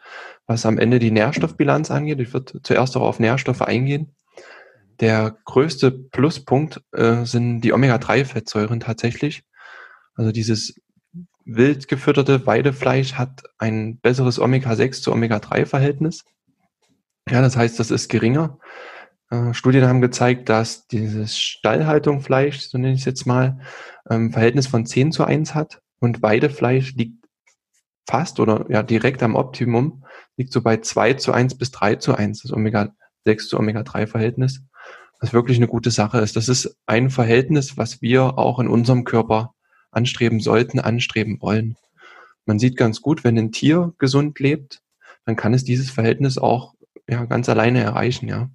was 0.47 0.65
am 0.65 0.78
Ende 0.78 1.00
die 1.00 1.12
Nährstoffbilanz 1.12 1.91
angeht. 1.91 2.21
Ich 2.21 2.32
würde 2.32 2.62
zuerst 2.63 2.95
auch 2.95 3.02
auf 3.02 3.19
Nährstoffe 3.19 3.62
eingehen. 3.62 4.15
Der 5.02 5.36
größte 5.46 5.92
Pluspunkt 5.92 6.80
äh, 6.92 7.26
sind 7.26 7.62
die 7.62 7.74
Omega-3-Fettsäuren 7.74 8.80
tatsächlich. 8.80 9.44
Also 10.14 10.32
dieses 10.32 10.80
wild 11.44 11.88
gefütterte 11.88 12.46
Weidefleisch 12.46 13.14
hat 13.14 13.44
ein 13.58 13.98
besseres 13.98 14.40
Omega-6 14.40 15.02
zu 15.02 15.12
Omega-3-Verhältnis. 15.12 16.24
Ja, 17.28 17.42
das 17.42 17.58
heißt, 17.58 17.80
das 17.80 17.90
ist 17.90 18.10
geringer. 18.10 18.60
Äh, 19.32 19.56
Studien 19.56 19.88
haben 19.88 20.02
gezeigt, 20.02 20.50
dass 20.50 20.86
dieses 20.88 21.36
Stallhaltungfleisch, 21.40 22.60
so 22.60 22.78
nenne 22.78 22.94
ich 22.94 23.00
es 23.00 23.06
jetzt 23.06 23.26
mal, 23.26 23.60
ähm, 24.08 24.32
Verhältnis 24.32 24.68
von 24.68 24.86
10 24.86 25.12
zu 25.12 25.24
1 25.26 25.56
hat 25.56 25.82
und 26.00 26.22
Weidefleisch 26.22 26.94
liegt 26.94 27.26
fast 28.08 28.40
oder 28.40 28.66
ja 28.70 28.84
direkt 28.84 29.24
am 29.24 29.36
Optimum, 29.36 30.06
liegt 30.38 30.54
so 30.54 30.62
bei 30.62 30.78
2 30.78 31.16
zu 31.16 31.32
1 31.32 31.58
bis 31.58 31.72
3 31.72 31.96
zu 31.96 32.14
1, 32.14 32.44
das 32.44 32.54
Omega-6 32.54 33.48
zu 33.48 33.58
Omega-3-Verhältnis 33.58 34.62
was 35.22 35.34
wirklich 35.34 35.58
eine 35.58 35.68
gute 35.68 35.92
Sache 35.92 36.20
ist. 36.20 36.36
Das 36.36 36.50
ist 36.50 36.76
ein 36.88 37.10
Verhältnis, 37.10 37.78
was 37.78 38.02
wir 38.02 38.38
auch 38.38 38.60
in 38.60 38.68
unserem 38.68 39.04
Körper 39.04 39.54
anstreben 39.92 40.40
sollten, 40.40 40.80
anstreben 40.80 41.42
wollen. 41.42 41.78
Man 42.46 42.60
sieht 42.60 42.76
ganz 42.76 43.02
gut, 43.02 43.24
wenn 43.24 43.38
ein 43.38 43.52
Tier 43.52 43.94
gesund 44.00 44.40
lebt, 44.40 44.82
dann 45.26 45.36
kann 45.36 45.54
es 45.54 45.64
dieses 45.64 45.92
Verhältnis 45.92 46.40
auch 46.40 46.74
ja, 47.08 47.26
ganz 47.26 47.48
alleine 47.48 47.82
erreichen, 47.82 48.28
ja. 48.28 48.50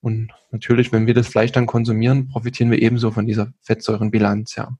Und 0.00 0.32
natürlich, 0.50 0.92
wenn 0.92 1.06
wir 1.06 1.14
das 1.14 1.28
Fleisch 1.28 1.52
dann 1.52 1.66
konsumieren, 1.66 2.28
profitieren 2.28 2.70
wir 2.70 2.80
ebenso 2.80 3.10
von 3.10 3.26
dieser 3.26 3.52
Fettsäurenbilanz, 3.60 4.56
ja. 4.56 4.76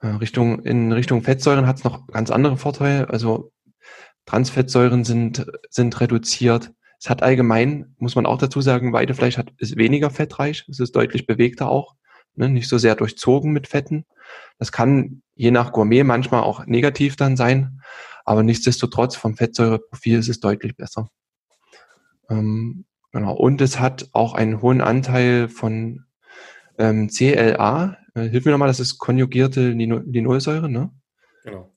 Äh, 0.00 0.08
Richtung, 0.08 0.64
in 0.64 0.92
Richtung 0.92 1.22
Fettsäuren 1.22 1.66
hat 1.66 1.78
es 1.78 1.84
noch 1.84 2.06
ganz 2.06 2.30
andere 2.30 2.56
Vorteile. 2.56 3.10
Also 3.10 3.52
Transfettsäuren 4.24 5.04
sind, 5.04 5.46
sind 5.68 6.00
reduziert. 6.00 6.72
Es 7.06 7.10
hat 7.10 7.22
allgemein, 7.22 7.94
muss 7.98 8.16
man 8.16 8.26
auch 8.26 8.36
dazu 8.36 8.60
sagen, 8.60 8.92
Weidefleisch 8.92 9.38
hat, 9.38 9.52
ist 9.58 9.76
weniger 9.76 10.10
fettreich. 10.10 10.66
Es 10.68 10.80
ist 10.80 10.96
deutlich 10.96 11.24
bewegter 11.24 11.68
auch. 11.68 11.94
Ne, 12.34 12.48
nicht 12.48 12.68
so 12.68 12.78
sehr 12.78 12.96
durchzogen 12.96 13.52
mit 13.52 13.68
Fetten. 13.68 14.06
Das 14.58 14.72
kann 14.72 15.22
je 15.36 15.52
nach 15.52 15.70
Gourmet 15.70 16.02
manchmal 16.02 16.42
auch 16.42 16.66
negativ 16.66 17.14
dann 17.14 17.36
sein. 17.36 17.80
Aber 18.24 18.42
nichtsdestotrotz 18.42 19.14
vom 19.14 19.36
Fettsäureprofil 19.36 20.18
ist 20.18 20.28
es 20.28 20.40
deutlich 20.40 20.76
besser. 20.76 21.08
Ähm, 22.28 22.86
genau. 23.12 23.34
Und 23.34 23.60
es 23.60 23.78
hat 23.78 24.08
auch 24.10 24.34
einen 24.34 24.60
hohen 24.60 24.80
Anteil 24.80 25.48
von 25.48 26.06
ähm, 26.76 27.08
CLA. 27.08 27.98
Äh, 28.16 28.22
hilf 28.22 28.46
mir 28.46 28.50
nochmal, 28.50 28.66
das 28.66 28.80
ist 28.80 28.98
konjugierte 28.98 29.68
Linolsäure, 29.70 30.68
ne? 30.68 30.90
Genau. 31.44 31.72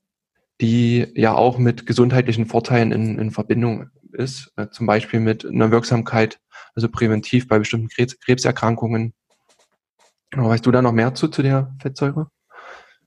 Die 0.59 1.05
ja 1.13 1.35
auch 1.35 1.59
mit 1.59 1.85
gesundheitlichen 1.85 2.47
Vorteilen 2.47 2.91
in, 2.91 3.19
in 3.19 3.29
Verbindung 3.29 3.91
ist, 4.19 4.51
äh, 4.57 4.67
zum 4.69 4.85
Beispiel 4.85 5.19
mit 5.19 5.45
einer 5.45 5.71
Wirksamkeit, 5.71 6.39
also 6.75 6.89
präventiv 6.89 7.47
bei 7.47 7.57
bestimmten 7.59 7.89
Krebs 7.89 8.19
Krebserkrankungen. 8.19 9.13
Weißt 10.35 10.65
du 10.65 10.71
da 10.71 10.81
noch 10.81 10.91
mehr 10.91 11.15
zu, 11.15 11.27
zu 11.27 11.41
der 11.41 11.75
Fettsäure? 11.81 12.29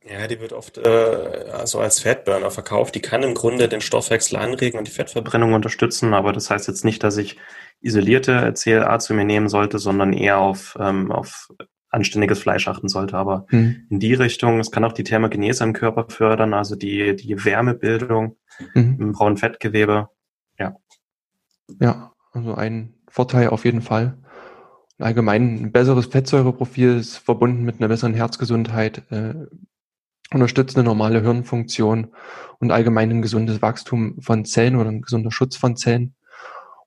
Ja, 0.04 0.26
die 0.26 0.40
wird 0.40 0.52
oft 0.52 0.78
äh, 0.78 1.50
also 1.52 1.78
als 1.78 2.00
Fettburner 2.00 2.50
verkauft. 2.50 2.94
Die 2.96 3.00
kann 3.00 3.22
im 3.22 3.34
Grunde 3.34 3.68
den 3.68 3.80
Stoffwechsel 3.80 4.36
anregen 4.36 4.78
und 4.78 4.88
die 4.88 4.92
Fettverbrennung 4.92 5.52
unterstützen, 5.52 6.12
aber 6.12 6.32
das 6.32 6.50
heißt 6.50 6.66
jetzt 6.66 6.84
nicht, 6.84 7.04
dass 7.04 7.16
ich 7.16 7.38
isolierte 7.80 8.52
CLA 8.54 8.98
zu 8.98 9.14
mir 9.14 9.24
nehmen 9.24 9.48
sollte, 9.48 9.78
sondern 9.78 10.12
eher 10.12 10.38
auf, 10.38 10.76
ähm, 10.80 11.12
auf 11.12 11.48
anständiges 11.92 12.40
Fleisch 12.40 12.66
achten 12.66 12.88
sollte. 12.88 13.16
Aber 13.16 13.46
mhm. 13.50 13.86
in 13.90 14.00
die 14.00 14.14
Richtung, 14.14 14.58
es 14.58 14.70
kann 14.72 14.84
auch 14.84 14.92
die 14.92 15.04
Thermogenese 15.04 15.62
im 15.62 15.72
Körper 15.72 16.06
fördern, 16.08 16.54
also 16.54 16.74
die, 16.74 17.14
die 17.14 17.44
Wärmebildung 17.44 18.36
mhm. 18.74 18.96
im 18.98 19.12
braunen 19.12 19.36
Fettgewebe. 19.36 20.08
Ja. 20.58 20.76
Ja, 21.80 22.12
also 22.32 22.54
ein 22.54 22.94
Vorteil 23.08 23.48
auf 23.48 23.64
jeden 23.64 23.82
Fall. 23.82 24.18
Allgemein 24.98 25.64
ein 25.64 25.72
besseres 25.72 26.06
Fettsäureprofil 26.06 26.96
ist 26.96 27.18
verbunden 27.18 27.64
mit 27.64 27.78
einer 27.78 27.88
besseren 27.88 28.14
Herzgesundheit, 28.14 29.02
äh, 29.10 29.34
unterstützt 30.32 30.76
eine 30.76 30.84
normale 30.84 31.22
Hirnfunktion 31.22 32.14
und 32.58 32.70
allgemein 32.70 33.10
ein 33.10 33.22
gesundes 33.22 33.60
Wachstum 33.62 34.20
von 34.20 34.44
Zellen 34.44 34.76
oder 34.76 34.90
ein 34.90 35.02
gesunder 35.02 35.30
Schutz 35.30 35.56
von 35.56 35.76
Zellen. 35.76 36.14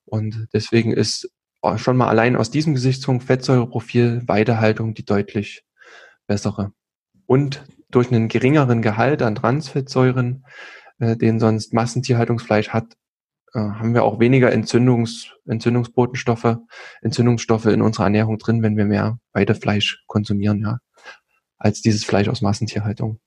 Und 0.04 0.48
deswegen 0.52 0.92
ist 0.92 1.30
schon 1.76 1.96
mal 1.96 2.08
allein 2.08 2.36
aus 2.36 2.50
diesem 2.50 2.74
Gesichtspunkt 2.74 3.24
Fettsäureprofil 3.24 4.22
Weidehaltung 4.26 4.94
die 4.94 5.04
deutlich 5.04 5.64
bessere. 6.26 6.72
Und 7.26 7.64
durch 7.90 8.10
einen 8.10 8.28
geringeren 8.28 8.82
Gehalt 8.82 9.22
an 9.22 9.34
Transfettsäuren, 9.34 10.44
äh, 10.98 11.16
den 11.16 11.40
sonst 11.40 11.72
Massentierhaltungsfleisch 11.72 12.70
hat, 12.70 12.96
äh, 13.54 13.58
haben 13.58 13.94
wir 13.94 14.04
auch 14.04 14.20
weniger 14.20 14.52
Entzündungs, 14.52 15.32
Entzündungsbotenstoffe, 15.46 16.58
Entzündungsstoffe 17.02 17.66
in 17.66 17.82
unserer 17.82 18.04
Ernährung 18.04 18.38
drin, 18.38 18.62
wenn 18.62 18.76
wir 18.76 18.84
mehr 18.84 19.18
Weidefleisch 19.32 20.04
konsumieren, 20.06 20.60
ja, 20.60 20.78
als 21.58 21.82
dieses 21.82 22.04
Fleisch 22.04 22.28
aus 22.28 22.42
Massentierhaltung. 22.42 23.20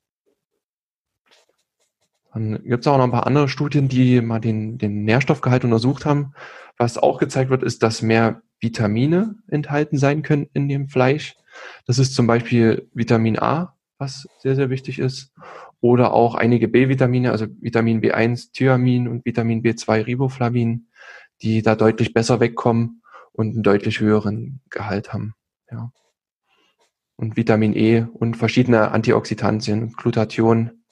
Dann 2.33 2.63
gibt 2.63 2.85
es 2.85 2.87
auch 2.87 2.97
noch 2.97 3.05
ein 3.05 3.11
paar 3.11 3.25
andere 3.25 3.49
Studien, 3.49 3.87
die 3.87 4.21
mal 4.21 4.39
den, 4.39 4.77
den 4.77 5.03
Nährstoffgehalt 5.03 5.63
untersucht 5.63 6.05
haben. 6.05 6.33
Was 6.77 6.97
auch 6.97 7.17
gezeigt 7.17 7.49
wird, 7.49 7.63
ist, 7.63 7.81
dass 7.81 8.01
mehr 8.01 8.41
Vitamine 8.59 9.35
enthalten 9.47 9.97
sein 9.97 10.21
können 10.21 10.47
in 10.53 10.69
dem 10.69 10.89
Fleisch. 10.89 11.35
Das 11.85 11.97
ist 11.97 12.13
zum 12.13 12.27
Beispiel 12.27 12.87
Vitamin 12.93 13.39
A, 13.39 13.75
was 13.97 14.27
sehr, 14.39 14.55
sehr 14.55 14.69
wichtig 14.69 14.99
ist. 14.99 15.33
Oder 15.81 16.13
auch 16.13 16.35
einige 16.35 16.67
B-Vitamine, 16.67 17.31
also 17.31 17.47
Vitamin 17.61 18.01
B1 18.01 18.51
Thyamin 18.51 19.07
und 19.07 19.25
Vitamin 19.25 19.63
B2 19.63 20.05
Riboflavin, 20.05 20.89
die 21.41 21.61
da 21.61 21.75
deutlich 21.75 22.13
besser 22.13 22.39
wegkommen 22.39 23.01
und 23.31 23.53
einen 23.53 23.63
deutlich 23.63 23.99
höheren 24.01 24.61
Gehalt 24.69 25.13
haben. 25.13 25.35
Ja. 25.71 25.91
Und 27.15 27.37
Vitamin 27.37 27.73
E 27.73 28.05
und 28.13 28.35
verschiedene 28.35 28.91
Antioxidantien, 28.91 29.93
Glutathion 29.93 30.83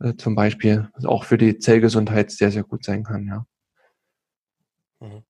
äh, 0.00 0.14
zum 0.14 0.34
Beispiel, 0.34 0.88
was 0.94 1.04
auch 1.04 1.24
für 1.24 1.38
die 1.38 1.58
Zellgesundheit 1.58 2.30
sehr, 2.30 2.50
sehr 2.50 2.64
gut 2.64 2.84
sein 2.84 3.04
kann, 3.04 3.26
ja. 3.26 3.46
Mhm. 5.00 5.22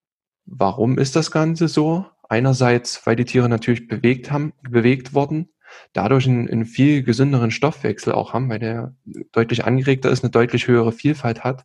Warum 0.47 0.99
ist 0.99 1.15
das 1.15 1.31
Ganze 1.31 1.69
so? 1.69 2.07
Einerseits, 2.27 3.07
weil 3.07 3.17
die 3.17 3.27
Tiere 3.27 3.49
natürlich 3.51 3.87
bewegt 3.87 4.31
haben, 4.31 4.55
bewegt 4.63 5.13
wurden, 5.15 5.51
dadurch 5.93 6.27
einen, 6.27 6.49
einen 6.49 6.67
viel 6.67 7.03
gesünderen 7.03 7.51
Stoffwechsel 7.51 8.13
auch 8.13 8.33
haben, 8.33 8.49
weil 8.49 8.59
der 8.59 8.95
deutlich 9.33 9.65
angeregter 9.65 10.11
ist, 10.11 10.25
eine 10.25 10.31
deutlich 10.31 10.69
höhere 10.69 10.93
Vielfalt 10.93 11.45
hat 11.45 11.65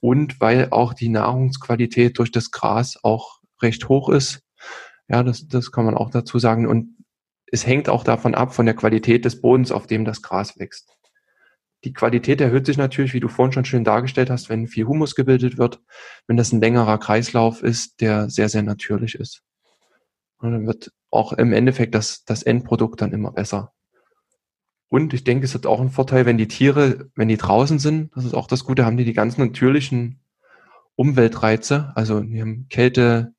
und 0.00 0.40
weil 0.40 0.68
auch 0.70 0.94
die 0.94 1.08
Nahrungsqualität 1.08 2.18
durch 2.18 2.30
das 2.30 2.50
Gras 2.50 2.98
auch 3.02 3.40
recht 3.62 3.88
hoch 3.88 4.08
ist. 4.08 4.42
Ja, 5.08 5.22
das, 5.22 5.48
das 5.48 5.72
kann 5.72 5.84
man 5.84 5.96
auch 5.96 6.10
dazu 6.10 6.38
sagen. 6.38 6.66
Und 6.66 6.96
es 7.50 7.66
hängt 7.66 7.88
auch 7.88 8.04
davon 8.04 8.34
ab, 8.34 8.54
von 8.54 8.66
der 8.66 8.74
Qualität 8.74 9.24
des 9.24 9.40
Bodens, 9.40 9.72
auf 9.72 9.86
dem 9.86 10.04
das 10.04 10.22
Gras 10.22 10.58
wächst. 10.58 10.98
Die 11.84 11.92
Qualität 11.92 12.40
erhöht 12.40 12.66
sich 12.66 12.76
natürlich, 12.76 13.14
wie 13.14 13.20
du 13.20 13.28
vorhin 13.28 13.52
schon 13.52 13.64
schön 13.64 13.84
dargestellt 13.84 14.30
hast, 14.30 14.48
wenn 14.48 14.66
viel 14.66 14.86
Humus 14.86 15.14
gebildet 15.14 15.58
wird, 15.58 15.80
wenn 16.26 16.36
das 16.36 16.52
ein 16.52 16.60
längerer 16.60 16.98
Kreislauf 16.98 17.62
ist, 17.62 18.00
der 18.00 18.28
sehr, 18.28 18.48
sehr 18.48 18.62
natürlich 18.62 19.14
ist. 19.14 19.42
Und 20.38 20.52
dann 20.52 20.66
wird 20.66 20.92
auch 21.10 21.32
im 21.32 21.52
Endeffekt 21.52 21.94
das, 21.94 22.24
das 22.24 22.42
Endprodukt 22.42 23.00
dann 23.00 23.12
immer 23.12 23.32
besser. 23.32 23.72
Und 24.88 25.12
ich 25.12 25.24
denke, 25.24 25.44
es 25.44 25.54
hat 25.54 25.66
auch 25.66 25.80
einen 25.80 25.90
Vorteil, 25.90 26.24
wenn 26.24 26.38
die 26.38 26.48
Tiere, 26.48 27.10
wenn 27.14 27.28
die 27.28 27.36
draußen 27.36 27.78
sind, 27.78 28.10
das 28.14 28.24
ist 28.24 28.34
auch 28.34 28.46
das 28.46 28.64
Gute, 28.64 28.86
haben 28.86 28.96
die 28.96 29.04
die 29.04 29.12
ganz 29.12 29.36
natürlichen 29.36 30.20
Umweltreize, 30.96 31.92
also 31.94 32.20
die 32.20 32.40
haben 32.40 32.66
Kälte, 32.70 33.34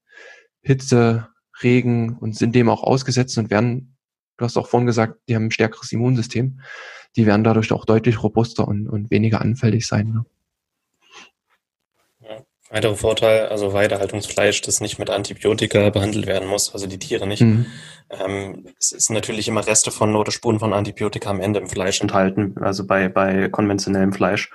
Hitze, 0.61 1.27
Regen 1.61 2.17
und 2.17 2.35
sind 2.35 2.55
dem 2.55 2.69
auch 2.69 2.83
ausgesetzt 2.83 3.37
und 3.37 3.49
werden, 3.49 3.97
du 4.37 4.45
hast 4.45 4.57
auch 4.57 4.67
vorhin 4.67 4.87
gesagt, 4.87 5.19
die 5.27 5.35
haben 5.35 5.45
ein 5.45 5.51
stärkeres 5.51 5.91
Immunsystem, 5.91 6.61
die 7.15 7.25
werden 7.25 7.43
dadurch 7.43 7.71
auch 7.71 7.85
deutlich 7.85 8.21
robuster 8.21 8.67
und, 8.67 8.87
und 8.87 9.09
weniger 9.09 9.41
anfällig 9.41 9.87
sein. 9.87 10.09
Ne? 10.09 10.25
Weiterer 12.69 12.95
Vorteil, 12.95 13.47
also 13.47 13.73
Weidehaltungsfleisch, 13.73 14.61
das 14.61 14.79
nicht 14.79 14.99
mit 14.99 15.09
Antibiotika 15.09 15.89
behandelt 15.89 16.27
werden 16.27 16.47
muss, 16.47 16.71
also 16.71 16.85
die 16.85 16.99
Tiere 16.99 17.25
nicht. 17.25 17.41
Mhm. 17.41 17.65
Ähm, 18.11 18.67
es 18.77 18.91
ist 18.91 19.09
natürlich 19.09 19.47
immer 19.47 19.65
Reste 19.65 19.89
von 19.89 20.15
oder 20.15 20.31
Spuren 20.31 20.59
von 20.59 20.73
Antibiotika 20.73 21.31
am 21.31 21.41
Ende 21.41 21.59
im 21.59 21.67
Fleisch 21.67 21.99
enthalten, 21.99 22.55
also 22.61 22.85
bei, 22.85 23.09
bei 23.09 23.49
konventionellem 23.49 24.13
Fleisch. 24.13 24.51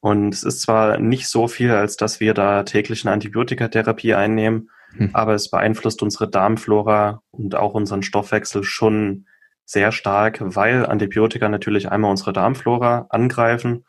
Und 0.00 0.34
es 0.34 0.42
ist 0.42 0.62
zwar 0.62 0.98
nicht 0.98 1.28
so 1.28 1.46
viel, 1.46 1.70
als 1.70 1.96
dass 1.96 2.18
wir 2.18 2.34
da 2.34 2.64
täglich 2.64 3.04
eine 3.04 3.12
Antibiotikatherapie 3.12 4.14
einnehmen, 4.14 4.70
mhm. 4.92 5.10
aber 5.12 5.34
es 5.34 5.48
beeinflusst 5.48 6.02
unsere 6.02 6.28
Darmflora 6.28 7.22
und 7.30 7.54
auch 7.54 7.74
unseren 7.74 8.02
Stoffwechsel 8.02 8.64
schon 8.64 9.26
sehr 9.64 9.92
stark, 9.92 10.38
weil 10.40 10.84
Antibiotika 10.84 11.48
natürlich 11.48 11.90
einmal 11.90 12.10
unsere 12.10 12.32
Darmflora 12.32 13.06
angreifen 13.10 13.84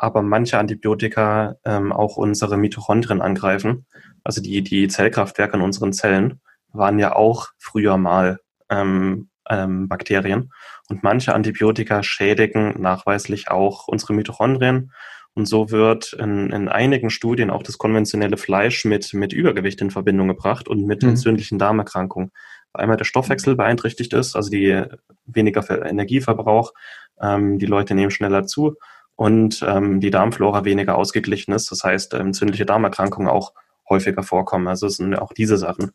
aber 0.00 0.22
manche 0.22 0.58
Antibiotika 0.58 1.56
ähm, 1.62 1.92
auch 1.92 2.16
unsere 2.16 2.56
Mitochondrien 2.56 3.20
angreifen. 3.20 3.84
Also 4.24 4.40
die, 4.40 4.62
die 4.62 4.88
Zellkraftwerke 4.88 5.58
in 5.58 5.62
unseren 5.62 5.92
Zellen 5.92 6.40
waren 6.72 6.98
ja 6.98 7.14
auch 7.14 7.48
früher 7.58 7.98
mal 7.98 8.38
ähm, 8.70 9.28
ähm, 9.50 9.88
Bakterien. 9.88 10.52
Und 10.88 11.02
manche 11.02 11.34
Antibiotika 11.34 12.02
schädigen 12.02 12.80
nachweislich 12.80 13.50
auch 13.50 13.88
unsere 13.88 14.14
Mitochondrien. 14.14 14.90
Und 15.34 15.44
so 15.44 15.70
wird 15.70 16.14
in, 16.14 16.50
in 16.50 16.68
einigen 16.68 17.10
Studien 17.10 17.50
auch 17.50 17.62
das 17.62 17.76
konventionelle 17.76 18.38
Fleisch 18.38 18.86
mit, 18.86 19.12
mit 19.12 19.34
Übergewicht 19.34 19.82
in 19.82 19.90
Verbindung 19.90 20.28
gebracht 20.28 20.66
und 20.66 20.86
mit 20.86 21.02
mhm. 21.02 21.10
entzündlichen 21.10 21.58
Darmerkrankungen. 21.58 22.30
Weil 22.72 22.84
einmal 22.84 22.96
der 22.96 23.04
Stoffwechsel 23.04 23.54
beeinträchtigt 23.54 24.14
ist, 24.14 24.34
also 24.34 24.48
die 24.48 24.82
weniger 25.26 25.68
Energieverbrauch, 25.84 26.72
ähm, 27.20 27.58
die 27.58 27.66
Leute 27.66 27.94
nehmen 27.94 28.10
schneller 28.10 28.46
zu 28.46 28.76
und 29.20 29.62
ähm, 29.68 30.00
die 30.00 30.08
Darmflora 30.10 30.64
weniger 30.64 30.96
ausgeglichen 30.96 31.52
ist. 31.52 31.70
Das 31.70 31.84
heißt, 31.84 32.14
entzündliche 32.14 32.64
Darmerkrankungen 32.64 33.28
auch 33.28 33.52
häufiger 33.86 34.22
vorkommen. 34.22 34.66
Also 34.66 34.86
es 34.86 34.96
sind 34.96 35.14
auch 35.14 35.34
diese 35.34 35.58
Sachen. 35.58 35.90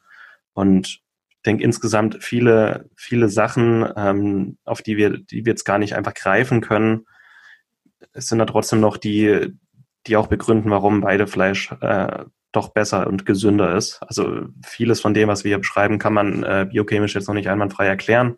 Und 0.53 1.01
ich 1.29 1.41
denke 1.43 1.63
insgesamt 1.63 2.23
viele, 2.23 2.87
viele 2.95 3.27
Sachen, 3.27 3.83
ähm, 3.95 4.59
auf 4.63 4.83
die 4.83 4.95
wir, 4.95 5.17
die 5.17 5.43
wir 5.43 5.53
jetzt 5.53 5.63
gar 5.63 5.79
nicht 5.79 5.95
einfach 5.95 6.13
greifen 6.13 6.61
können, 6.61 7.07
es 8.13 8.27
sind 8.27 8.37
da 8.37 8.45
trotzdem 8.45 8.79
noch 8.79 8.95
die, 8.95 9.57
die 10.05 10.17
auch 10.17 10.27
begründen, 10.27 10.69
warum 10.69 11.01
Weidefleisch 11.01 11.71
äh, 11.81 12.25
doch 12.51 12.69
besser 12.73 13.07
und 13.07 13.25
gesünder 13.25 13.75
ist. 13.75 14.03
Also 14.03 14.43
vieles 14.63 15.01
von 15.01 15.15
dem, 15.15 15.29
was 15.29 15.43
wir 15.43 15.49
hier 15.49 15.57
beschreiben, 15.57 15.97
kann 15.97 16.13
man 16.13 16.43
äh, 16.43 16.67
biochemisch 16.69 17.15
jetzt 17.15 17.27
noch 17.27 17.33
nicht 17.33 17.49
einwandfrei 17.49 17.87
erklären, 17.87 18.37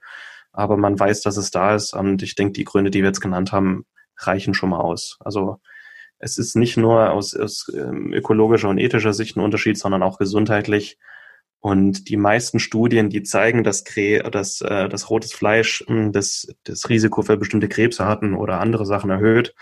aber 0.53 0.77
man 0.77 0.97
weiß, 0.97 1.23
dass 1.23 1.35
es 1.35 1.51
da 1.51 1.75
ist. 1.75 1.93
Und 1.93 2.23
ich 2.23 2.35
denke, 2.35 2.53
die 2.53 2.63
Gründe, 2.63 2.89
die 2.89 3.01
wir 3.01 3.09
jetzt 3.09 3.19
genannt 3.19 3.51
haben, 3.51 3.85
reichen 4.17 4.53
schon 4.53 4.69
mal 4.69 4.79
aus. 4.79 5.17
Also 5.19 5.59
es 6.19 6.37
ist 6.37 6.55
nicht 6.55 6.77
nur 6.77 7.11
aus, 7.11 7.35
aus 7.35 7.71
ähm, 7.73 8.13
ökologischer 8.13 8.69
und 8.69 8.79
ethischer 8.79 9.13
Sicht 9.13 9.37
ein 9.37 9.43
Unterschied, 9.43 9.77
sondern 9.77 10.03
auch 10.03 10.17
gesundheitlich. 10.17 10.97
Und 11.59 12.09
die 12.09 12.17
meisten 12.17 12.59
Studien, 12.59 13.09
die 13.09 13.23
zeigen, 13.23 13.63
dass, 13.63 13.83
Kre 13.83 14.29
dass 14.31 14.61
äh, 14.61 14.89
das 14.89 15.09
rotes 15.09 15.33
Fleisch 15.33 15.83
hm, 15.87 16.11
das, 16.11 16.47
das 16.63 16.89
Risiko 16.89 17.21
für 17.21 17.37
bestimmte 17.37 17.67
Krebsarten 17.67 18.35
oder 18.35 18.59
andere 18.59 18.85
Sachen 18.85 19.09
erhöht, 19.09 19.53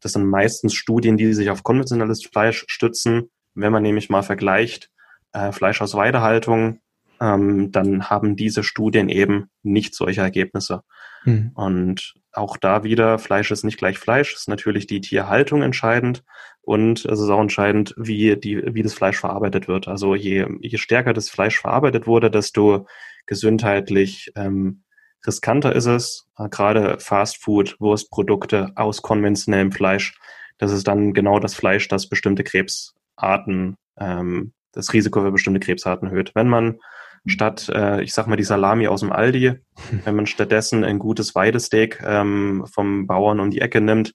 das 0.00 0.12
sind 0.12 0.26
meistens 0.26 0.74
Studien, 0.74 1.16
die 1.16 1.32
sich 1.32 1.50
auf 1.50 1.62
konventionelles 1.62 2.24
Fleisch 2.24 2.64
stützen. 2.66 3.30
Wenn 3.54 3.72
man 3.72 3.82
nämlich 3.82 4.10
mal 4.10 4.22
vergleicht, 4.22 4.90
äh, 5.32 5.52
Fleisch 5.52 5.80
aus 5.80 5.94
Weidehaltung, 5.94 6.80
ähm, 7.20 7.70
dann 7.70 8.10
haben 8.10 8.34
diese 8.34 8.64
Studien 8.64 9.08
eben 9.08 9.48
nicht 9.62 9.94
solche 9.94 10.22
Ergebnisse. 10.22 10.82
Mhm. 11.24 11.52
Und 11.54 12.14
auch 12.32 12.56
da 12.56 12.82
wieder, 12.84 13.18
Fleisch 13.18 13.50
ist 13.50 13.64
nicht 13.64 13.78
gleich 13.78 13.98
Fleisch, 13.98 14.34
ist 14.34 14.48
natürlich 14.48 14.86
die 14.86 15.00
Tierhaltung 15.00 15.62
entscheidend 15.62 16.24
und 16.62 17.04
es 17.04 17.20
ist 17.20 17.28
auch 17.28 17.40
entscheidend, 17.40 17.94
wie, 17.96 18.36
die, 18.36 18.62
wie 18.74 18.82
das 18.82 18.94
Fleisch 18.94 19.18
verarbeitet 19.18 19.68
wird. 19.68 19.88
Also 19.88 20.14
je, 20.14 20.46
je 20.60 20.78
stärker 20.78 21.12
das 21.12 21.28
Fleisch 21.28 21.60
verarbeitet 21.60 22.06
wurde, 22.06 22.30
desto 22.30 22.86
gesundheitlich 23.26 24.32
ähm, 24.36 24.82
riskanter 25.26 25.74
ist 25.74 25.86
es. 25.86 26.28
Äh, 26.38 26.48
gerade 26.48 26.98
Fastfood, 26.98 27.76
Wurstprodukte 27.80 28.72
aus 28.76 29.02
konventionellem 29.02 29.72
Fleisch, 29.72 30.18
das 30.58 30.72
ist 30.72 30.86
dann 30.86 31.12
genau 31.12 31.38
das 31.38 31.54
Fleisch, 31.54 31.88
das 31.88 32.08
bestimmte 32.08 32.44
Krebsarten, 32.44 33.76
ähm, 33.98 34.52
das 34.72 34.92
Risiko 34.92 35.20
für 35.20 35.32
bestimmte 35.32 35.60
Krebsarten 35.60 36.08
erhöht. 36.08 36.32
Wenn 36.34 36.48
man 36.48 36.78
statt, 37.26 37.70
äh, 37.72 38.02
ich 38.02 38.12
sag 38.12 38.26
mal, 38.26 38.36
die 38.36 38.44
Salami 38.44 38.88
aus 38.88 39.00
dem 39.00 39.12
Aldi, 39.12 39.54
wenn 40.04 40.16
man 40.16 40.26
stattdessen 40.26 40.84
ein 40.84 40.98
gutes 40.98 41.34
Weidesteak 41.34 42.02
ähm, 42.04 42.64
vom 42.72 43.06
Bauern 43.06 43.40
um 43.40 43.50
die 43.50 43.60
Ecke 43.60 43.80
nimmt, 43.80 44.14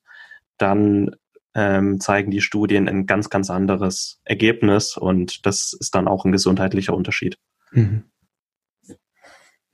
dann 0.58 1.16
ähm, 1.56 2.00
zeigen 2.00 2.32
die 2.32 2.42
Studien 2.42 2.88
ein 2.88 3.06
ganz, 3.06 3.30
ganz 3.30 3.50
anderes 3.50 4.22
Ergebnis 4.24 4.98
und 4.98 5.46
das 5.46 5.74
ist 5.74 5.96
dann 5.96 6.08
auch 6.08 6.26
ein 6.26 6.32
gesundheitlicher 6.32 6.94
Unterschied. 6.94 7.38
Mhm. 7.72 8.04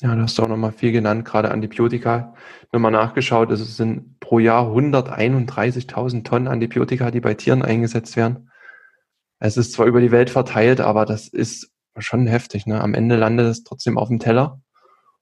Ja, 0.01 0.15
du 0.15 0.21
hast 0.21 0.39
auch 0.39 0.47
nochmal 0.47 0.73
viel 0.73 0.91
genannt, 0.91 1.23
gerade 1.23 1.51
Antibiotika. 1.51 2.35
Nochmal 2.73 2.91
nachgeschaut, 2.91 3.51
es 3.51 3.77
sind 3.77 4.19
pro 4.19 4.39
Jahr 4.39 4.65
131.000 4.67 6.23
Tonnen 6.23 6.47
Antibiotika, 6.47 7.09
die 7.09 7.21
bei 7.21 7.35
Tieren 7.35 7.61
eingesetzt 7.61 8.17
werden. 8.17 8.49
Es 9.39 9.57
ist 9.57 9.73
zwar 9.73 9.85
über 9.85 10.01
die 10.01 10.11
Welt 10.11 10.29
verteilt, 10.29 10.81
aber 10.81 11.05
das 11.05 11.27
ist 11.27 11.72
schon 11.99 12.27
heftig. 12.27 12.65
Ne? 12.65 12.81
Am 12.81 12.93
Ende 12.93 13.15
landet 13.15 13.47
es 13.47 13.63
trotzdem 13.63 13.97
auf 13.97 14.07
dem 14.07 14.19
Teller. 14.19 14.61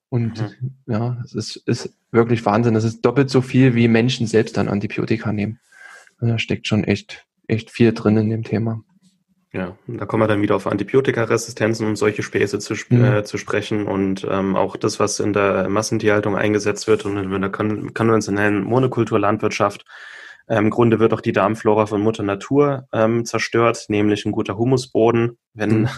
Und 0.10 0.42
mhm. 0.42 0.76
ja, 0.88 1.18
es 1.24 1.34
ist, 1.34 1.56
ist 1.68 1.94
wirklich 2.12 2.46
Wahnsinn. 2.46 2.76
Es 2.76 2.84
ist 2.84 3.02
doppelt 3.02 3.30
so 3.30 3.42
viel, 3.42 3.76
wie 3.76 3.88
Menschen 3.88 4.28
selbst 4.28 4.58
an 4.58 4.68
Antibiotika 4.68 5.32
nehmen. 5.32 5.60
Da 6.20 6.38
steckt 6.38 6.68
schon 6.68 6.84
echt, 6.84 7.26
echt 7.48 7.72
viel 7.72 7.94
drin 7.94 8.18
in 8.18 8.30
dem 8.30 8.44
Thema. 8.44 8.84
Ja, 9.54 9.76
da 9.88 10.06
kommen 10.06 10.24
wir 10.24 10.28
dann 10.28 10.42
wieder 10.42 10.56
auf 10.56 10.66
Antibiotikaresistenzen 10.66 11.86
und 11.86 11.98
solche 11.98 12.24
Späße 12.24 12.60
zu, 12.60 12.74
mhm. 12.90 13.04
äh, 13.04 13.24
zu 13.26 13.38
sprechen 13.38 13.86
und 13.86 14.26
ähm, 14.30 14.56
auch 14.56 14.78
das, 14.78 15.00
was 15.00 15.20
in 15.20 15.34
der 15.34 15.68
Massentierhaltung 15.68 16.38
eingesetzt 16.38 16.88
wird 16.88 17.06
und 17.06 17.18
in 17.18 17.42
der 17.42 17.50
kon 17.50 17.94
konventionellen 17.94 18.64
Monokulturlandwirtschaft. 18.64 19.86
Ähm, 20.48 20.66
Im 20.66 20.70
Grunde 20.70 21.00
wird 21.00 21.14
auch 21.14 21.20
die 21.20 21.34
Darmflora 21.34 21.86
von 21.86 22.02
Mutter 22.02 22.24
Natur 22.24 22.88
ähm, 22.94 23.26
zerstört, 23.26 23.86
nämlich 23.90 24.26
ein 24.26 24.32
guter 24.32 24.58
Humusboden. 24.58 25.38
Wenn, 25.54 25.82
mhm. 25.82 25.90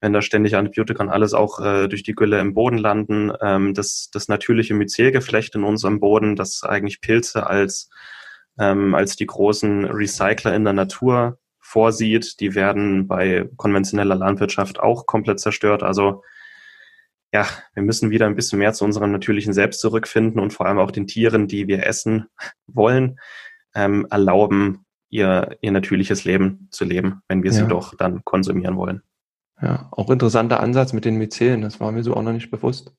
Wenn 0.00 0.12
da 0.12 0.22
ständig 0.22 0.56
Antibiotika 0.56 1.02
und 1.02 1.10
alles 1.10 1.34
auch 1.34 1.60
äh, 1.60 1.88
durch 1.88 2.02
die 2.02 2.14
Gülle 2.14 2.40
im 2.40 2.54
Boden 2.54 2.78
landen, 2.78 3.32
ähm, 3.42 3.74
das, 3.74 4.10
das 4.12 4.28
natürliche 4.28 4.74
Myzelgeflecht 4.74 5.54
in 5.54 5.64
unserem 5.64 6.00
Boden, 6.00 6.36
das 6.36 6.62
eigentlich 6.64 7.00
Pilze 7.00 7.46
als, 7.46 7.90
ähm, 8.58 8.94
als 8.94 9.16
die 9.16 9.26
großen 9.26 9.84
Recycler 9.84 10.54
in 10.54 10.64
der 10.64 10.72
Natur 10.72 11.38
vorsieht, 11.60 12.40
die 12.40 12.54
werden 12.54 13.06
bei 13.06 13.48
konventioneller 13.56 14.16
Landwirtschaft 14.16 14.80
auch 14.80 15.06
komplett 15.06 15.38
zerstört. 15.38 15.82
Also 15.82 16.22
ja, 17.32 17.46
wir 17.74 17.82
müssen 17.82 18.10
wieder 18.10 18.26
ein 18.26 18.34
bisschen 18.34 18.58
mehr 18.58 18.72
zu 18.72 18.84
unserem 18.84 19.12
natürlichen 19.12 19.52
Selbst 19.52 19.80
zurückfinden 19.80 20.40
und 20.40 20.52
vor 20.52 20.66
allem 20.66 20.78
auch 20.78 20.90
den 20.90 21.06
Tieren, 21.06 21.46
die 21.46 21.68
wir 21.68 21.86
essen 21.86 22.26
wollen, 22.66 23.20
ähm, 23.74 24.06
erlauben, 24.10 24.84
ihr, 25.10 25.56
ihr 25.60 25.72
natürliches 25.72 26.24
Leben 26.24 26.68
zu 26.70 26.84
leben, 26.84 27.22
wenn 27.28 27.42
wir 27.42 27.52
ja. 27.52 27.58
sie 27.58 27.68
doch 27.68 27.94
dann 27.96 28.24
konsumieren 28.24 28.76
wollen. 28.76 29.02
Ja, 29.62 29.88
auch 29.90 30.10
interessanter 30.10 30.60
Ansatz 30.60 30.92
mit 30.92 31.04
den 31.04 31.16
Myzelen, 31.16 31.60
das 31.60 31.80
war 31.80 31.92
mir 31.92 32.02
so 32.02 32.14
auch 32.14 32.22
noch 32.22 32.32
nicht 32.32 32.50
bewusst. 32.50 32.92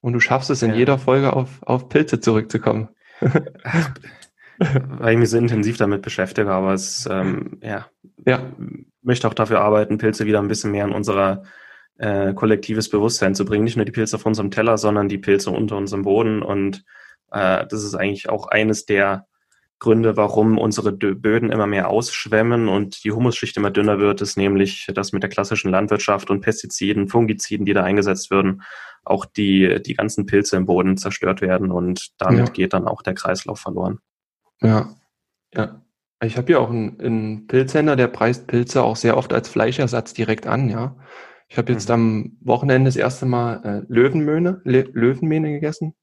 Und 0.00 0.12
du 0.12 0.20
schaffst 0.20 0.50
es 0.50 0.62
in 0.62 0.70
ja. 0.70 0.76
jeder 0.76 0.98
Folge 0.98 1.32
auf, 1.32 1.62
auf 1.62 1.88
Pilze 1.88 2.20
zurückzukommen. 2.20 2.88
weil 4.58 5.12
ich 5.12 5.18
mich 5.18 5.30
so 5.30 5.38
intensiv 5.38 5.76
damit 5.76 6.02
beschäftige, 6.02 6.50
aber 6.50 6.72
es, 6.72 7.08
ähm, 7.10 7.58
ja, 7.62 7.86
ja, 8.26 8.52
möchte 9.02 9.28
auch 9.28 9.34
dafür 9.34 9.60
arbeiten, 9.60 9.98
Pilze 9.98 10.26
wieder 10.26 10.40
ein 10.40 10.48
bisschen 10.48 10.72
mehr 10.72 10.84
in 10.84 10.92
unser 10.92 11.44
äh, 11.98 12.32
kollektives 12.34 12.90
Bewusstsein 12.90 13.34
zu 13.34 13.44
bringen. 13.44 13.64
Nicht 13.64 13.76
nur 13.76 13.84
die 13.84 13.92
Pilze 13.92 14.16
auf 14.16 14.26
unserem 14.26 14.50
Teller, 14.50 14.78
sondern 14.78 15.08
die 15.08 15.18
Pilze 15.18 15.50
unter 15.50 15.76
unserem 15.76 16.02
Boden. 16.02 16.42
Und 16.42 16.84
äh, 17.30 17.66
das 17.66 17.84
ist 17.84 17.94
eigentlich 17.94 18.28
auch 18.28 18.48
eines 18.48 18.84
der 18.84 19.27
Gründe, 19.80 20.16
warum 20.16 20.58
unsere 20.58 20.92
Böden 20.92 21.52
immer 21.52 21.66
mehr 21.66 21.88
ausschwemmen 21.88 22.68
und 22.68 23.04
die 23.04 23.12
Humusschicht 23.12 23.56
immer 23.56 23.70
dünner 23.70 23.98
wird, 23.98 24.20
ist 24.20 24.36
nämlich, 24.36 24.88
dass 24.92 25.12
mit 25.12 25.22
der 25.22 25.30
klassischen 25.30 25.70
Landwirtschaft 25.70 26.30
und 26.30 26.40
Pestiziden, 26.40 27.08
Fungiziden, 27.08 27.64
die 27.64 27.74
da 27.74 27.84
eingesetzt 27.84 28.30
würden, 28.30 28.62
auch 29.04 29.24
die, 29.24 29.80
die 29.84 29.94
ganzen 29.94 30.26
Pilze 30.26 30.56
im 30.56 30.66
Boden 30.66 30.96
zerstört 30.96 31.40
werden 31.40 31.70
und 31.70 32.10
damit 32.18 32.48
ja. 32.48 32.52
geht 32.52 32.72
dann 32.72 32.88
auch 32.88 33.02
der 33.02 33.14
Kreislauf 33.14 33.60
verloren. 33.60 33.98
Ja, 34.60 34.94
ja. 35.54 35.80
Ich 36.20 36.36
habe 36.36 36.48
hier 36.48 36.60
auch 36.60 36.70
einen, 36.70 37.00
einen 37.00 37.46
Pilzhändler, 37.46 37.94
der 37.94 38.08
preist 38.08 38.48
Pilze 38.48 38.82
auch 38.82 38.96
sehr 38.96 39.16
oft 39.16 39.32
als 39.32 39.48
Fleischersatz 39.48 40.12
direkt 40.14 40.48
an, 40.48 40.68
ja. 40.68 40.96
Ich 41.48 41.56
habe 41.56 41.72
jetzt 41.72 41.88
mhm. 41.88 41.94
am 41.94 42.36
Wochenende 42.40 42.88
das 42.88 42.96
erste 42.96 43.26
Mal 43.26 43.62
äh, 43.64 43.92
Löwenmöhne, 43.92 44.60
Le 44.64 44.82
Löwenmähne 44.92 45.52
gegessen. 45.52 45.94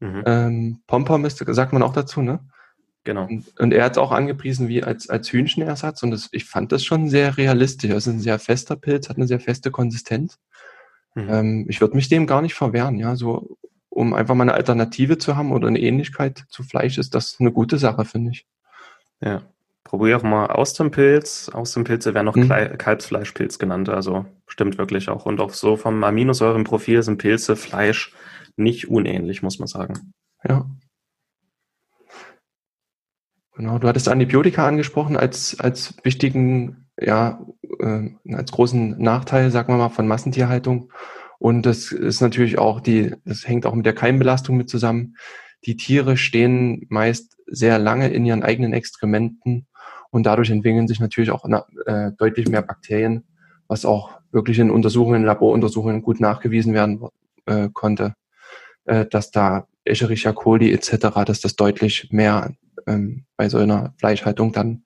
Mhm. 0.00 0.22
Ähm, 0.26 0.82
Pompomist 0.86 1.42
sagt 1.46 1.72
man 1.72 1.82
auch 1.82 1.92
dazu, 1.92 2.20
ne? 2.20 2.40
Genau. 3.04 3.26
Und, 3.26 3.60
und 3.60 3.72
er 3.72 3.84
hat 3.84 3.92
es 3.92 3.98
auch 3.98 4.12
angepriesen 4.12 4.68
wie 4.68 4.82
als, 4.82 5.10
als 5.10 5.30
Hühnchenersatz 5.30 6.02
und 6.02 6.10
das, 6.10 6.28
ich 6.32 6.46
fand 6.46 6.72
das 6.72 6.84
schon 6.84 7.08
sehr 7.08 7.36
realistisch. 7.36 7.90
Es 7.90 8.06
ist 8.06 8.12
ein 8.14 8.20
sehr 8.20 8.38
fester 8.38 8.76
Pilz, 8.76 9.08
hat 9.08 9.16
eine 9.16 9.26
sehr 9.26 9.40
feste 9.40 9.70
Konsistenz. 9.70 10.38
Mhm. 11.14 11.28
Ähm, 11.28 11.66
ich 11.68 11.80
würde 11.80 11.96
mich 11.96 12.08
dem 12.08 12.26
gar 12.26 12.40
nicht 12.40 12.54
verwehren, 12.54 12.98
ja. 12.98 13.14
So 13.14 13.58
um 13.94 14.12
einfach 14.12 14.34
mal 14.34 14.42
eine 14.42 14.54
Alternative 14.54 15.18
zu 15.18 15.36
haben 15.36 15.52
oder 15.52 15.68
eine 15.68 15.80
Ähnlichkeit 15.80 16.44
zu 16.48 16.64
Fleisch, 16.64 16.98
ist 16.98 17.14
das 17.14 17.36
eine 17.38 17.52
gute 17.52 17.78
Sache, 17.78 18.04
finde 18.04 18.32
ich. 18.32 18.46
Ja. 19.20 19.42
Probier 19.84 20.16
auch 20.16 20.22
mal 20.22 20.46
Austernpilz. 20.46 21.50
Austernpilze 21.50 22.14
werden 22.14 22.28
auch 22.28 22.34
mhm. 22.34 22.48
Kalbsfleischpilz 22.48 23.58
genannt, 23.58 23.88
also 23.88 24.24
stimmt 24.46 24.78
wirklich 24.78 25.10
auch. 25.10 25.26
Und 25.26 25.40
auch 25.40 25.50
so 25.50 25.76
vom 25.76 26.02
Aminosäurenprofil 26.02 27.02
sind 27.02 27.18
Pilze, 27.18 27.54
Fleisch 27.54 28.12
nicht 28.56 28.88
unähnlich, 28.88 29.42
muss 29.42 29.58
man 29.58 29.68
sagen. 29.68 30.12
Ja. 30.48 30.66
Genau, 33.56 33.78
du 33.78 33.86
hattest 33.86 34.08
Antibiotika 34.08 34.66
angesprochen 34.66 35.16
als, 35.16 35.58
als 35.60 35.94
wichtigen, 36.02 36.86
ja, 37.00 37.40
äh, 37.78 38.10
als 38.34 38.50
großen 38.50 39.00
Nachteil, 39.00 39.50
sagen 39.50 39.72
wir 39.72 39.78
mal, 39.78 39.90
von 39.90 40.08
Massentierhaltung. 40.08 40.90
Und 41.38 41.64
das 41.64 41.92
ist 41.92 42.20
natürlich 42.20 42.58
auch 42.58 42.80
die, 42.80 43.14
das 43.24 43.46
hängt 43.46 43.66
auch 43.66 43.74
mit 43.74 43.86
der 43.86 43.94
Keimbelastung 43.94 44.56
mit 44.56 44.68
zusammen. 44.68 45.16
Die 45.66 45.76
Tiere 45.76 46.16
stehen 46.16 46.86
meist 46.88 47.36
sehr 47.46 47.78
lange 47.78 48.08
in 48.08 48.26
ihren 48.26 48.42
eigenen 48.42 48.72
Exkrementen 48.72 49.66
und 50.10 50.26
dadurch 50.26 50.50
entwickeln 50.50 50.88
sich 50.88 51.00
natürlich 51.00 51.30
auch 51.30 51.44
äh, 51.86 52.10
deutlich 52.18 52.48
mehr 52.48 52.62
Bakterien, 52.62 53.24
was 53.68 53.84
auch 53.84 54.12
wirklich 54.32 54.58
in 54.58 54.70
Untersuchungen, 54.70 55.24
Laboruntersuchungen 55.24 56.02
gut 56.02 56.18
nachgewiesen 56.18 56.74
werden 56.74 57.00
äh, 57.46 57.68
konnte, 57.72 58.14
äh, 58.84 59.06
dass 59.06 59.30
da 59.30 59.66
Escherichia 59.84 60.32
coli 60.32 60.72
etc., 60.72 61.24
dass 61.26 61.40
das 61.40 61.56
deutlich 61.56 62.08
mehr 62.10 62.52
ähm, 62.86 63.26
bei 63.36 63.48
so 63.48 63.58
einer 63.58 63.94
Fleischhaltung 63.98 64.52
dann 64.52 64.84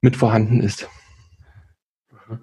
mit 0.00 0.16
vorhanden 0.16 0.60
ist. 0.60 0.88
Mhm. 2.28 2.40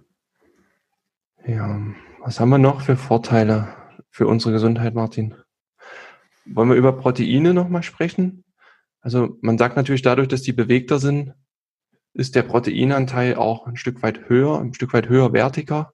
Ja. 1.46 1.80
Was 2.24 2.40
haben 2.40 2.50
wir 2.50 2.60
noch 2.60 2.82
für 2.82 2.98
Vorteile 2.98 3.70
für 4.12 4.28
unsere 4.28 4.54
Gesundheit, 4.54 4.94
Martin? 4.94 5.34
Wollen 6.46 6.70
wir 6.70 6.76
über 6.76 6.94
Proteine 6.94 7.54
nochmal 7.54 7.82
sprechen? 7.82 8.44
Also 9.02 9.38
man 9.42 9.58
sagt 9.58 9.76
natürlich, 9.76 10.04
dadurch, 10.04 10.28
dass 10.28 10.44
die 10.44 10.54
bewegter 10.54 11.00
sind, 11.00 11.34
ist 12.14 12.36
der 12.36 12.44
Proteinanteil 12.44 13.36
auch 13.36 13.66
ein 13.66 13.78
Stück 13.78 14.04
weit 14.04 14.30
höher, 14.30 14.60
ein 14.60 14.74
Stück 14.74 14.94
weit 14.94 15.10
höherwertiger. 15.10 15.94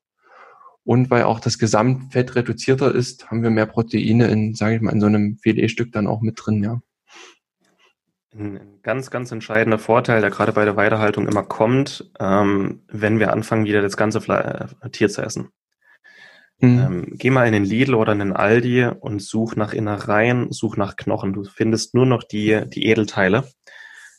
Und 0.84 1.10
weil 1.10 1.24
auch 1.24 1.40
das 1.40 1.58
Gesamtfett 1.58 2.36
reduzierter 2.36 2.94
ist, 2.94 3.30
haben 3.30 3.44
wir 3.44 3.50
mehr 3.50 3.66
Proteine 3.66 4.28
in, 4.28 4.56
sage 4.56 4.76
ich 4.76 4.82
mal, 4.82 4.92
in 4.92 5.02
so 5.02 5.08
einem 5.08 5.38
Filetstück 5.38 5.92
dann 5.92 6.08
auch 6.08 6.22
mit 6.22 6.40
drin, 6.44 6.64
ja. 6.64 6.82
Ein 8.34 8.80
ganz, 8.84 9.10
ganz 9.10 9.32
entscheidender 9.32 9.80
Vorteil, 9.80 10.22
der 10.22 10.30
gerade 10.30 10.54
bei 10.54 10.66
der 10.66 10.76
Weidehaltung 10.76 11.28
immer 11.28 11.44
kommt, 11.44 12.12
ähm, 12.20 12.84
wenn 12.88 13.20
wir 13.20 13.32
anfangen, 13.32 13.66
wieder 13.66 13.82
das 13.82 13.98
ganze 13.98 14.22
Fle 14.22 14.70
äh, 14.82 14.90
Tier 14.90 15.10
zu 15.10 15.22
essen. 15.22 15.50
Mhm. 16.60 16.80
Ähm, 16.80 17.06
geh 17.12 17.30
mal 17.30 17.48
in 17.48 17.54
den 17.54 17.64
Lidl 17.64 17.94
oder 17.94 18.14
in 18.14 18.20
den 18.20 18.34
Aldi 18.34 18.86
und 19.00 19.22
such 19.22 19.56
nach 19.56 19.74
Innereien, 19.74 20.52
such 20.52 20.76
nach 20.76 20.96
Knochen. 20.96 21.34
Du 21.34 21.44
findest 21.44 21.94
nur 21.94 22.06
noch 22.06 22.24
die, 22.24 22.64
die 22.68 22.88
Edelteile. 22.88 23.44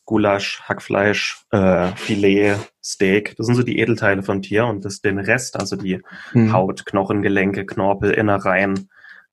Gulasch, 0.04 0.62
Hackfleisch, 0.62 1.44
äh, 1.50 1.88
Filet, 1.96 2.56
Steak. 2.82 3.36
Das 3.36 3.44
sind 3.44 3.56
so 3.56 3.62
die 3.62 3.78
Edelteile 3.78 4.22
vom 4.22 4.40
Tier 4.40 4.64
und 4.64 4.84
das 4.86 5.02
den 5.02 5.18
Rest, 5.18 5.60
also 5.60 5.76
die 5.76 6.00
mhm. 6.32 6.52
Haut, 6.54 6.86
Knochen, 6.86 7.20
Gelenke, 7.20 7.66
Knorpel, 7.66 8.12
Innereien, 8.12 8.88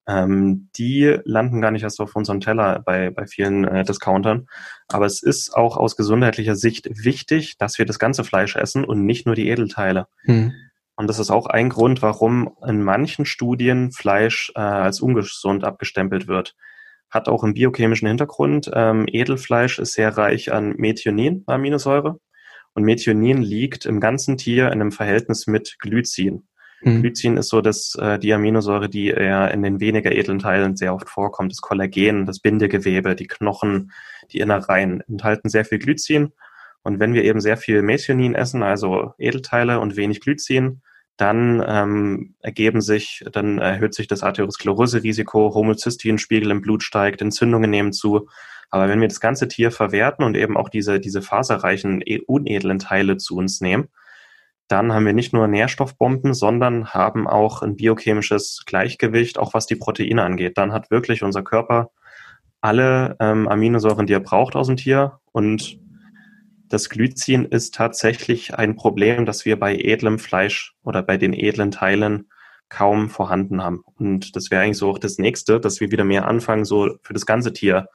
ähm, 0.08 0.70
die 0.78 1.18
landen 1.24 1.62
gar 1.62 1.72
nicht 1.72 1.84
erst 1.84 2.00
auf 2.00 2.16
unserem 2.16 2.40
Teller 2.40 2.82
bei, 2.86 3.10
bei 3.10 3.26
vielen 3.26 3.66
äh, 3.66 3.84
Discountern. 3.84 4.48
Aber 4.88 5.06
es 5.06 5.24
ist 5.24 5.56
auch 5.56 5.78
aus 5.78 5.96
gesundheitlicher 5.96 6.56
Sicht 6.56 6.88
wichtig, 6.92 7.58
dass 7.58 7.78
wir 7.80 7.86
das 7.86 8.00
ganze 8.00 8.24
Fleisch 8.24 8.56
essen 8.56 8.86
und 8.86 9.06
nicht 9.06 9.26
nur 9.26 9.36
die 9.36 9.50
Edelteile. 9.50 10.08
Mhm. 10.24 10.54
Und 10.96 11.08
das 11.08 11.20
ist 11.20 11.32
auch 11.32 11.48
ein 11.48 11.70
Grund, 11.70 12.02
warum 12.02 12.56
in 12.66 12.82
manchen 12.82 13.26
Studien 13.26 13.92
Fleisch 13.92 14.52
äh, 14.56 14.60
als 14.60 15.02
ungesund 15.02 15.64
abgestempelt 15.64 16.28
wird. 16.28 16.56
Hat 17.10 17.28
auch 17.28 17.44
einen 17.44 17.54
biochemischen 17.54 18.08
Hintergrund. 18.08 18.70
Ähm, 18.74 19.06
Edelfleisch 19.08 19.80
ist 19.80 19.94
sehr 19.94 20.18
reich 20.18 20.54
an 20.54 20.76
Methionin, 20.78 21.44
Aminosäure. 21.48 22.20
Und 22.74 22.84
Methionin 22.84 23.42
liegt 23.42 23.86
im 23.86 24.00
ganzen 24.00 24.38
Tier 24.38 24.68
in 24.68 24.74
einem 24.74 24.92
Verhältnis 24.92 25.48
mit 25.48 25.78
Glycin. 25.80 26.48
Mhm. 26.82 27.02
Glycin 27.02 27.38
ist 27.38 27.50
so 27.50 27.62
dass 27.62 27.96
äh, 27.96 28.20
die 28.20 28.34
Aminosäure, 28.34 28.90
die 28.90 29.08
eher 29.08 29.52
in 29.52 29.64
den 29.64 29.80
weniger 29.80 30.12
edlen 30.12 30.40
Teilen 30.40 30.76
sehr 30.76 30.94
oft 30.94 31.10
vorkommt. 31.10 31.52
Das 31.52 31.62
Kollagen, 31.62 32.26
das 32.26 32.40
Bindegewebe, 32.40 33.16
die 33.16 33.28
Knochen, 33.28 33.92
die 34.32 34.40
Innereien 34.40 35.02
enthalten 35.08 35.50
sehr 35.50 35.66
viel 35.66 35.80
Glycin. 35.80 36.34
Und 36.84 37.00
wenn 37.00 37.14
wir 37.14 37.24
eben 37.24 37.42
sehr 37.42 37.58
viel 37.58 37.82
Methionin 37.82 38.36
essen, 38.36 38.62
also 38.62 39.14
Edelteile 39.18 39.80
und 39.80 39.96
wenig 39.96 40.22
Glycin, 40.22 40.82
dann 41.18 41.64
ähm, 41.66 42.36
ergeben 42.42 42.82
sich, 42.82 43.24
dann 43.32 43.58
erhöht 43.58 43.94
sich 43.94 44.08
das 44.08 44.22
Arteriosklerose-Risiko, 44.22 45.54
Homozysteinspiegel 45.54 46.52
im 46.52 46.62
Blut 46.62 46.84
steigt, 46.84 47.22
Entzündungen 47.22 47.72
nehmen 47.72 47.94
zu. 47.94 48.28
Aber 48.70 48.90
wenn 48.90 49.00
wir 49.00 49.08
das 49.08 49.22
ganze 49.22 49.48
Tier 49.48 49.72
verwerten 49.72 50.26
und 50.26 50.36
eben 50.36 50.58
auch 50.58 50.70
diese, 50.70 51.00
diese 51.00 51.22
faserreichen, 51.22 52.02
e, 52.06 52.20
unedlen 52.20 52.80
Teile 52.80 53.18
zu 53.18 53.38
uns 53.38 53.62
nehmen, 53.62 53.88
dann 54.68 54.94
haben 54.94 55.06
wir 55.06 55.14
nicht 55.14 55.34
nur 55.34 55.48
Nährstoffbomben, 55.48 56.34
sondern 56.34 56.94
haben 56.94 57.28
auch 57.28 57.62
ein 57.62 57.76
biochemisches 57.76 58.64
Gleichgewicht, 58.66 59.38
auch 59.38 59.54
was 59.54 59.68
die 59.68 59.76
Proteine 59.76 60.24
angeht. 60.24 60.58
Dann 60.58 60.74
hat 60.74 60.92
wirklich 60.92 61.24
unser 61.24 61.44
Körper 61.44 61.92
alle 62.62 63.16
ähm, 63.20 63.48
Aminosäuren, 63.48 64.08
die 64.08 64.14
er 64.14 64.20
braucht 64.20 64.56
aus 64.56 64.68
dem 64.68 64.78
Tier 64.78 65.20
und 65.32 65.80
das 66.68 66.90
Glycin 66.90 67.46
ist 67.46 67.76
tatsächlich 67.76 68.56
ein 68.56 68.76
Problem, 68.76 69.26
das 69.26 69.46
wir 69.46 69.60
bei 69.60 69.76
edlem 69.76 70.20
Fleisch 70.20 70.74
oder 70.84 71.04
bei 71.04 71.18
den 71.18 71.34
edlen 71.34 71.72
Teilen 71.72 72.30
kaum 72.70 73.10
vorhanden 73.10 73.62
haben. 73.62 73.84
Und 73.98 74.36
das 74.36 74.50
wäre 74.50 74.64
eigentlich 74.64 74.78
so 74.78 74.90
auch 74.90 75.00
das 75.00 75.20
nächste, 75.20 75.60
dass 75.60 75.80
wir 75.80 75.92
wieder 75.92 76.04
mehr 76.04 76.28
anfangen, 76.28 76.66
so 76.66 76.98
für 77.04 77.14
das 77.14 77.26
ganze 77.26 77.54
Tier. 77.54 77.88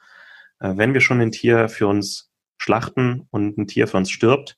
Äh, 0.59 0.73
wenn 0.77 0.93
wir 0.93 1.01
schon 1.01 1.19
ein 1.21 1.31
Tier 1.31 1.67
für 1.67 1.87
uns 1.87 2.31
schlachten 2.57 3.27
und 3.31 3.57
ein 3.57 3.67
Tier 3.67 3.87
für 3.87 3.97
uns 3.97 4.09
stirbt, 4.09 4.57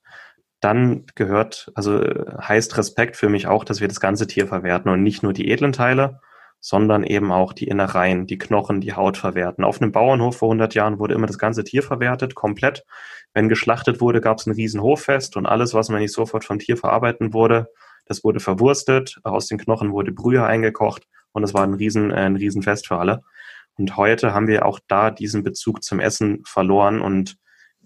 dann 0.64 1.06
gehört, 1.16 1.72
also 1.76 2.00
heißt 2.00 2.78
Respekt 2.78 3.18
für 3.18 3.30
mich 3.30 3.48
auch, 3.48 3.64
dass 3.64 3.82
wir 3.82 3.88
das 3.88 4.00
ganze 4.00 4.28
Tier 4.28 4.48
verwerten 4.48 4.92
und 4.92 5.04
nicht 5.04 5.24
nur 5.24 5.34
die 5.34 5.52
edlen 5.52 5.74
Teile, 5.74 6.22
sondern 6.60 7.04
eben 7.04 7.32
auch 7.32 7.52
die 7.52 7.68
Innereien, 7.68 8.26
die 8.26 8.38
Knochen, 8.38 8.80
die 8.80 8.94
Haut 8.94 9.18
verwerten. 9.18 9.66
Auf 9.66 9.82
einem 9.82 9.92
Bauernhof 9.92 10.38
vor 10.38 10.48
100 10.48 10.74
Jahren 10.76 10.98
wurde 11.00 11.14
immer 11.14 11.28
das 11.28 11.38
ganze 11.38 11.64
Tier 11.64 11.84
verwertet, 11.84 12.36
komplett. 12.36 12.86
Wenn 13.34 13.50
geschlachtet 13.50 14.00
wurde, 14.00 14.22
gab 14.22 14.38
es 14.38 14.46
ein 14.46 14.54
riesen 14.54 14.82
Hoffest 14.82 15.36
und 15.36 15.46
alles, 15.46 15.74
was 15.74 15.90
man 15.90 16.00
nicht 16.00 16.14
sofort 16.14 16.46
vom 16.46 16.60
Tier 16.60 16.78
verarbeiten 16.78 17.34
wurde, 17.34 17.68
das 18.06 18.24
wurde 18.24 18.40
verwurstet, 18.40 19.20
aus 19.24 19.48
den 19.48 19.58
Knochen 19.58 19.92
wurde 19.92 20.12
Brühe 20.12 20.46
eingekocht 20.46 21.08
und 21.32 21.44
es 21.44 21.54
war 21.54 21.64
ein 21.64 21.74
riesen, 21.74 22.12
äh, 22.12 22.16
ein 22.16 22.36
Riesenfest 22.36 22.88
für 22.88 22.98
alle. 22.98 23.24
Und 23.76 23.98
heute 23.98 24.34
haben 24.34 24.48
wir 24.48 24.66
auch 24.66 24.80
da 24.88 25.10
diesen 25.10 25.44
Bezug 25.44 25.84
zum 25.84 26.00
Essen 26.00 26.44
verloren 26.46 27.02
und 27.02 27.38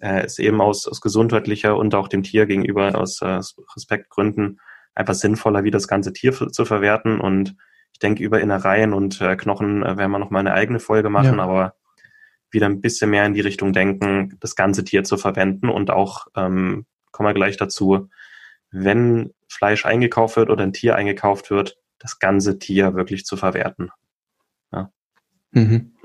äh, 0.02 0.26
ist 0.26 0.40
eben 0.40 0.62
aus, 0.62 0.88
aus 0.88 1.02
gesundheitlicher 1.02 1.78
und 1.78 1.96
auch 1.96 2.08
dem 2.08 2.24
Tier 2.24 2.46
gegenüber 2.46 2.96
aus 2.96 3.22
äh, 3.22 3.40
Respektgründen 3.76 4.60
einfach 4.96 5.14
sinnvoller, 5.14 5.64
wie 5.64 5.72
das 5.72 5.88
ganze 5.88 6.14
Tier 6.14 6.34
zu 6.34 6.66
verwerten 6.66 7.20
und 7.20 7.56
ich 7.94 8.00
denke, 8.00 8.24
über 8.24 8.42
Innereien 8.42 8.94
und 8.94 9.22
äh, 9.22 9.36
Knochen 9.36 9.84
äh, 9.84 9.98
werden 9.98 10.12
wir 10.12 10.20
noch 10.20 10.30
mal 10.30 10.40
eine 10.40 10.54
eigene 10.54 10.80
Folge 10.80 11.10
machen, 11.10 11.38
ja. 11.38 11.44
aber 11.44 11.76
wieder 12.52 12.68
ein 12.68 12.82
bisschen 12.82 13.10
mehr 13.10 13.26
in 13.26 13.34
die 13.34 13.42
Richtung 13.42 13.74
denken, 13.74 14.38
das 14.40 14.56
ganze 14.56 14.84
Tier 14.84 15.04
zu 15.04 15.18
verwenden 15.18 15.70
und 15.70 15.90
auch, 15.90 16.28
ähm, 16.36 16.86
kommen 17.12 17.30
wir 17.30 17.34
gleich 17.34 17.58
dazu, 17.58 18.10
wenn 18.72 19.34
Fleisch 19.50 19.86
eingekauft 19.86 20.38
wird 20.38 20.50
oder 20.50 20.64
ein 20.64 20.74
Tier 20.74 20.96
eingekauft 20.96 21.50
wird, 21.50 21.78
das 22.00 22.20
ganze 22.20 22.60
Tier 22.60 22.94
wirklich 22.94 23.26
zu 23.26 23.38
verwerten. 23.38 23.90
Ja. 24.72 24.92
Mhm. 25.52 25.96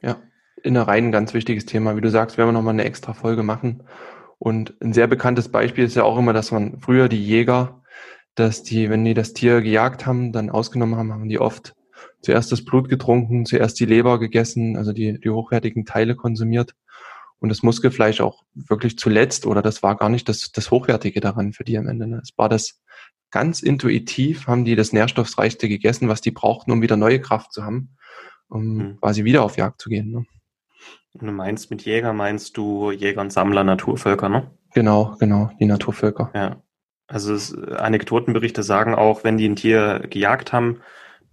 Ja, 0.00 0.20
Innereien, 0.62 1.06
ein 1.06 1.12
ganz 1.12 1.34
wichtiges 1.34 1.66
Thema. 1.66 1.96
Wie 1.96 2.00
du 2.00 2.10
sagst, 2.10 2.38
werden 2.38 2.48
wir 2.48 2.52
nochmal 2.52 2.74
eine 2.74 2.84
extra 2.84 3.12
Folge 3.12 3.42
machen. 3.42 3.82
Und 4.38 4.74
ein 4.80 4.92
sehr 4.92 5.06
bekanntes 5.06 5.48
Beispiel 5.48 5.84
ist 5.84 5.94
ja 5.94 6.04
auch 6.04 6.18
immer, 6.18 6.32
dass 6.32 6.50
man 6.50 6.80
früher 6.80 7.08
die 7.08 7.24
Jäger 7.24 7.82
dass 8.34 8.62
die, 8.62 8.88
wenn 8.88 9.04
die 9.04 9.14
das 9.14 9.34
Tier 9.34 9.60
gejagt 9.60 10.06
haben, 10.06 10.32
dann 10.32 10.50
ausgenommen 10.50 10.96
haben, 10.96 11.12
haben 11.12 11.28
die 11.28 11.38
oft 11.38 11.74
zuerst 12.20 12.52
das 12.52 12.64
Blut 12.64 12.88
getrunken, 12.88 13.46
zuerst 13.46 13.78
die 13.80 13.84
Leber 13.84 14.18
gegessen, 14.18 14.76
also 14.76 14.92
die, 14.92 15.20
die 15.20 15.30
hochwertigen 15.30 15.84
Teile 15.84 16.16
konsumiert 16.16 16.74
und 17.40 17.48
das 17.48 17.62
Muskelfleisch 17.62 18.20
auch 18.20 18.44
wirklich 18.54 18.96
zuletzt 18.96 19.44
oder 19.46 19.60
das 19.60 19.82
war 19.82 19.96
gar 19.96 20.08
nicht 20.08 20.28
das, 20.28 20.52
das 20.52 20.70
Hochwertige 20.70 21.20
daran 21.20 21.52
für 21.52 21.64
die 21.64 21.76
am 21.76 21.88
Ende. 21.88 22.06
Ne? 22.06 22.20
Es 22.22 22.30
war 22.36 22.48
das 22.48 22.80
ganz 23.30 23.60
intuitiv, 23.60 24.46
haben 24.46 24.64
die 24.64 24.76
das 24.76 24.92
Nährstoffreichste 24.92 25.68
gegessen, 25.68 26.08
was 26.08 26.20
die 26.20 26.30
brauchten, 26.30 26.70
um 26.70 26.80
wieder 26.80 26.96
neue 26.96 27.20
Kraft 27.20 27.52
zu 27.52 27.64
haben, 27.64 27.96
um 28.48 28.76
mhm. 28.76 28.96
quasi 29.00 29.24
wieder 29.24 29.42
auf 29.42 29.56
Jagd 29.56 29.80
zu 29.80 29.90
gehen. 29.90 30.10
Ne? 30.10 30.26
Du 31.14 31.26
meinst 31.26 31.70
mit 31.70 31.84
Jäger, 31.84 32.12
meinst 32.12 32.56
du 32.56 32.90
Jäger 32.90 33.20
und 33.20 33.32
Sammler, 33.32 33.64
Naturvölker, 33.64 34.28
ne? 34.28 34.50
Genau, 34.74 35.16
genau, 35.18 35.50
die 35.60 35.66
Naturvölker. 35.66 36.30
Ja. 36.34 36.62
Also 37.06 37.34
es, 37.34 37.54
Anekdotenberichte 37.54 38.62
sagen 38.62 38.94
auch, 38.94 39.22
wenn 39.22 39.36
die 39.36 39.48
ein 39.48 39.56
Tier 39.56 40.06
gejagt 40.08 40.52
haben, 40.52 40.80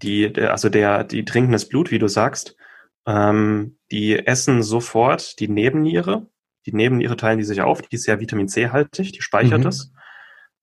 die, 0.01 0.33
also 0.37 0.69
der, 0.69 1.05
die 1.05 1.23
trinken 1.23 1.53
das 1.53 1.69
Blut, 1.69 1.91
wie 1.91 1.99
du 1.99 2.07
sagst, 2.07 2.57
ähm, 3.05 3.77
die 3.91 4.19
essen 4.19 4.61
sofort 4.61 5.39
die 5.39 5.47
Nebenniere. 5.47 6.27
Die 6.65 6.73
Nebenniere 6.73 7.15
teilen 7.15 7.37
die 7.37 7.45
sich 7.45 7.61
auf, 7.61 7.81
die 7.81 7.95
ist 7.95 8.05
ja 8.05 8.19
Vitamin 8.19 8.49
C 8.49 8.69
haltig, 8.69 9.13
die 9.13 9.21
speichert 9.21 9.61
mhm. 9.61 9.67
es. 9.67 9.93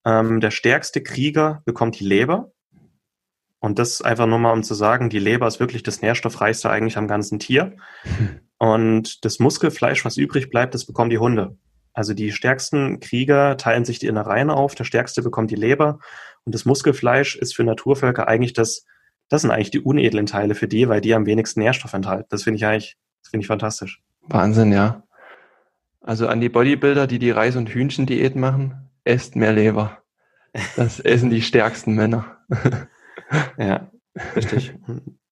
Ähm, 0.04 0.40
der 0.40 0.50
stärkste 0.50 1.02
Krieger 1.02 1.62
bekommt 1.64 1.98
die 1.98 2.04
Leber. 2.04 2.52
Und 3.58 3.78
das 3.78 4.02
einfach 4.02 4.26
nur 4.26 4.38
mal, 4.38 4.52
um 4.52 4.62
zu 4.62 4.74
sagen, 4.74 5.08
die 5.08 5.18
Leber 5.18 5.46
ist 5.46 5.60
wirklich 5.60 5.82
das 5.82 6.02
nährstoffreichste 6.02 6.70
eigentlich 6.70 6.98
am 6.98 7.08
ganzen 7.08 7.38
Tier. 7.38 7.76
Und 8.58 9.24
das 9.24 9.38
Muskelfleisch, 9.38 10.04
was 10.04 10.16
übrig 10.16 10.50
bleibt, 10.50 10.74
das 10.74 10.86
bekommen 10.86 11.10
die 11.10 11.18
Hunde. 11.18 11.56
Also 11.92 12.14
die 12.14 12.32
stärksten 12.32 13.00
Krieger 13.00 13.56
teilen 13.56 13.84
sich 13.84 13.98
die 13.98 14.06
Innereien 14.06 14.50
auf, 14.50 14.74
der 14.74 14.84
stärkste 14.84 15.22
bekommt 15.22 15.50
die 15.50 15.56
Leber 15.56 15.98
und 16.44 16.54
das 16.54 16.64
Muskelfleisch 16.64 17.36
ist 17.36 17.56
für 17.56 17.64
Naturvölker 17.64 18.28
eigentlich 18.28 18.52
das, 18.52 18.84
das 19.28 19.42
sind 19.42 19.50
eigentlich 19.50 19.70
die 19.70 19.80
unedlen 19.80 20.26
Teile 20.26 20.54
für 20.54 20.68
die, 20.68 20.88
weil 20.88 21.00
die 21.00 21.14
am 21.14 21.26
wenigsten 21.26 21.60
Nährstoff 21.60 21.92
enthalten. 21.92 22.28
Das 22.30 22.44
finde 22.44 22.58
ich 22.58 22.66
eigentlich, 22.66 22.96
das 23.22 23.30
finde 23.30 23.42
ich 23.42 23.48
fantastisch. 23.48 24.00
Wahnsinn, 24.22 24.72
ja. 24.72 25.02
Also 26.00 26.28
an 26.28 26.40
die 26.40 26.48
Bodybuilder, 26.48 27.06
die 27.06 27.18
die 27.18 27.32
Reis- 27.32 27.56
und 27.56 27.68
Hühnchendiät 27.68 28.36
machen, 28.36 28.90
esst 29.04 29.34
mehr 29.34 29.52
Leber. 29.52 30.02
Das 30.76 31.00
essen 31.04 31.30
die 31.30 31.42
stärksten 31.42 31.94
Männer. 31.94 32.38
ja, 33.58 33.90
richtig. 34.36 34.74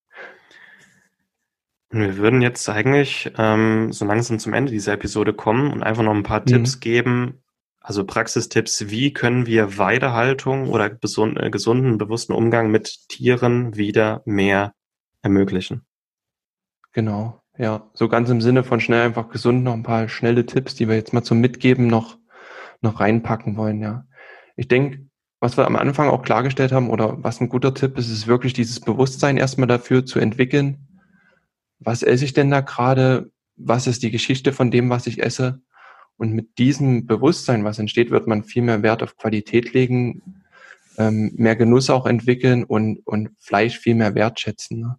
Wir 1.96 2.16
würden 2.16 2.42
jetzt 2.42 2.68
eigentlich 2.68 3.30
ähm, 3.38 3.92
so 3.92 4.04
langsam 4.04 4.40
zum 4.40 4.52
Ende 4.52 4.72
dieser 4.72 4.94
Episode 4.94 5.32
kommen 5.32 5.72
und 5.72 5.84
einfach 5.84 6.02
noch 6.02 6.14
ein 6.14 6.24
paar 6.24 6.40
mhm. 6.40 6.46
Tipps 6.46 6.80
geben, 6.80 7.44
also 7.78 8.04
Praxistipps, 8.04 8.90
wie 8.90 9.12
können 9.12 9.46
wir 9.46 9.78
Weidehaltung 9.78 10.70
oder 10.70 10.86
äh, 10.86 11.50
gesunden, 11.50 11.98
bewussten 11.98 12.32
Umgang 12.32 12.72
mit 12.72 13.08
Tieren 13.08 13.76
wieder 13.76 14.22
mehr 14.24 14.74
ermöglichen. 15.22 15.86
Genau, 16.92 17.40
ja, 17.56 17.88
so 17.94 18.08
ganz 18.08 18.28
im 18.28 18.40
Sinne 18.40 18.64
von 18.64 18.80
schnell 18.80 19.06
einfach 19.06 19.28
gesund 19.28 19.62
noch 19.62 19.74
ein 19.74 19.84
paar 19.84 20.08
schnelle 20.08 20.46
Tipps, 20.46 20.74
die 20.74 20.88
wir 20.88 20.96
jetzt 20.96 21.12
mal 21.12 21.22
zum 21.22 21.40
Mitgeben 21.40 21.86
noch, 21.86 22.18
noch 22.80 22.98
reinpacken 22.98 23.56
wollen, 23.56 23.80
ja. 23.80 24.04
Ich 24.56 24.66
denke, 24.66 25.06
was 25.38 25.56
wir 25.56 25.66
am 25.66 25.76
Anfang 25.76 26.08
auch 26.08 26.22
klargestellt 26.22 26.72
haben 26.72 26.90
oder 26.90 27.22
was 27.22 27.40
ein 27.40 27.48
guter 27.48 27.72
Tipp 27.72 27.98
ist, 27.98 28.10
ist 28.10 28.26
wirklich 28.26 28.52
dieses 28.52 28.80
Bewusstsein 28.80 29.36
erstmal 29.36 29.68
dafür 29.68 30.04
zu 30.04 30.18
entwickeln, 30.18 30.88
was 31.84 32.02
esse 32.02 32.24
ich 32.24 32.32
denn 32.32 32.50
da 32.50 32.60
gerade? 32.60 33.30
Was 33.56 33.86
ist 33.86 34.02
die 34.02 34.10
Geschichte 34.10 34.52
von 34.52 34.70
dem, 34.70 34.90
was 34.90 35.06
ich 35.06 35.22
esse? 35.22 35.60
Und 36.16 36.32
mit 36.32 36.58
diesem 36.58 37.06
Bewusstsein, 37.06 37.64
was 37.64 37.78
entsteht, 37.78 38.10
wird 38.10 38.26
man 38.26 38.44
viel 38.44 38.62
mehr 38.62 38.82
Wert 38.82 39.02
auf 39.02 39.16
Qualität 39.16 39.72
legen, 39.72 40.22
ähm, 40.96 41.32
mehr 41.36 41.56
Genuss 41.56 41.90
auch 41.90 42.06
entwickeln 42.06 42.64
und, 42.64 43.00
und 43.04 43.30
Fleisch 43.38 43.78
viel 43.78 43.94
mehr 43.94 44.14
wertschätzen. 44.14 44.80
Ne? 44.80 44.96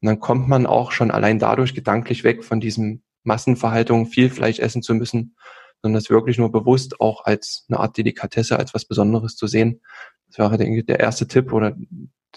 Und 0.00 0.06
dann 0.06 0.20
kommt 0.20 0.48
man 0.48 0.66
auch 0.66 0.92
schon 0.92 1.10
allein 1.10 1.38
dadurch 1.38 1.74
gedanklich 1.74 2.24
weg 2.24 2.44
von 2.44 2.60
diesem 2.60 3.02
Massenverhaltung, 3.22 4.06
viel 4.06 4.30
Fleisch 4.30 4.58
essen 4.58 4.82
zu 4.82 4.94
müssen, 4.94 5.36
sondern 5.82 5.98
es 5.98 6.10
wirklich 6.10 6.38
nur 6.38 6.50
bewusst 6.50 7.00
auch 7.00 7.24
als 7.24 7.66
eine 7.68 7.80
Art 7.80 7.96
Delikatesse, 7.96 8.58
als 8.58 8.72
was 8.72 8.86
Besonderes 8.86 9.36
zu 9.36 9.46
sehen. 9.46 9.82
Das 10.28 10.38
wäre, 10.38 10.56
denke 10.56 10.80
ich, 10.80 10.86
der 10.86 11.00
erste 11.00 11.26
Tipp 11.26 11.52
oder 11.52 11.76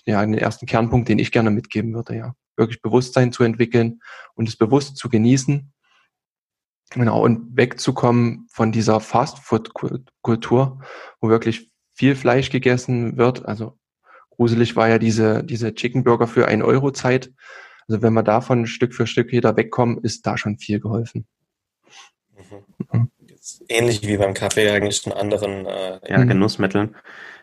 ja, 0.06 0.22
den 0.22 0.34
ersten 0.34 0.66
Kernpunkt, 0.66 1.08
den 1.08 1.20
ich 1.20 1.32
gerne 1.32 1.52
mitgeben 1.52 1.94
würde, 1.94 2.16
ja 2.16 2.36
wirklich 2.60 2.82
Bewusstsein 2.82 3.32
zu 3.32 3.44
entwickeln 3.44 4.02
und 4.36 4.48
es 4.48 4.56
bewusst 4.56 4.98
zu 4.98 5.10
genießen. 5.10 5.74
Genau, 6.92 7.24
und 7.24 7.56
wegzukommen 7.56 8.48
von 8.52 8.72
dieser 8.72 9.00
Fastfood-Kultur, 9.00 10.82
wo 11.22 11.30
wirklich 11.30 11.72
viel 11.94 12.16
Fleisch 12.16 12.50
gegessen 12.50 13.18
wird. 13.18 13.46
Also 13.46 13.78
gruselig 14.30 14.76
war 14.76 14.90
ja 14.90 14.98
diese, 14.98 15.44
diese 15.44 15.74
Chicken 15.74 16.04
Burger 16.04 16.28
für 16.28 16.48
ein 16.48 16.62
Euro 16.62 16.92
Zeit. 16.92 17.32
Also 17.88 18.02
wenn 18.02 18.14
wir 18.14 18.24
davon 18.24 18.66
Stück 18.66 18.94
für 18.94 19.06
Stück 19.06 19.32
wieder 19.32 19.56
wegkommen, 19.58 20.00
ist 20.04 20.26
da 20.26 20.38
schon 20.38 20.58
viel 20.58 20.80
geholfen. 20.80 21.28
Mhm. 22.92 23.12
Ähnlich 23.68 24.02
wie 24.08 24.18
beim 24.18 24.34
Kaffee 24.34 24.70
eigentlich 24.70 25.06
in 25.06 25.12
anderen 25.12 25.66
äh, 25.66 26.00
ja, 26.10 26.20
mhm. 26.20 26.28
Genussmitteln 26.28 26.96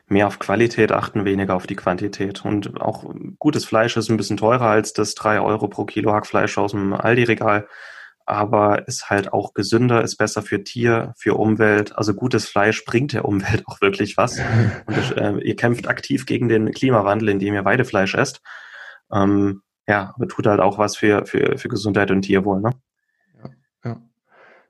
mehr 0.09 0.27
auf 0.27 0.39
Qualität 0.39 0.93
achten, 0.93 1.25
weniger 1.25 1.55
auf 1.55 1.67
die 1.67 1.77
Quantität. 1.77 2.45
Und 2.45 2.81
auch 2.81 3.05
gutes 3.39 3.65
Fleisch 3.65 3.97
ist 3.97 4.09
ein 4.09 4.17
bisschen 4.17 4.37
teurer 4.37 4.67
als 4.67 4.93
das 4.93 5.15
drei 5.15 5.41
Euro 5.41 5.69
pro 5.69 5.85
Kilo 5.85 6.13
Hackfleisch 6.13 6.59
aus 6.59 6.73
dem 6.73 6.93
Aldi-Regal, 6.93 7.67
aber 8.25 8.89
ist 8.89 9.09
halt 9.09 9.33
auch 9.33 9.55
gesünder, 9.55 10.03
ist 10.03 10.17
besser 10.17 10.43
für 10.43 10.63
Tier, 10.65 11.15
für 11.17 11.35
Umwelt. 11.35 11.97
Also 11.97 12.15
gutes 12.15 12.49
Fleisch 12.49 12.85
bringt 12.85 13.13
der 13.13 13.25
Umwelt 13.25 13.63
auch 13.67 13.81
wirklich 13.81 14.17
was. 14.17 14.39
Und 14.87 14.97
das, 14.97 15.11
äh, 15.13 15.39
ihr 15.43 15.57
kämpft 15.57 15.89
aktiv 15.89 16.27
gegen 16.27 16.49
den 16.49 16.73
Klimawandel, 16.73 17.29
indem 17.29 17.55
ihr 17.55 17.65
Weidefleisch 17.65 18.15
esst. 18.15 18.43
Ähm, 19.13 19.63
ja, 19.89 20.13
aber 20.17 20.27
tut 20.27 20.47
halt 20.47 20.61
auch 20.61 20.79
was 20.79 20.97
für, 20.97 21.27
für, 21.27 21.59
für 21.59 21.69
Gesundheit 21.69 22.11
und 22.11 22.23
Tierwohl, 22.23 22.61
ne? 22.61 22.71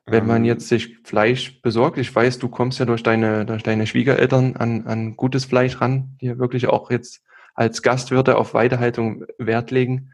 Wenn 0.09 0.25
man 0.25 0.37
ähm. 0.37 0.45
jetzt 0.45 0.69
sich 0.69 0.99
Fleisch 1.03 1.61
besorgt, 1.61 1.97
ich 1.97 2.13
weiß, 2.13 2.39
du 2.39 2.47
kommst 2.47 2.79
ja 2.79 2.85
durch 2.85 3.03
deine, 3.03 3.45
durch 3.45 3.61
deine 3.63 3.85
Schwiegereltern 3.85 4.55
an, 4.55 4.87
an 4.87 5.17
gutes 5.17 5.45
Fleisch 5.45 5.81
ran, 5.81 6.17
die 6.21 6.39
wirklich 6.39 6.67
auch 6.67 6.89
jetzt 6.89 7.21
als 7.55 7.81
Gastwirte 7.81 8.37
auf 8.37 8.53
Weidehaltung 8.53 9.25
Wert 9.37 9.71
legen. 9.71 10.13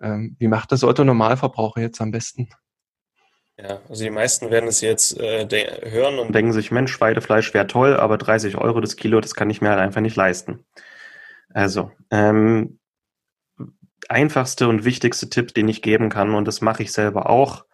Ähm, 0.00 0.36
wie 0.38 0.46
macht 0.46 0.70
das 0.70 0.84
Otto 0.84 1.04
Normalverbraucher 1.04 1.80
jetzt 1.80 2.00
am 2.00 2.12
besten? 2.12 2.48
Ja, 3.58 3.80
also 3.88 4.04
die 4.04 4.10
meisten 4.10 4.50
werden 4.50 4.68
es 4.68 4.82
jetzt 4.82 5.18
äh, 5.18 5.46
hören 5.90 6.18
und 6.18 6.34
denken 6.34 6.52
sich, 6.52 6.70
Mensch, 6.70 7.00
Weidefleisch 7.00 7.54
wäre 7.54 7.66
toll, 7.66 7.96
aber 7.96 8.18
30 8.18 8.56
Euro 8.58 8.80
das 8.80 8.96
Kilo, 8.96 9.20
das 9.20 9.34
kann 9.34 9.50
ich 9.50 9.62
mir 9.62 9.70
halt 9.70 9.80
einfach 9.80 10.02
nicht 10.02 10.16
leisten. 10.16 10.64
Also, 11.52 11.90
ähm, 12.10 12.78
einfachste 14.08 14.68
und 14.68 14.84
wichtigste 14.84 15.30
Tipp, 15.30 15.54
den 15.54 15.68
ich 15.68 15.80
geben 15.80 16.10
kann, 16.10 16.34
und 16.34 16.46
das 16.46 16.60
mache 16.60 16.82
ich 16.82 16.92
selber 16.92 17.30
auch, 17.30 17.64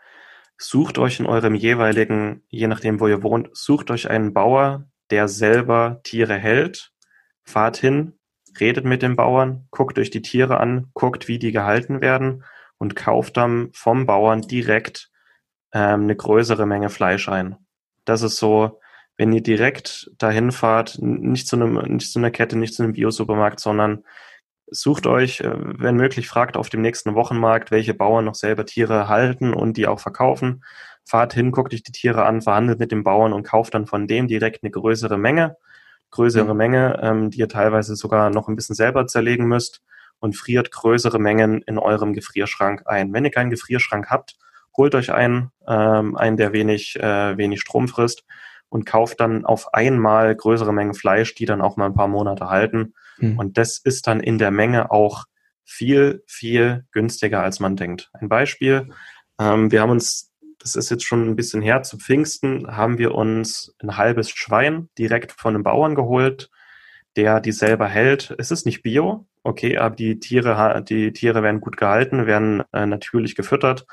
Sucht 0.63 0.99
euch 0.99 1.19
in 1.19 1.27
eurem 1.27 1.57
jeweiligen, 1.57 2.45
je 2.49 2.69
nachdem, 2.69 3.01
wo 3.01 3.09
ihr 3.09 3.25
wohnt, 3.25 3.51
sucht 3.53 3.91
euch 3.91 4.09
einen 4.09 4.33
Bauer, 4.33 4.85
der 5.11 5.27
selber 5.27 5.99
Tiere 6.05 6.37
hält. 6.37 6.93
Fahrt 7.43 7.77
hin, 7.77 8.13
redet 8.61 8.85
mit 8.85 9.03
dem 9.03 9.17
Bauern, 9.17 9.67
guckt 9.73 9.99
euch 9.99 10.11
die 10.11 10.23
Tiere 10.23 10.61
an, 10.61 10.87
guckt, 10.95 11.27
wie 11.27 11.41
die 11.41 11.51
gehalten 11.51 12.01
werden 12.01 12.45
und 12.79 12.95
kauft 12.95 13.37
dann 13.39 13.71
vom 13.73 14.07
Bauern 14.07 14.43
direkt 14.43 15.11
ähm, 15.73 16.03
eine 16.03 16.15
größere 16.15 16.65
Menge 16.65 16.91
Fleisch 16.91 17.29
ein. 17.29 17.57
Das 18.05 18.23
ist 18.23 18.37
so, 18.37 18.81
wenn 19.17 19.33
ihr 19.33 19.43
direkt 19.43 20.13
dahin 20.19 20.53
fahrt, 20.53 20.97
nicht 21.01 21.49
zu 21.49 21.57
einem, 21.57 21.75
nicht 21.93 22.13
zu 22.13 22.21
einer 22.21 22.31
Kette, 22.31 22.57
nicht 22.57 22.75
zu 22.75 22.85
einem 22.85 22.93
Biosupermarkt, 22.93 23.59
sondern 23.59 24.05
sucht 24.73 25.07
euch, 25.07 25.41
äh, 25.41 25.53
wenn 25.55 25.97
möglich, 25.97 26.29
fragt 26.29 26.57
auf 26.57 26.69
dem 26.69 26.81
nächsten 26.83 27.15
Wochenmarkt, 27.15 27.71
welche 27.71 27.95
Bauern 27.95 28.25
noch 28.25 28.35
selber 28.35 28.67
Tiere 28.67 29.09
halten 29.09 29.55
und 29.55 29.77
die 29.77 29.87
auch 29.87 30.01
verkaufen. 30.01 30.65
Fahrt 31.05 31.35
hin, 31.35 31.53
guckt 31.53 31.75
euch 31.75 31.83
die 31.83 31.93
Tiere 31.93 32.25
an, 32.25 32.43
verhandelt 32.43 32.79
mit 32.79 32.93
dem 32.93 33.05
Bauern 33.05 33.33
und 33.33 33.45
kauft 33.45 33.75
dann 33.75 33.87
von 33.87 34.07
dem 34.07 34.29
direkt 34.29 34.63
eine 34.63 34.71
größere 34.71 35.19
Menge, 35.19 35.57
größere 36.11 36.53
mhm. 36.53 36.59
Menge, 36.59 37.01
ähm, 37.03 37.31
die 37.31 37.39
ihr 37.41 37.49
teilweise 37.49 37.97
sogar 37.97 38.31
noch 38.31 38.49
ein 38.49 38.57
bisschen 38.57 38.75
selber 38.75 39.07
zerlegen 39.07 39.47
müsst 39.47 39.83
und 40.21 40.37
friert 40.37 40.71
größere 40.71 41.19
Mengen 41.19 41.63
in 41.63 41.79
eurem 41.79 42.15
Gefrierschrank 42.15 42.83
ein. 42.87 43.13
Wenn 43.13 43.25
ihr 43.25 43.31
keinen 43.31 43.51
Gefrierschrank 43.51 44.09
habt, 44.11 44.37
holt 44.77 44.95
euch 44.95 45.13
einen, 45.13 45.51
ähm, 45.67 46.17
einen, 46.17 46.37
der 46.37 46.53
wenig, 46.53 46.99
äh, 46.99 47.37
wenig 47.37 47.61
Strom 47.61 47.89
frisst 47.89 48.25
und 48.73 48.87
kauft 48.87 49.21
dann 49.21 49.45
auf 49.45 49.75
einmal 49.75 50.35
größere 50.35 50.73
Mengen 50.73 50.95
Fleisch, 50.95 51.35
die 51.35 51.45
dann 51.45 51.61
auch 51.61 51.77
mal 51.77 51.85
ein 51.85 51.95
paar 51.95 52.09
Monate 52.09 52.49
halten. 52.49 52.95
Mhm. 53.19 53.39
Und 53.39 53.59
das 53.59 53.77
ist 53.77 54.07
dann 54.07 54.21
in 54.21 54.39
der 54.39 54.51
Menge 54.51 54.91
auch 54.91 55.25
viel, 55.63 56.25
viel 56.27 56.87
günstiger, 56.91 57.43
als 57.43 57.61
man 57.61 57.77
denkt. 57.77 58.09
Ein 58.15 58.31
Beispiel, 58.31 58.89
ähm, 59.39 59.71
wir 59.71 59.83
haben 59.83 59.91
uns, 59.91 60.33
das 60.59 60.75
ist 60.75 60.91
jetzt 60.91 61.05
schon 61.05 61.29
ein 61.29 61.37
bisschen 61.37 61.61
her, 61.61 61.83
zu 61.83 61.99
Pfingsten 61.99 62.67
haben 62.75 62.97
wir 62.97 63.15
uns 63.15 63.77
ein 63.83 63.99
halbes 63.99 64.31
Schwein 64.31 64.89
direkt 64.97 65.33
von 65.33 65.55
einem 65.55 65.65
Bauern 65.65 65.95
geholt, 65.95 66.49
der 67.17 67.41
die 67.41 67.53
selber 67.53 67.89
hält. 67.89 68.35
Es 68.39 68.51
ist 68.51 68.65
nicht 68.65 68.83
bio, 68.83 69.27
okay, 69.43 69.77
aber 69.77 69.97
die 69.97 70.19
Tiere, 70.19 70.83
die 70.83 71.13
Tiere 71.13 71.43
werden 71.43 71.61
gut 71.61 71.77
gehalten, 71.77 72.27
werden 72.27 72.63
äh, 72.73 72.87
natürlich 72.87 73.35
gefüttert, 73.35 73.85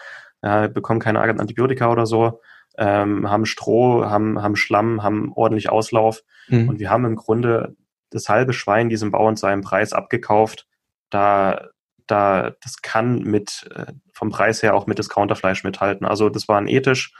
äh, 0.41 0.69
bekommen 0.69 1.01
keine 1.01 1.19
Antibiotika 1.19 1.91
oder 1.91 2.05
so 2.05 2.39
ähm, 2.77 3.29
haben 3.29 3.45
Stroh, 3.45 4.05
haben, 4.05 4.41
haben 4.41 4.55
Schlamm, 4.55 5.03
haben 5.03 5.31
ordentlich 5.33 5.69
Auslauf. 5.69 6.23
Mhm. 6.47 6.69
Und 6.69 6.79
wir 6.79 6.89
haben 6.89 7.05
im 7.05 7.15
Grunde 7.15 7.75
das 8.09 8.29
halbe 8.29 8.53
Schwein 8.53 8.89
diesem 8.89 9.11
Bauern 9.11 9.37
zu 9.37 9.45
einem 9.45 9.61
Preis 9.61 9.93
abgekauft. 9.93 10.67
Da, 11.09 11.67
da, 12.07 12.51
das 12.61 12.81
kann 12.81 13.19
mit, 13.19 13.69
äh, 13.75 13.93
vom 14.13 14.29
Preis 14.29 14.63
her 14.63 14.75
auch 14.75 14.87
mit 14.87 14.99
Discounterfleisch 14.99 15.63
mithalten. 15.63 16.05
Also 16.05 16.29
das 16.29 16.47
waren 16.47 16.67
ethisch 16.67 17.13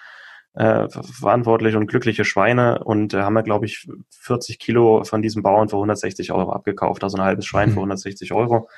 äh, 0.54 0.88
verantwortliche 0.90 1.78
und 1.78 1.88
glückliche 1.88 2.26
Schweine 2.26 2.84
und 2.84 3.14
äh, 3.14 3.22
haben 3.22 3.34
wir, 3.34 3.44
glaube 3.44 3.66
ich, 3.66 3.88
40 4.10 4.60
Kilo 4.60 5.04
von 5.04 5.22
diesem 5.22 5.44
Bauern 5.44 5.70
für 5.70 5.76
160 5.76 6.32
Euro 6.32 6.52
abgekauft. 6.52 7.04
Also 7.04 7.18
ein 7.18 7.24
halbes 7.24 7.46
Schwein 7.46 7.70
mhm. 7.70 7.74
für 7.74 7.80
160 7.80 8.34
Euro, 8.34 8.70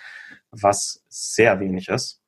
was 0.51 1.03
sehr 1.07 1.59
wenig 1.59 1.88
ist. 1.88 2.20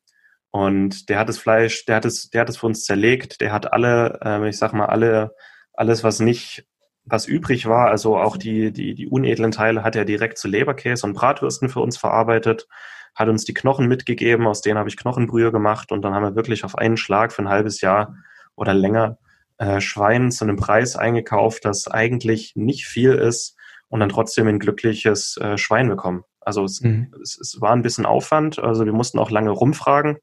Und 0.55 1.09
der 1.09 1.17
hat 1.17 1.29
das 1.29 1.39
Fleisch, 1.39 1.83
der 1.85 1.95
hat 1.95 2.05
es, 2.05 2.29
der 2.29 2.41
hat 2.41 2.49
es 2.49 2.57
für 2.57 2.67
uns 2.67 2.85
zerlegt, 2.85 3.41
der 3.41 3.51
hat 3.51 3.73
alle, 3.73 4.19
äh, 4.23 4.49
ich 4.49 4.59
sag 4.59 4.71
mal, 4.71 4.85
alle, 4.85 5.33
alles, 5.73 6.03
was 6.03 6.19
nicht, 6.19 6.67
was 7.05 7.25
übrig 7.25 7.65
war, 7.65 7.89
also 7.89 8.17
auch 8.17 8.37
die, 8.37 8.71
die, 8.71 8.93
die 8.93 9.07
unedlen 9.07 9.49
Teile 9.49 9.83
hat 9.83 9.95
er 9.95 10.05
direkt 10.05 10.37
zu 10.37 10.47
Leberkäse 10.47 11.07
und 11.07 11.13
Bratwürsten 11.13 11.69
für 11.69 11.79
uns 11.79 11.97
verarbeitet, 11.97 12.67
hat 13.15 13.29
uns 13.29 13.45
die 13.45 13.55
Knochen 13.55 13.87
mitgegeben, 13.87 14.45
aus 14.45 14.61
denen 14.61 14.77
habe 14.77 14.89
ich 14.89 14.95
Knochenbrühe 14.95 15.51
gemacht 15.51 15.91
und 15.91 16.03
dann 16.03 16.13
haben 16.13 16.21
wir 16.23 16.35
wirklich 16.35 16.63
auf 16.65 16.77
einen 16.77 16.97
Schlag 16.97 17.33
für 17.33 17.41
ein 17.41 17.49
halbes 17.49 17.81
Jahr 17.81 18.15
oder 18.55 18.75
länger 18.75 19.17
äh, 19.57 19.81
Schwein 19.81 20.29
zu 20.29 20.45
einem 20.45 20.57
Preis 20.57 20.95
eingekauft, 20.95 21.65
das 21.65 21.87
eigentlich 21.87 22.55
nicht 22.55 22.85
viel 22.85 23.13
ist 23.13 23.57
und 23.87 24.01
dann 24.01 24.09
trotzdem 24.09 24.47
ein 24.47 24.59
glückliches 24.59 25.35
äh, 25.37 25.57
Schwein 25.57 25.89
bekommen. 25.89 26.25
Also 26.41 26.63
es, 26.63 26.79
mhm. 26.81 27.11
es, 27.23 27.39
es 27.41 27.59
war 27.59 27.71
ein 27.71 27.81
bisschen 27.81 28.05
Aufwand, 28.05 28.59
also 28.59 28.85
wir 28.85 28.93
mussten 28.93 29.17
auch 29.17 29.31
lange 29.31 29.49
rumfragen, 29.49 30.19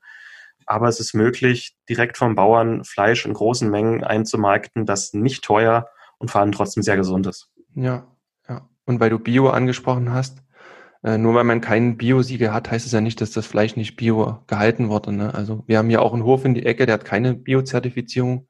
aber 0.71 0.87
es 0.87 1.01
ist 1.01 1.15
möglich, 1.15 1.77
direkt 1.89 2.17
vom 2.17 2.37
Bauern 2.37 2.85
Fleisch 2.85 3.27
in 3.27 3.33
großen 3.33 3.69
Mengen 3.69 4.05
einzumarkten, 4.05 4.87
das 4.87 5.13
nicht 5.13 5.43
teuer 5.43 5.89
und 6.19 6.31
vor 6.31 6.41
allem 6.41 6.53
trotzdem 6.53 6.85
sehr 6.85 6.97
gesund 6.97 7.27
ist. 7.27 7.51
Ja, 7.75 8.07
ja. 8.49 8.69
Und 8.85 9.01
weil 9.01 9.11
du 9.11 9.19
Bio 9.19 9.49
angesprochen 9.49 10.13
hast, 10.13 10.45
äh, 11.03 11.19
nur 11.19 11.35
weil 11.35 11.43
man 11.43 11.61
keinen 11.61 11.97
Bio-Siegel 11.97 12.53
hat, 12.53 12.71
heißt 12.71 12.87
es 12.87 12.93
ja 12.93 13.01
nicht, 13.01 13.21
dass 13.21 13.33
das 13.33 13.47
Fleisch 13.47 13.75
nicht 13.75 13.97
Bio 13.97 14.45
gehalten 14.47 14.91
wurde. 14.91 15.11
Ne? 15.11 15.35
Also 15.35 15.65
wir 15.67 15.77
haben 15.77 15.91
ja 15.91 15.99
auch 15.99 16.13
einen 16.13 16.23
Hof 16.23 16.45
in 16.45 16.55
die 16.55 16.65
Ecke, 16.65 16.87
der 16.87 16.95
hat 16.95 17.05
keine 17.05 17.35
Bio-Zertifizierung, 17.35 18.47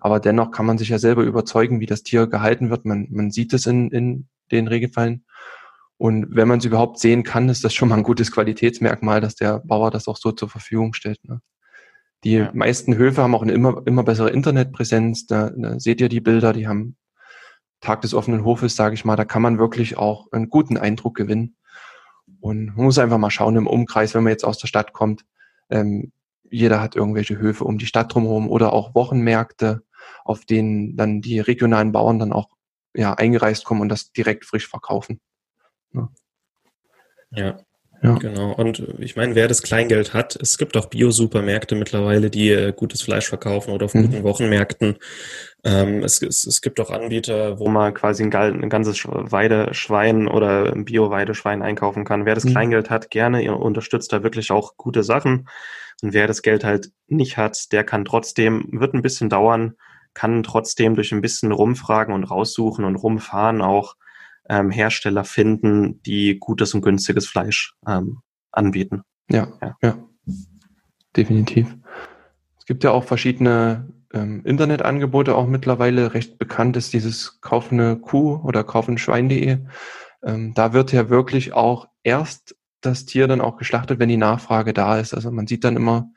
aber 0.00 0.18
dennoch 0.18 0.50
kann 0.50 0.66
man 0.66 0.76
sich 0.76 0.88
ja 0.88 0.98
selber 0.98 1.22
überzeugen, 1.22 1.78
wie 1.78 1.86
das 1.86 2.02
Tier 2.02 2.26
gehalten 2.26 2.70
wird. 2.70 2.84
Man, 2.84 3.06
man 3.12 3.30
sieht 3.30 3.52
es 3.52 3.66
in, 3.66 3.92
in 3.92 4.28
den 4.50 4.66
Regelfällen. 4.66 5.24
Und 5.98 6.34
wenn 6.34 6.48
man 6.48 6.58
es 6.58 6.64
überhaupt 6.64 6.98
sehen 6.98 7.22
kann, 7.22 7.48
ist 7.48 7.62
das 7.62 7.74
schon 7.74 7.90
mal 7.90 7.98
ein 7.98 8.02
gutes 8.02 8.32
Qualitätsmerkmal, 8.32 9.20
dass 9.20 9.36
der 9.36 9.60
Bauer 9.60 9.92
das 9.92 10.08
auch 10.08 10.16
so 10.16 10.32
zur 10.32 10.48
Verfügung 10.48 10.94
stellt. 10.94 11.22
Ne? 11.22 11.40
Die 12.24 12.32
ja. 12.32 12.50
meisten 12.52 12.96
Höfe 12.96 13.22
haben 13.22 13.34
auch 13.34 13.42
eine 13.42 13.52
immer, 13.52 13.82
immer 13.86 14.02
bessere 14.02 14.30
Internetpräsenz. 14.30 15.26
Da, 15.26 15.50
da 15.50 15.80
seht 15.80 16.00
ihr 16.00 16.08
die 16.08 16.20
Bilder, 16.20 16.52
die 16.52 16.68
haben 16.68 16.96
Tag 17.80 18.02
des 18.02 18.12
offenen 18.14 18.44
Hofes, 18.44 18.76
sage 18.76 18.94
ich 18.94 19.04
mal, 19.04 19.16
da 19.16 19.24
kann 19.24 19.42
man 19.42 19.58
wirklich 19.58 19.96
auch 19.96 20.30
einen 20.32 20.50
guten 20.50 20.76
Eindruck 20.76 21.16
gewinnen. 21.16 21.56
Und 22.40 22.76
man 22.76 22.84
muss 22.84 22.98
einfach 22.98 23.18
mal 23.18 23.30
schauen 23.30 23.56
im 23.56 23.66
Umkreis, 23.66 24.14
wenn 24.14 24.22
man 24.22 24.32
jetzt 24.32 24.44
aus 24.44 24.58
der 24.58 24.68
Stadt 24.68 24.92
kommt. 24.92 25.24
Ähm, 25.70 26.12
jeder 26.50 26.80
hat 26.80 26.96
irgendwelche 26.96 27.38
Höfe 27.38 27.64
um 27.64 27.78
die 27.78 27.86
Stadt 27.86 28.12
drumherum 28.12 28.50
oder 28.50 28.72
auch 28.72 28.94
Wochenmärkte, 28.94 29.82
auf 30.24 30.44
denen 30.44 30.96
dann 30.96 31.20
die 31.20 31.40
regionalen 31.40 31.92
Bauern 31.92 32.18
dann 32.18 32.32
auch 32.32 32.48
ja, 32.94 33.14
eingereist 33.14 33.64
kommen 33.64 33.80
und 33.80 33.88
das 33.88 34.12
direkt 34.12 34.44
frisch 34.44 34.68
verkaufen. 34.68 35.20
Ja. 35.92 36.08
ja. 37.30 37.60
Ja. 38.02 38.14
Genau. 38.14 38.52
Und 38.52 38.82
ich 38.98 39.16
meine, 39.16 39.34
wer 39.34 39.46
das 39.46 39.62
Kleingeld 39.62 40.14
hat, 40.14 40.34
es 40.40 40.56
gibt 40.56 40.76
auch 40.76 40.86
Bio-Supermärkte 40.86 41.74
mittlerweile, 41.74 42.30
die 42.30 42.48
äh, 42.48 42.72
gutes 42.72 43.02
Fleisch 43.02 43.28
verkaufen 43.28 43.72
oder 43.72 43.84
auf 43.84 43.94
mhm. 43.94 44.02
guten 44.02 44.22
Wochenmärkten. 44.22 44.96
Ähm, 45.64 46.02
es, 46.02 46.22
es, 46.22 46.46
es 46.46 46.62
gibt 46.62 46.80
auch 46.80 46.90
Anbieter, 46.90 47.58
wo 47.58 47.68
man 47.68 47.92
quasi 47.92 48.22
ein, 48.22 48.32
ein 48.32 48.70
ganzes 48.70 49.04
Weideschwein 49.04 50.28
oder 50.28 50.72
ein 50.72 50.86
Bio-Weideschwein 50.86 51.62
einkaufen 51.62 52.04
kann. 52.04 52.24
Wer 52.24 52.34
das 52.34 52.44
mhm. 52.44 52.52
Kleingeld 52.52 52.88
hat, 52.88 53.10
gerne, 53.10 53.42
ihr 53.42 53.54
unterstützt 53.54 54.12
da 54.14 54.22
wirklich 54.22 54.50
auch 54.50 54.78
gute 54.78 55.02
Sachen. 55.02 55.46
Und 56.02 56.14
wer 56.14 56.26
das 56.26 56.40
Geld 56.40 56.64
halt 56.64 56.92
nicht 57.06 57.36
hat, 57.36 57.70
der 57.72 57.84
kann 57.84 58.06
trotzdem, 58.06 58.66
wird 58.72 58.94
ein 58.94 59.02
bisschen 59.02 59.28
dauern, 59.28 59.74
kann 60.14 60.42
trotzdem 60.42 60.94
durch 60.94 61.12
ein 61.12 61.20
bisschen 61.20 61.52
rumfragen 61.52 62.14
und 62.14 62.24
raussuchen 62.24 62.86
und 62.86 62.96
rumfahren 62.96 63.60
auch 63.60 63.96
ähm, 64.48 64.70
Hersteller 64.70 65.24
finden, 65.24 66.02
die 66.02 66.38
gutes 66.38 66.74
und 66.74 66.82
günstiges 66.82 67.26
Fleisch 67.26 67.74
ähm, 67.86 68.18
anbieten. 68.50 69.02
Ja, 69.30 69.48
ja, 69.62 69.76
ja, 69.82 69.98
definitiv. 71.16 71.76
Es 72.58 72.66
gibt 72.66 72.84
ja 72.84 72.90
auch 72.90 73.04
verschiedene 73.04 73.88
ähm, 74.12 74.44
Internetangebote 74.44 75.34
auch 75.34 75.46
mittlerweile. 75.46 76.14
Recht 76.14 76.38
bekannt 76.38 76.76
ist 76.76 76.92
dieses 76.92 77.40
Kaufende 77.40 77.96
Kuh 77.96 78.40
oder 78.44 78.64
kaufenschwein.de. 78.64 79.58
Ähm, 80.24 80.54
da 80.54 80.72
wird 80.72 80.92
ja 80.92 81.08
wirklich 81.08 81.52
auch 81.52 81.88
erst 82.02 82.56
das 82.80 83.04
Tier 83.04 83.28
dann 83.28 83.40
auch 83.40 83.56
geschlachtet, 83.56 83.98
wenn 83.98 84.08
die 84.08 84.16
Nachfrage 84.16 84.72
da 84.72 84.98
ist. 84.98 85.14
Also 85.14 85.30
man 85.30 85.46
sieht 85.46 85.64
dann 85.64 85.76
immer, 85.76 86.10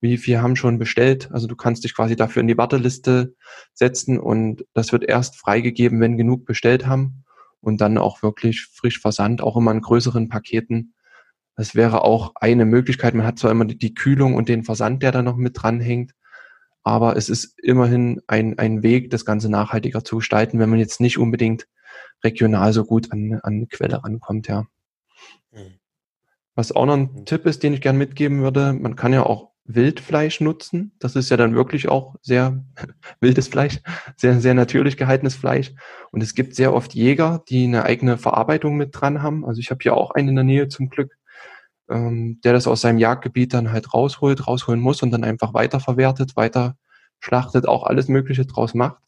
wie 0.00 0.16
viel 0.16 0.40
haben 0.40 0.56
schon 0.56 0.78
bestellt. 0.78 1.30
Also 1.32 1.46
du 1.46 1.56
kannst 1.56 1.84
dich 1.84 1.94
quasi 1.94 2.16
dafür 2.16 2.40
in 2.40 2.48
die 2.48 2.58
Warteliste 2.58 3.34
setzen 3.74 4.18
und 4.18 4.64
das 4.74 4.92
wird 4.92 5.04
erst 5.04 5.36
freigegeben, 5.36 6.00
wenn 6.00 6.18
genug 6.18 6.44
bestellt 6.44 6.86
haben 6.86 7.24
und 7.60 7.80
dann 7.80 7.98
auch 7.98 8.22
wirklich 8.22 8.66
frisch 8.66 9.00
versandt, 9.00 9.42
auch 9.42 9.56
immer 9.56 9.72
in 9.72 9.80
größeren 9.80 10.28
Paketen. 10.28 10.94
Das 11.56 11.74
wäre 11.74 12.04
auch 12.04 12.32
eine 12.36 12.64
Möglichkeit. 12.64 13.14
Man 13.14 13.26
hat 13.26 13.38
zwar 13.38 13.50
immer 13.50 13.64
die 13.64 13.94
Kühlung 13.94 14.34
und 14.34 14.48
den 14.48 14.64
Versand, 14.64 15.02
der 15.02 15.12
da 15.12 15.22
noch 15.22 15.36
mit 15.36 15.60
dranhängt, 15.60 16.12
aber 16.82 17.16
es 17.16 17.28
ist 17.28 17.58
immerhin 17.62 18.22
ein, 18.26 18.58
ein 18.58 18.82
Weg, 18.82 19.10
das 19.10 19.24
Ganze 19.24 19.50
nachhaltiger 19.50 20.02
zu 20.02 20.16
gestalten, 20.16 20.58
wenn 20.58 20.70
man 20.70 20.78
jetzt 20.78 21.00
nicht 21.00 21.18
unbedingt 21.18 21.66
regional 22.24 22.72
so 22.72 22.84
gut 22.84 23.12
an, 23.12 23.34
an 23.42 23.54
eine 23.54 23.66
Quelle 23.66 24.02
rankommt, 24.02 24.48
ja. 24.48 24.66
Mhm. 25.52 25.78
Was 26.54 26.72
auch 26.72 26.86
noch 26.86 26.96
ein 26.96 27.10
mhm. 27.12 27.24
Tipp 27.26 27.46
ist, 27.46 27.62
den 27.62 27.74
ich 27.74 27.80
gern 27.80 27.98
mitgeben 27.98 28.40
würde, 28.40 28.72
man 28.72 28.96
kann 28.96 29.12
ja 29.12 29.24
auch 29.24 29.50
Wildfleisch 29.64 30.40
nutzen. 30.40 30.92
Das 30.98 31.16
ist 31.16 31.30
ja 31.30 31.36
dann 31.36 31.54
wirklich 31.54 31.88
auch 31.88 32.16
sehr 32.22 32.64
wildes 33.20 33.48
Fleisch, 33.48 33.80
sehr, 34.16 34.40
sehr 34.40 34.54
natürlich 34.54 34.96
gehaltenes 34.96 35.34
Fleisch. 35.34 35.72
Und 36.10 36.22
es 36.22 36.34
gibt 36.34 36.54
sehr 36.54 36.74
oft 36.74 36.94
Jäger, 36.94 37.42
die 37.48 37.64
eine 37.64 37.84
eigene 37.84 38.18
Verarbeitung 38.18 38.76
mit 38.76 38.90
dran 38.92 39.22
haben. 39.22 39.44
Also 39.44 39.60
ich 39.60 39.70
habe 39.70 39.80
hier 39.82 39.94
auch 39.94 40.12
einen 40.12 40.30
in 40.30 40.34
der 40.36 40.44
Nähe 40.44 40.68
zum 40.68 40.88
Glück, 40.88 41.16
ähm, 41.88 42.40
der 42.44 42.52
das 42.52 42.66
aus 42.66 42.80
seinem 42.80 42.98
Jagdgebiet 42.98 43.54
dann 43.54 43.72
halt 43.72 43.94
rausholt, 43.94 44.46
rausholen 44.46 44.80
muss 44.80 45.02
und 45.02 45.10
dann 45.10 45.24
einfach 45.24 45.54
weiterverwertet, 45.54 46.36
weiter 46.36 46.76
schlachtet, 47.20 47.68
auch 47.68 47.84
alles 47.84 48.08
Mögliche 48.08 48.46
draus 48.46 48.74
macht. 48.74 49.02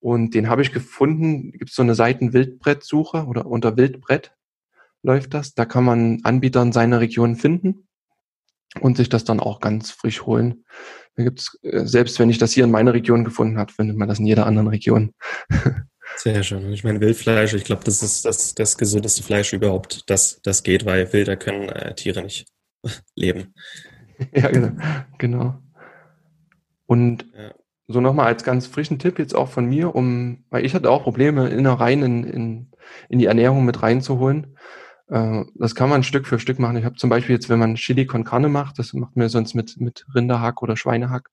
Und 0.00 0.34
den 0.34 0.48
habe 0.48 0.62
ich 0.62 0.72
gefunden, 0.72 1.52
gibt 1.52 1.70
es 1.70 1.76
so 1.76 1.82
eine 1.82 1.94
Seiten 1.94 2.32
Wildbrettsuche 2.32 3.26
oder 3.26 3.46
unter 3.46 3.76
Wildbrett 3.76 4.32
läuft 5.02 5.34
das. 5.34 5.54
Da 5.54 5.66
kann 5.66 5.84
man 5.84 6.20
Anbieter 6.24 6.62
in 6.62 6.72
seiner 6.72 7.00
Region 7.00 7.36
finden 7.36 7.86
und 8.80 8.96
sich 8.96 9.08
das 9.08 9.24
dann 9.24 9.40
auch 9.40 9.60
ganz 9.60 9.90
frisch 9.90 10.22
holen. 10.22 10.64
Da 11.16 11.24
gibt's, 11.24 11.58
äh, 11.62 11.84
selbst 11.84 12.18
wenn 12.18 12.30
ich 12.30 12.38
das 12.38 12.52
hier 12.52 12.64
in 12.64 12.70
meiner 12.70 12.94
Region 12.94 13.24
gefunden 13.24 13.58
habe, 13.58 13.72
findet 13.72 13.96
man 13.96 14.08
das 14.08 14.18
in 14.18 14.26
jeder 14.26 14.46
anderen 14.46 14.68
Region. 14.68 15.14
Sehr 16.16 16.42
schön. 16.42 16.72
Ich 16.72 16.84
meine, 16.84 17.00
Wildfleisch, 17.00 17.54
ich 17.54 17.64
glaube, 17.64 17.84
das 17.84 18.02
ist 18.02 18.24
das, 18.24 18.54
das 18.54 18.76
gesündeste 18.76 19.22
Fleisch 19.22 19.52
überhaupt, 19.52 20.10
das, 20.10 20.40
das 20.42 20.62
geht, 20.62 20.84
weil 20.84 21.12
Wilder 21.12 21.36
können 21.36 21.68
äh, 21.68 21.94
Tiere 21.94 22.22
nicht 22.22 22.48
leben. 23.14 23.54
Ja, 24.34 24.48
genau. 24.48 24.72
genau. 25.18 25.58
Und 26.86 27.26
ja. 27.36 27.54
so 27.88 28.00
nochmal 28.00 28.26
als 28.26 28.44
ganz 28.44 28.66
frischen 28.66 28.98
Tipp 28.98 29.18
jetzt 29.18 29.34
auch 29.34 29.48
von 29.48 29.66
mir, 29.66 29.94
um, 29.94 30.44
weil 30.50 30.64
ich 30.64 30.74
hatte 30.74 30.90
auch 30.90 31.04
Probleme, 31.04 31.48
Innereien 31.48 32.02
in, 32.02 32.24
in, 32.24 32.70
in 33.08 33.18
die 33.18 33.26
Ernährung 33.26 33.64
mit 33.64 33.82
reinzuholen. 33.82 34.58
Äh, 35.10 35.44
das 35.54 35.74
kann 35.74 35.90
man 35.90 36.02
Stück 36.02 36.26
für 36.26 36.38
Stück 36.38 36.58
machen. 36.58 36.76
Ich 36.76 36.84
habe 36.84 36.96
zum 36.96 37.10
Beispiel 37.10 37.34
jetzt, 37.34 37.48
wenn 37.48 37.58
man 37.58 37.74
Chili 37.74 38.06
con 38.06 38.24
Carne 38.24 38.48
macht, 38.48 38.78
das 38.78 38.92
macht 38.94 39.16
man 39.16 39.28
sonst 39.28 39.54
mit, 39.54 39.80
mit 39.80 40.06
Rinderhack 40.14 40.62
oder 40.62 40.76
Schweinehack, 40.76 41.30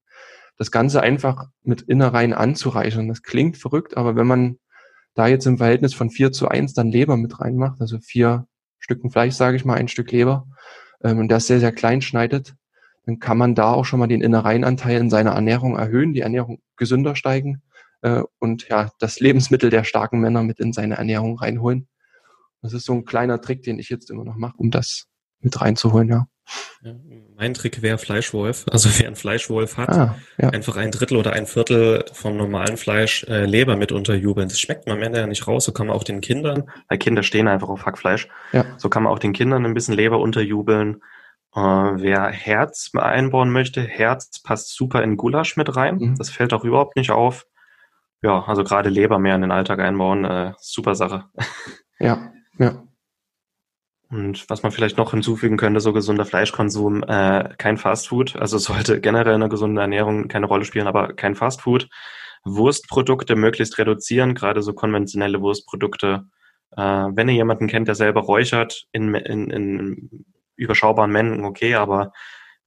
das 0.57 0.71
Ganze 0.71 1.01
einfach 1.01 1.45
mit 1.63 1.83
Innereien 1.83 2.33
anzureichern. 2.33 3.07
Das 3.07 3.23
klingt 3.23 3.57
verrückt, 3.57 3.95
aber 3.95 4.15
wenn 4.15 4.27
man 4.27 4.57
da 5.13 5.27
jetzt 5.27 5.45
im 5.47 5.57
Verhältnis 5.57 5.93
von 5.93 6.09
vier 6.09 6.31
zu 6.31 6.47
eins 6.47 6.73
dann 6.73 6.89
Leber 6.89 7.17
mit 7.17 7.39
reinmacht, 7.39 7.81
also 7.81 7.99
vier 7.99 8.47
Stücken 8.79 9.11
Fleisch, 9.11 9.35
sage 9.35 9.57
ich 9.57 9.65
mal, 9.65 9.75
ein 9.75 9.87
Stück 9.87 10.11
Leber, 10.11 10.47
ähm, 11.03 11.19
und 11.19 11.29
das 11.29 11.47
sehr, 11.47 11.59
sehr 11.59 11.71
klein 11.71 12.01
schneidet, 12.01 12.55
dann 13.05 13.19
kann 13.19 13.37
man 13.37 13.55
da 13.55 13.71
auch 13.71 13.85
schon 13.85 13.99
mal 13.99 14.07
den 14.07 14.21
Innereienanteil 14.21 14.99
in 14.99 15.09
seiner 15.09 15.31
Ernährung 15.31 15.77
erhöhen, 15.77 16.13
die 16.13 16.21
Ernährung 16.21 16.59
gesünder 16.75 17.15
steigen 17.15 17.61
äh, 18.01 18.21
und 18.39 18.67
ja, 18.67 18.89
das 18.99 19.19
Lebensmittel 19.19 19.69
der 19.69 19.83
starken 19.83 20.19
Männer 20.19 20.43
mit 20.43 20.59
in 20.59 20.73
seine 20.73 20.97
Ernährung 20.97 21.37
reinholen. 21.37 21.87
Das 22.61 22.73
ist 22.73 22.85
so 22.85 22.93
ein 22.93 23.05
kleiner 23.05 23.41
Trick, 23.41 23.63
den 23.63 23.79
ich 23.79 23.89
jetzt 23.89 24.09
immer 24.09 24.23
noch 24.23 24.35
mache, 24.35 24.57
um 24.57 24.71
das 24.71 25.07
mit 25.39 25.61
reinzuholen, 25.61 26.09
ja. 26.09 26.27
ja 26.81 26.93
mein 27.35 27.53
Trick 27.53 27.81
wäre 27.81 27.97
Fleischwolf. 27.97 28.65
Also 28.71 28.89
wer 28.97 29.07
einen 29.07 29.15
Fleischwolf 29.15 29.77
hat, 29.77 29.89
ah, 29.89 30.15
ja. 30.37 30.49
einfach 30.49 30.75
ein 30.77 30.91
Drittel 30.91 31.17
oder 31.17 31.33
ein 31.33 31.45
Viertel 31.45 32.05
vom 32.11 32.37
normalen 32.37 32.77
Fleisch 32.77 33.23
äh, 33.25 33.45
Leber 33.45 33.75
mit 33.75 33.91
unterjubeln. 33.91 34.49
Das 34.49 34.59
schmeckt 34.59 34.87
man 34.87 34.97
am 34.97 35.03
Ende 35.03 35.19
ja 35.19 35.27
nicht 35.27 35.47
raus. 35.47 35.65
So 35.65 35.71
kann 35.71 35.87
man 35.87 35.95
auch 35.95 36.03
den 36.03 36.21
Kindern, 36.21 36.63
weil 36.89 36.97
Kinder 36.97 37.23
stehen 37.23 37.47
einfach 37.47 37.69
auf 37.69 37.85
Hackfleisch, 37.85 38.27
ja. 38.51 38.65
so 38.77 38.89
kann 38.89 39.03
man 39.03 39.13
auch 39.13 39.19
den 39.19 39.33
Kindern 39.33 39.65
ein 39.65 39.73
bisschen 39.73 39.95
Leber 39.95 40.19
unterjubeln. 40.19 41.01
Äh, 41.55 41.59
wer 41.59 42.27
Herz 42.29 42.91
einbauen 42.95 43.51
möchte, 43.51 43.81
Herz 43.81 44.41
passt 44.41 44.75
super 44.75 45.03
in 45.03 45.17
Gulasch 45.17 45.57
mit 45.57 45.75
rein. 45.75 45.97
Mhm. 45.97 46.15
Das 46.17 46.29
fällt 46.29 46.53
auch 46.53 46.63
überhaupt 46.63 46.95
nicht 46.95 47.11
auf. 47.11 47.45
Ja, 48.23 48.43
also 48.45 48.63
gerade 48.63 48.89
Leber 48.89 49.19
mehr 49.19 49.35
in 49.35 49.41
den 49.41 49.51
Alltag 49.51 49.79
einbauen, 49.79 50.25
äh, 50.25 50.53
super 50.59 50.95
Sache. 50.95 51.25
Ja, 51.99 52.31
ja. 52.57 52.83
Und 54.09 54.49
was 54.49 54.63
man 54.63 54.71
vielleicht 54.71 54.97
noch 54.97 55.11
hinzufügen 55.11 55.57
könnte, 55.57 55.81
so 55.81 55.91
gesunder 55.91 56.25
Fleischkonsum, 56.25 57.03
äh, 57.03 57.49
kein 57.57 57.77
Fastfood, 57.77 58.37
also 58.37 58.57
sollte 58.57 59.01
generell 59.01 59.35
eine 59.35 59.49
gesunde 59.49 59.81
Ernährung 59.81 60.27
keine 60.29 60.45
Rolle 60.45 60.65
spielen, 60.65 60.87
aber 60.87 61.13
kein 61.13 61.35
Fastfood. 61.35 61.89
Wurstprodukte 62.45 63.35
möglichst 63.35 63.77
reduzieren, 63.77 64.33
gerade 64.33 64.61
so 64.61 64.73
konventionelle 64.73 65.41
Wurstprodukte. 65.41 66.25
Äh, 66.71 66.81
wenn 66.81 67.27
ihr 67.27 67.35
jemanden 67.35 67.67
kennt, 67.67 67.89
der 67.89 67.95
selber 67.95 68.21
räuchert, 68.21 68.85
in, 68.93 69.13
in, 69.13 69.49
in 69.49 70.25
überschaubaren 70.55 71.11
Mengen, 71.11 71.43
okay, 71.43 71.75
aber 71.75 72.13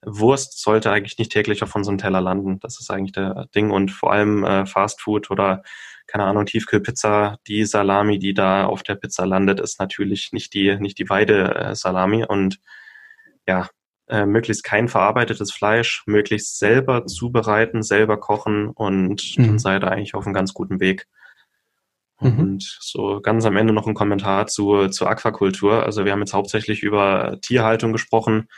Wurst 0.03 0.59
sollte 0.61 0.91
eigentlich 0.91 1.17
nicht 1.17 1.31
täglich 1.31 1.63
auf 1.63 1.75
unserem 1.75 1.97
Teller 1.97 2.21
landen. 2.21 2.59
Das 2.59 2.79
ist 2.79 2.89
eigentlich 2.89 3.11
der 3.11 3.47
Ding. 3.53 3.71
Und 3.71 3.91
vor 3.91 4.11
allem 4.11 4.43
äh, 4.43 4.65
Fastfood 4.65 5.29
oder 5.29 5.63
keine 6.07 6.25
Ahnung, 6.25 6.45
Tiefkühlpizza, 6.45 7.37
die 7.47 7.63
Salami, 7.65 8.19
die 8.19 8.33
da 8.33 8.65
auf 8.65 8.83
der 8.83 8.95
Pizza 8.95 9.25
landet, 9.25 9.59
ist 9.59 9.79
natürlich 9.79 10.31
nicht 10.33 10.53
die, 10.53 10.75
nicht 10.75 10.99
die 10.99 11.09
Weide-Salami 11.09 12.25
und 12.25 12.59
ja, 13.47 13.69
äh, 14.07 14.25
möglichst 14.25 14.65
kein 14.65 14.89
verarbeitetes 14.89 15.53
Fleisch, 15.53 16.03
möglichst 16.05 16.59
selber 16.59 17.05
zubereiten, 17.05 17.81
selber 17.81 18.19
kochen 18.19 18.67
und 18.67 19.37
mhm. 19.37 19.47
dann 19.47 19.59
seid 19.59 19.83
ihr 19.83 19.91
eigentlich 19.91 20.13
auf 20.13 20.25
einem 20.25 20.33
ganz 20.33 20.53
guten 20.53 20.81
Weg. 20.81 21.07
Mhm. 22.19 22.39
Und 22.39 22.77
so 22.81 23.21
ganz 23.21 23.45
am 23.45 23.55
Ende 23.55 23.71
noch 23.71 23.87
ein 23.87 23.93
Kommentar 23.93 24.47
zu, 24.47 24.89
zur 24.89 25.09
Aquakultur. 25.09 25.85
Also 25.85 26.03
wir 26.03 26.11
haben 26.11 26.19
jetzt 26.19 26.33
hauptsächlich 26.33 26.83
über 26.83 27.37
Tierhaltung 27.41 27.93
gesprochen. 27.93 28.49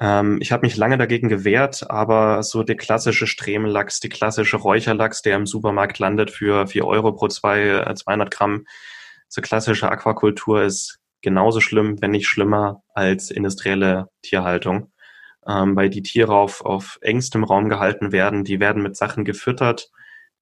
Ähm, 0.00 0.38
ich 0.40 0.52
habe 0.52 0.66
mich 0.66 0.76
lange 0.76 0.98
dagegen 0.98 1.28
gewehrt, 1.28 1.90
aber 1.90 2.42
so 2.42 2.62
der 2.62 2.76
klassische 2.76 3.26
Stremellachs, 3.26 4.00
die 4.00 4.08
klassische 4.08 4.56
Räucherlachs, 4.56 5.22
der 5.22 5.36
im 5.36 5.46
Supermarkt 5.46 5.98
landet 5.98 6.30
für 6.30 6.66
vier 6.66 6.86
Euro 6.86 7.12
pro 7.12 7.28
zwei, 7.28 7.92
200 7.94 8.26
äh, 8.26 8.36
Gramm, 8.36 8.66
so 9.28 9.42
klassische 9.42 9.90
Aquakultur 9.90 10.62
ist 10.62 10.98
genauso 11.20 11.60
schlimm, 11.60 12.00
wenn 12.00 12.12
nicht 12.12 12.28
schlimmer 12.28 12.82
als 12.94 13.30
industrielle 13.30 14.08
Tierhaltung. 14.22 14.92
Ähm, 15.46 15.76
weil 15.76 15.88
die 15.90 16.02
Tiere 16.02 16.34
auf, 16.34 16.64
auf 16.64 16.98
engstem 17.00 17.42
Raum 17.44 17.68
gehalten 17.68 18.12
werden, 18.12 18.44
die 18.44 18.60
werden 18.60 18.82
mit 18.82 18.96
Sachen 18.96 19.24
gefüttert, 19.24 19.90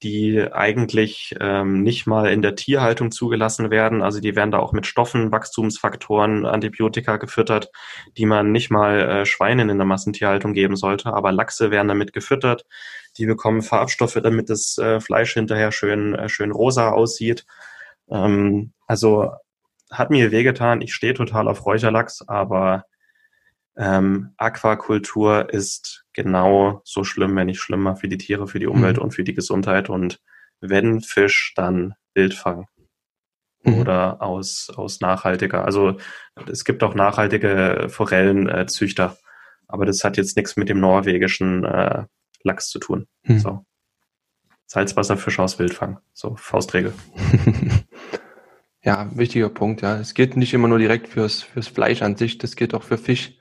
die 0.03 0.47
eigentlich 0.53 1.35
ähm, 1.41 1.83
nicht 1.83 2.07
mal 2.07 2.31
in 2.31 2.43
der 2.43 2.55
Tierhaltung 2.55 3.11
zugelassen 3.11 3.71
werden. 3.71 4.03
Also 4.03 4.21
die 4.21 4.37
werden 4.37 4.51
da 4.51 4.59
auch 4.59 4.73
mit 4.73 4.87
Stoffen, 4.87 5.33
Wachstumsfaktoren, 5.33 6.45
Antibiotika 6.45 7.17
gefüttert, 7.17 7.71
die 8.17 8.27
man 8.27 8.53
nicht 8.53 8.71
mal 8.71 9.01
äh, 9.01 9.27
Schweinen 9.27 9.71
in 9.71 9.79
der 9.79 9.87
Massentierhaltung 9.87 10.53
geben 10.53 10.77
sollte. 10.77 11.15
Aber 11.15 11.33
Lachse 11.33 11.71
werden 11.71 11.89
damit 11.89 12.13
gefüttert. 12.13 12.67
Die 13.17 13.27
bekommen 13.27 13.63
Farbstoffe, 13.63 14.19
damit 14.23 14.51
das 14.51 14.77
äh, 14.77 15.01
Fleisch 15.01 15.33
hinterher 15.33 15.73
schön, 15.73 16.15
äh, 16.15 16.29
schön 16.29 16.53
rosa 16.53 16.91
aussieht. 16.91 17.47
Ähm, 18.11 18.73
also 18.87 19.33
hat 19.91 20.11
mir 20.11 20.31
wehgetan. 20.31 20.83
Ich 20.83 20.95
stehe 20.95 21.15
total 21.15 21.49
auf 21.49 21.65
Räucherlachs, 21.65 22.27
aber 22.29 22.85
ähm, 23.77 24.33
Aquakultur 24.37 25.53
ist 25.53 26.06
genau 26.17 26.81
so 26.85 27.05
schlimm, 27.05 27.37
wenn 27.37 27.47
nicht 27.47 27.61
schlimmer 27.61 27.95
für 27.95 28.09
die 28.09 28.19
Tiere, 28.19 28.49
für 28.49 28.59
die 28.59 28.67
Umwelt 28.67 28.97
mhm. 28.97 29.05
und 29.05 29.11
für 29.13 29.23
die 29.23 29.35
Gesundheit. 29.35 29.89
Und 29.89 30.19
wenn 30.61 31.01
Fisch, 31.03 31.53
dann 31.55 31.95
Wildfang. 32.15 32.67
Mhm. 33.63 33.75
Oder 33.75 34.23
aus, 34.23 34.73
aus 34.75 35.01
nachhaltiger. 35.01 35.65
Also 35.65 35.99
es 36.51 36.65
gibt 36.65 36.83
auch 36.83 36.95
nachhaltige 36.95 37.87
Forellenzüchter, 37.89 39.17
aber 39.69 39.87
das 39.87 40.03
hat 40.03 40.17
jetzt 40.17 40.37
nichts 40.37 40.57
mit 40.57 40.69
dem 40.69 40.81
norwegischen 40.81 41.65
äh, 41.65 42.05
Lachs 42.43 42.71
zu 42.71 42.79
tun. 42.79 43.07
Mhm. 43.23 43.39
So. 43.39 43.67
Salzwasserfisch 44.67 45.39
aus 45.39 45.59
Wildfang. 45.59 45.99
So, 46.13 46.35
Faustregel. 46.37 46.93
ja, 48.83 49.11
wichtiger 49.15 49.49
Punkt, 49.49 49.83
ja. 49.83 49.99
Es 49.99 50.15
geht 50.15 50.37
nicht 50.37 50.55
immer 50.55 50.69
nur 50.69 50.79
direkt 50.79 51.09
fürs, 51.09 51.43
fürs 51.43 51.69
Fleisch 51.69 52.03
an 52.03 52.17
sich, 52.17 52.39
das 52.39 52.57
geht 52.57 52.75
auch 52.75 52.83
für 52.83 52.99
Fisch. 52.99 53.39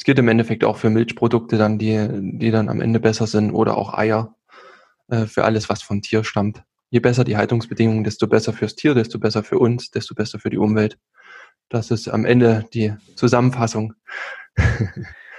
Es 0.00 0.04
geht 0.04 0.18
im 0.18 0.28
Endeffekt 0.28 0.64
auch 0.64 0.78
für 0.78 0.88
Milchprodukte 0.88 1.58
dann, 1.58 1.76
die, 1.76 2.08
die 2.38 2.50
dann 2.50 2.70
am 2.70 2.80
Ende 2.80 3.00
besser 3.00 3.26
sind 3.26 3.52
oder 3.52 3.76
auch 3.76 3.92
Eier, 3.92 4.34
äh, 5.08 5.26
für 5.26 5.44
alles, 5.44 5.68
was 5.68 5.82
vom 5.82 6.00
Tier 6.00 6.24
stammt. 6.24 6.62
Je 6.88 7.00
besser 7.00 7.22
die 7.22 7.36
Haltungsbedingungen, 7.36 8.02
desto 8.02 8.26
besser 8.26 8.54
fürs 8.54 8.74
Tier, 8.74 8.94
desto 8.94 9.18
besser 9.18 9.44
für 9.44 9.58
uns, 9.58 9.90
desto 9.90 10.14
besser 10.14 10.38
für 10.38 10.48
die 10.48 10.56
Umwelt. 10.56 10.96
Das 11.68 11.90
ist 11.90 12.08
am 12.08 12.24
Ende 12.24 12.64
die 12.72 12.94
Zusammenfassung. 13.14 13.92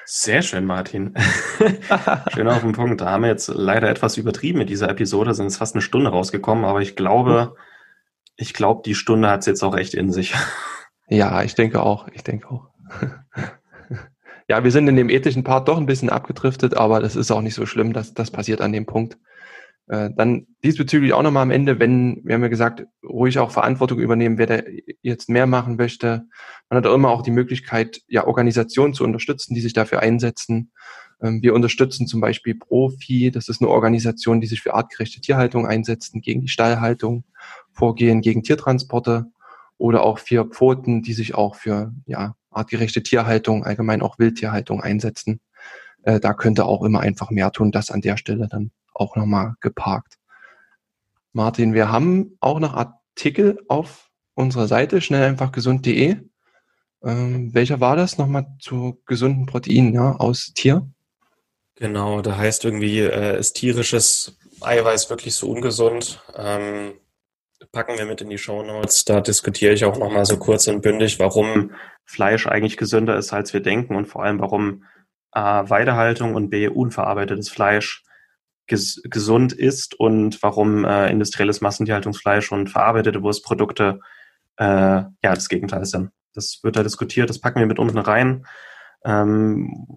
Sehr 0.06 0.44
schön, 0.44 0.66
Martin. 0.66 1.16
schön 2.32 2.48
auf 2.48 2.62
den 2.62 2.74
Punkt. 2.74 3.02
Da 3.02 3.10
haben 3.10 3.24
wir 3.24 3.30
jetzt 3.32 3.48
leider 3.48 3.90
etwas 3.90 4.18
übertrieben 4.18 4.60
mit 4.60 4.70
dieser 4.70 4.90
Episode, 4.90 5.34
sind 5.34 5.48
es 5.48 5.58
fast 5.58 5.74
eine 5.74 5.82
Stunde 5.82 6.12
rausgekommen, 6.12 6.66
aber 6.66 6.84
ich 6.84 6.96
glaube, 6.96 7.56
ich 8.36 8.54
glaube, 8.54 8.84
die 8.86 8.94
Stunde 8.94 9.28
hat 9.28 9.40
es 9.40 9.48
jetzt 9.48 9.64
auch 9.64 9.76
echt 9.76 9.96
in 9.96 10.12
sich. 10.12 10.36
Ja, 11.08 11.42
ich 11.42 11.56
denke 11.56 11.82
auch. 11.82 12.08
Ich 12.10 12.24
denke 12.24 12.48
auch. 12.48 12.70
Ja, 14.52 14.66
wir 14.66 14.72
sind 14.72 14.90
in 14.90 14.98
dem 14.98 15.10
ethischen 15.10 15.46
Part 15.46 15.70
doch 15.70 15.78
ein 15.78 15.86
bisschen 15.86 16.10
abgedriftet, 16.10 16.76
aber 16.76 17.00
das 17.00 17.16
ist 17.16 17.32
auch 17.32 17.40
nicht 17.40 17.54
so 17.54 17.66
schlimm, 17.66 17.94
dass 17.94 18.14
das 18.14 18.32
passiert 18.32 18.60
an 18.60 18.74
dem 18.74 18.86
Punkt. 18.86 19.18
Äh, 19.88 20.10
dann 20.14 20.46
diesbezüglich 20.62 21.14
auch 21.14 21.22
nochmal 21.22 21.44
am 21.44 21.52
Ende, 21.52 21.80
wenn, 21.80 22.20
wir 22.26 22.36
haben 22.36 22.42
ja 22.42 22.50
gesagt, 22.50 22.86
ruhig 23.02 23.40
auch 23.40 23.52
Verantwortung 23.52 24.00
übernehmen, 24.00 24.38
wer 24.38 24.48
da 24.48 24.62
jetzt 25.02 25.30
mehr 25.30 25.48
machen 25.48 25.78
möchte. 25.78 26.26
Man 26.70 26.76
hat 26.76 26.86
auch 26.86 26.94
immer 26.94 27.12
auch 27.12 27.22
die 27.22 27.32
Möglichkeit, 27.32 28.02
ja, 28.10 28.28
Organisationen 28.28 28.94
zu 28.94 29.06
unterstützen, 29.06 29.56
die 29.56 29.62
sich 29.62 29.72
dafür 29.72 30.02
einsetzen. 30.02 30.74
Ähm, 31.22 31.42
wir 31.42 31.54
unterstützen 31.54 32.06
zum 32.06 32.20
Beispiel 32.20 32.56
Profi, 32.56 33.32
das 33.32 33.48
ist 33.48 33.62
eine 33.62 33.70
Organisation, 33.70 34.42
die 34.42 34.48
sich 34.48 34.62
für 34.62 34.74
artgerechte 34.74 35.22
Tierhaltung 35.22 35.66
einsetzt, 35.66 36.12
gegen 36.16 36.42
die 36.42 36.50
Stallhaltung 36.50 37.24
vorgehen, 37.72 38.20
gegen 38.20 38.44
Tiertransporte 38.44 39.28
oder 39.78 40.04
auch 40.04 40.20
vier 40.20 40.44
Pfoten, 40.44 41.04
die 41.04 41.14
sich 41.14 41.36
auch 41.36 41.56
für 41.56 41.94
ja, 42.06 42.36
artgerechte 42.52 43.02
Tierhaltung, 43.02 43.64
allgemein 43.64 44.02
auch 44.02 44.20
Wildtierhaltung 44.20 44.82
einsetzen. 44.82 45.42
Äh, 46.04 46.20
da 46.20 46.34
könnte 46.34 46.66
auch 46.66 46.84
immer 46.84 47.00
einfach 47.00 47.30
mehr 47.32 47.52
tun. 47.52 47.72
Das 47.72 47.92
an 47.92 48.02
der 48.02 48.18
Stelle 48.18 48.48
dann 48.48 48.72
auch 48.94 49.16
nochmal 49.16 49.56
geparkt. 49.62 50.18
Martin, 51.34 51.74
wir 51.74 51.92
haben 51.92 52.38
auch 52.40 52.60
noch 52.60 52.74
Artikel 52.74 53.60
auf 53.68 54.10
unserer 54.34 54.68
Seite, 54.68 55.02
schnell 55.02 55.24
einfach 55.24 55.52
gesund.de. 55.52 56.18
Ähm, 57.04 57.54
welcher 57.54 57.80
war 57.80 57.96
das 57.96 58.18
nochmal 58.18 58.48
zu 58.60 59.02
gesunden 59.06 59.46
Proteinen 59.46 59.94
ja, 59.94 60.16
aus 60.18 60.52
Tier? 60.54 60.88
Genau, 61.76 62.22
da 62.22 62.38
heißt 62.38 62.66
irgendwie, 62.66 63.00
äh, 63.00 63.40
ist 63.40 63.54
tierisches 63.54 64.38
Eiweiß 64.60 65.10
wirklich 65.10 65.34
so 65.34 65.50
ungesund? 65.50 66.22
Ähm, 66.36 66.94
packen 67.72 67.98
wir 67.98 68.06
mit 68.06 68.22
in 68.22 68.30
die 68.30 68.38
Show 68.38 68.62
Notes. 68.62 69.06
Da 69.06 69.22
diskutiere 69.22 69.74
ich 69.74 69.86
auch 69.86 69.98
nochmal 69.98 70.26
so 70.26 70.38
kurz 70.38 70.68
und 70.68 70.82
bündig, 70.82 71.20
warum 71.20 71.72
Fleisch 72.12 72.48
eigentlich 72.48 72.78
gesünder 72.78 73.18
ist, 73.18 73.34
als 73.34 73.54
wir 73.54 73.62
denken 73.62 73.96
und 73.96 74.06
vor 74.06 74.24
allem, 74.24 74.40
warum 74.40 74.84
A, 75.32 75.70
Weidehaltung 75.70 76.36
und 76.36 76.50
B, 76.50 76.68
unverarbeitetes 76.68 77.50
Fleisch 77.50 78.04
ges 78.68 79.02
gesund 79.06 79.54
ist 79.54 80.00
und 80.00 80.42
warum 80.44 80.86
äh, 80.86 81.10
industrielles 81.10 81.62
Massentierhaltungsfleisch 81.62 82.52
und 82.52 82.70
verarbeitete 82.70 83.24
Wurstprodukte 83.24 84.00
äh, 84.58 84.66
ja 84.66 85.10
das 85.22 85.50
Gegenteil 85.50 85.86
sind. 85.86 86.12
Das 86.34 86.60
wird 86.64 86.76
da 86.76 86.84
diskutiert, 86.84 87.30
das 87.30 87.40
packen 87.40 87.60
wir 87.60 87.66
mit 87.66 87.80
unten 87.80 87.98
rein. 87.98 88.46
Ähm, 89.04 89.88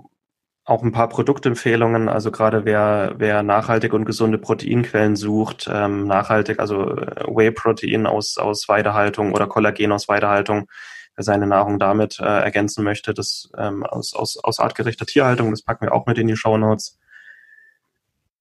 auch 0.65 0.83
ein 0.83 0.93
paar 0.93 1.09
Produktempfehlungen. 1.09 2.09
Also 2.09 2.31
gerade 2.31 2.65
wer, 2.65 3.15
wer 3.19 3.43
nachhaltig 3.43 3.93
und 3.93 4.07
gesunde 4.07 4.39
Proteinquellen 4.39 5.15
sucht, 5.15 5.69
ähm, 5.71 6.07
nachhaltig, 6.07 6.59
also 6.59 6.97
äh, 6.97 7.25
Whey-Protein 7.27 8.07
aus, 8.07 8.39
aus 8.39 8.69
Weidehaltung 8.69 9.33
oder 9.33 9.47
Kollagen 9.47 9.93
aus 9.93 10.09
Weidehaltung, 10.09 10.69
seine 11.17 11.47
Nahrung 11.47 11.79
damit 11.79 12.19
äh, 12.21 12.25
ergänzen 12.25 12.85
möchte, 12.85 13.15
das 13.15 13.51
ähm, 13.57 13.85
aus, 13.85 14.15
aus, 14.15 14.37
aus 14.43 14.61
artgerechter 14.61 15.07
Tierhaltung, 15.07 15.51
das 15.51 15.63
packen 15.63 15.87
wir 15.87 15.93
auch 15.93 16.07
mit 16.07 16.19
in 16.19 16.27
die 16.27 16.37
Show 16.37 16.57
Notes. 16.57 16.99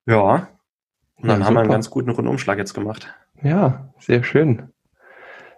Ja, 0.06 0.50
und 1.16 1.30
dann 1.30 1.42
ja, 1.42 1.46
haben 1.46 1.54
wir 1.54 1.62
einen 1.62 1.72
ganz 1.72 1.90
guten 1.90 2.10
Rundumschlag 2.10 2.58
jetzt 2.58 2.74
gemacht. 2.74 3.14
Ja, 3.42 3.94
sehr 4.00 4.24
schön. 4.24 4.74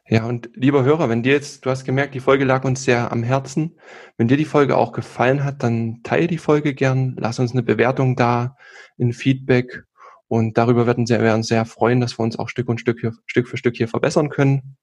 Ja, 0.07 0.25
und 0.25 0.51
lieber 0.53 0.83
Hörer, 0.83 1.09
wenn 1.09 1.23
dir 1.23 1.33
jetzt, 1.33 1.65
du 1.65 1.71
hast 1.71 1.83
gemerkt, 1.83 2.13
die 2.13 2.19
Folge 2.19 2.45
lag 2.45 2.63
uns 2.63 2.83
sehr 2.83 3.11
am 3.11 3.23
Herzen. 3.23 3.79
Wenn 4.17 4.27
dir 4.27 4.37
die 4.37 4.45
Folge 4.45 4.77
auch 4.77 4.91
gefallen 4.91 5.43
hat, 5.43 5.63
dann 5.63 6.01
teile 6.03 6.27
die 6.27 6.37
Folge 6.37 6.75
gern, 6.75 7.15
lass 7.17 7.39
uns 7.39 7.53
eine 7.53 7.63
Bewertung 7.63 8.15
da, 8.15 8.55
ein 8.99 9.13
Feedback. 9.13 9.83
Und 10.27 10.59
darüber 10.59 10.85
werden 10.85 11.07
wir 11.07 11.33
uns 11.33 11.47
sehr 11.47 11.65
freuen, 11.65 12.01
dass 12.01 12.19
wir 12.19 12.23
uns 12.23 12.37
auch 12.37 12.49
Stück 12.49 12.69
und 12.69 12.79
Stück, 12.79 12.99
hier, 12.99 13.13
Stück 13.25 13.47
für 13.47 13.57
Stück 13.57 13.75
hier 13.75 13.87
verbessern 13.87 14.29
können. 14.29 14.77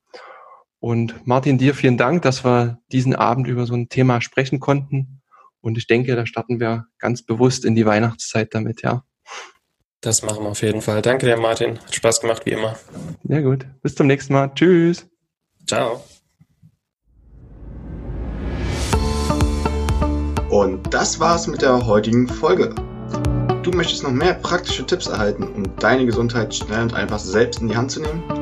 Und 0.83 1.29
Martin, 1.29 1.59
dir 1.59 1.77
vielen 1.77 1.97
Dank, 1.97 2.23
dass 2.23 2.45
wir 2.45 2.81
diesen 2.91 3.15
Abend 3.15 3.47
über 3.47 3.67
so 3.67 3.75
ein 3.75 3.89
Thema 3.89 4.21
sprechen 4.21 4.59
konnten. 4.59 5.23
Und 5.61 5.79
ich 5.79 5.87
denke, 5.87 6.17
da 6.17 6.27
starten 6.27 6.59
wir 6.59 6.87
ganz 6.99 7.23
bewusst 7.23 7.65
in 7.65 7.77
die 7.77 7.87
Weihnachtszeit 7.87 8.53
damit, 8.53 8.83
ja. 8.83 9.05
Das 10.01 10.23
machen 10.23 10.43
wir 10.43 10.51
auf 10.51 10.61
jeden 10.61 10.83
Fall. 10.83 11.01
Danke 11.01 11.27
dir, 11.27 11.37
Martin. 11.37 11.79
Hat 11.79 11.95
Spaß 11.95 12.21
gemacht, 12.21 12.45
wie 12.47 12.51
immer. 12.51 12.77
Ja, 13.23 13.41
gut. 13.43 13.65
Bis 13.83 13.95
zum 13.95 14.09
nächsten 14.09 14.33
Mal. 14.33 14.51
Tschüss. 14.57 15.09
Ciao. 15.69 16.03
Und 20.51 20.93
das 20.93 21.21
war's 21.21 21.47
mit 21.47 21.63
der 21.63 21.87
heutigen 21.87 22.27
Folge. 22.27 22.75
Du 23.63 23.71
möchtest 23.71 24.03
noch 24.03 24.11
mehr 24.11 24.35
praktische 24.35 24.85
Tipps 24.85 25.07
erhalten, 25.07 25.45
um 25.45 25.77
deine 25.77 26.07
Gesundheit 26.07 26.53
schnell 26.53 26.83
und 26.83 26.95
einfach 26.95 27.21
selbst 27.21 27.61
in 27.61 27.69
die 27.69 27.77
Hand 27.77 27.93
zu 27.93 28.03
nehmen? 28.03 28.42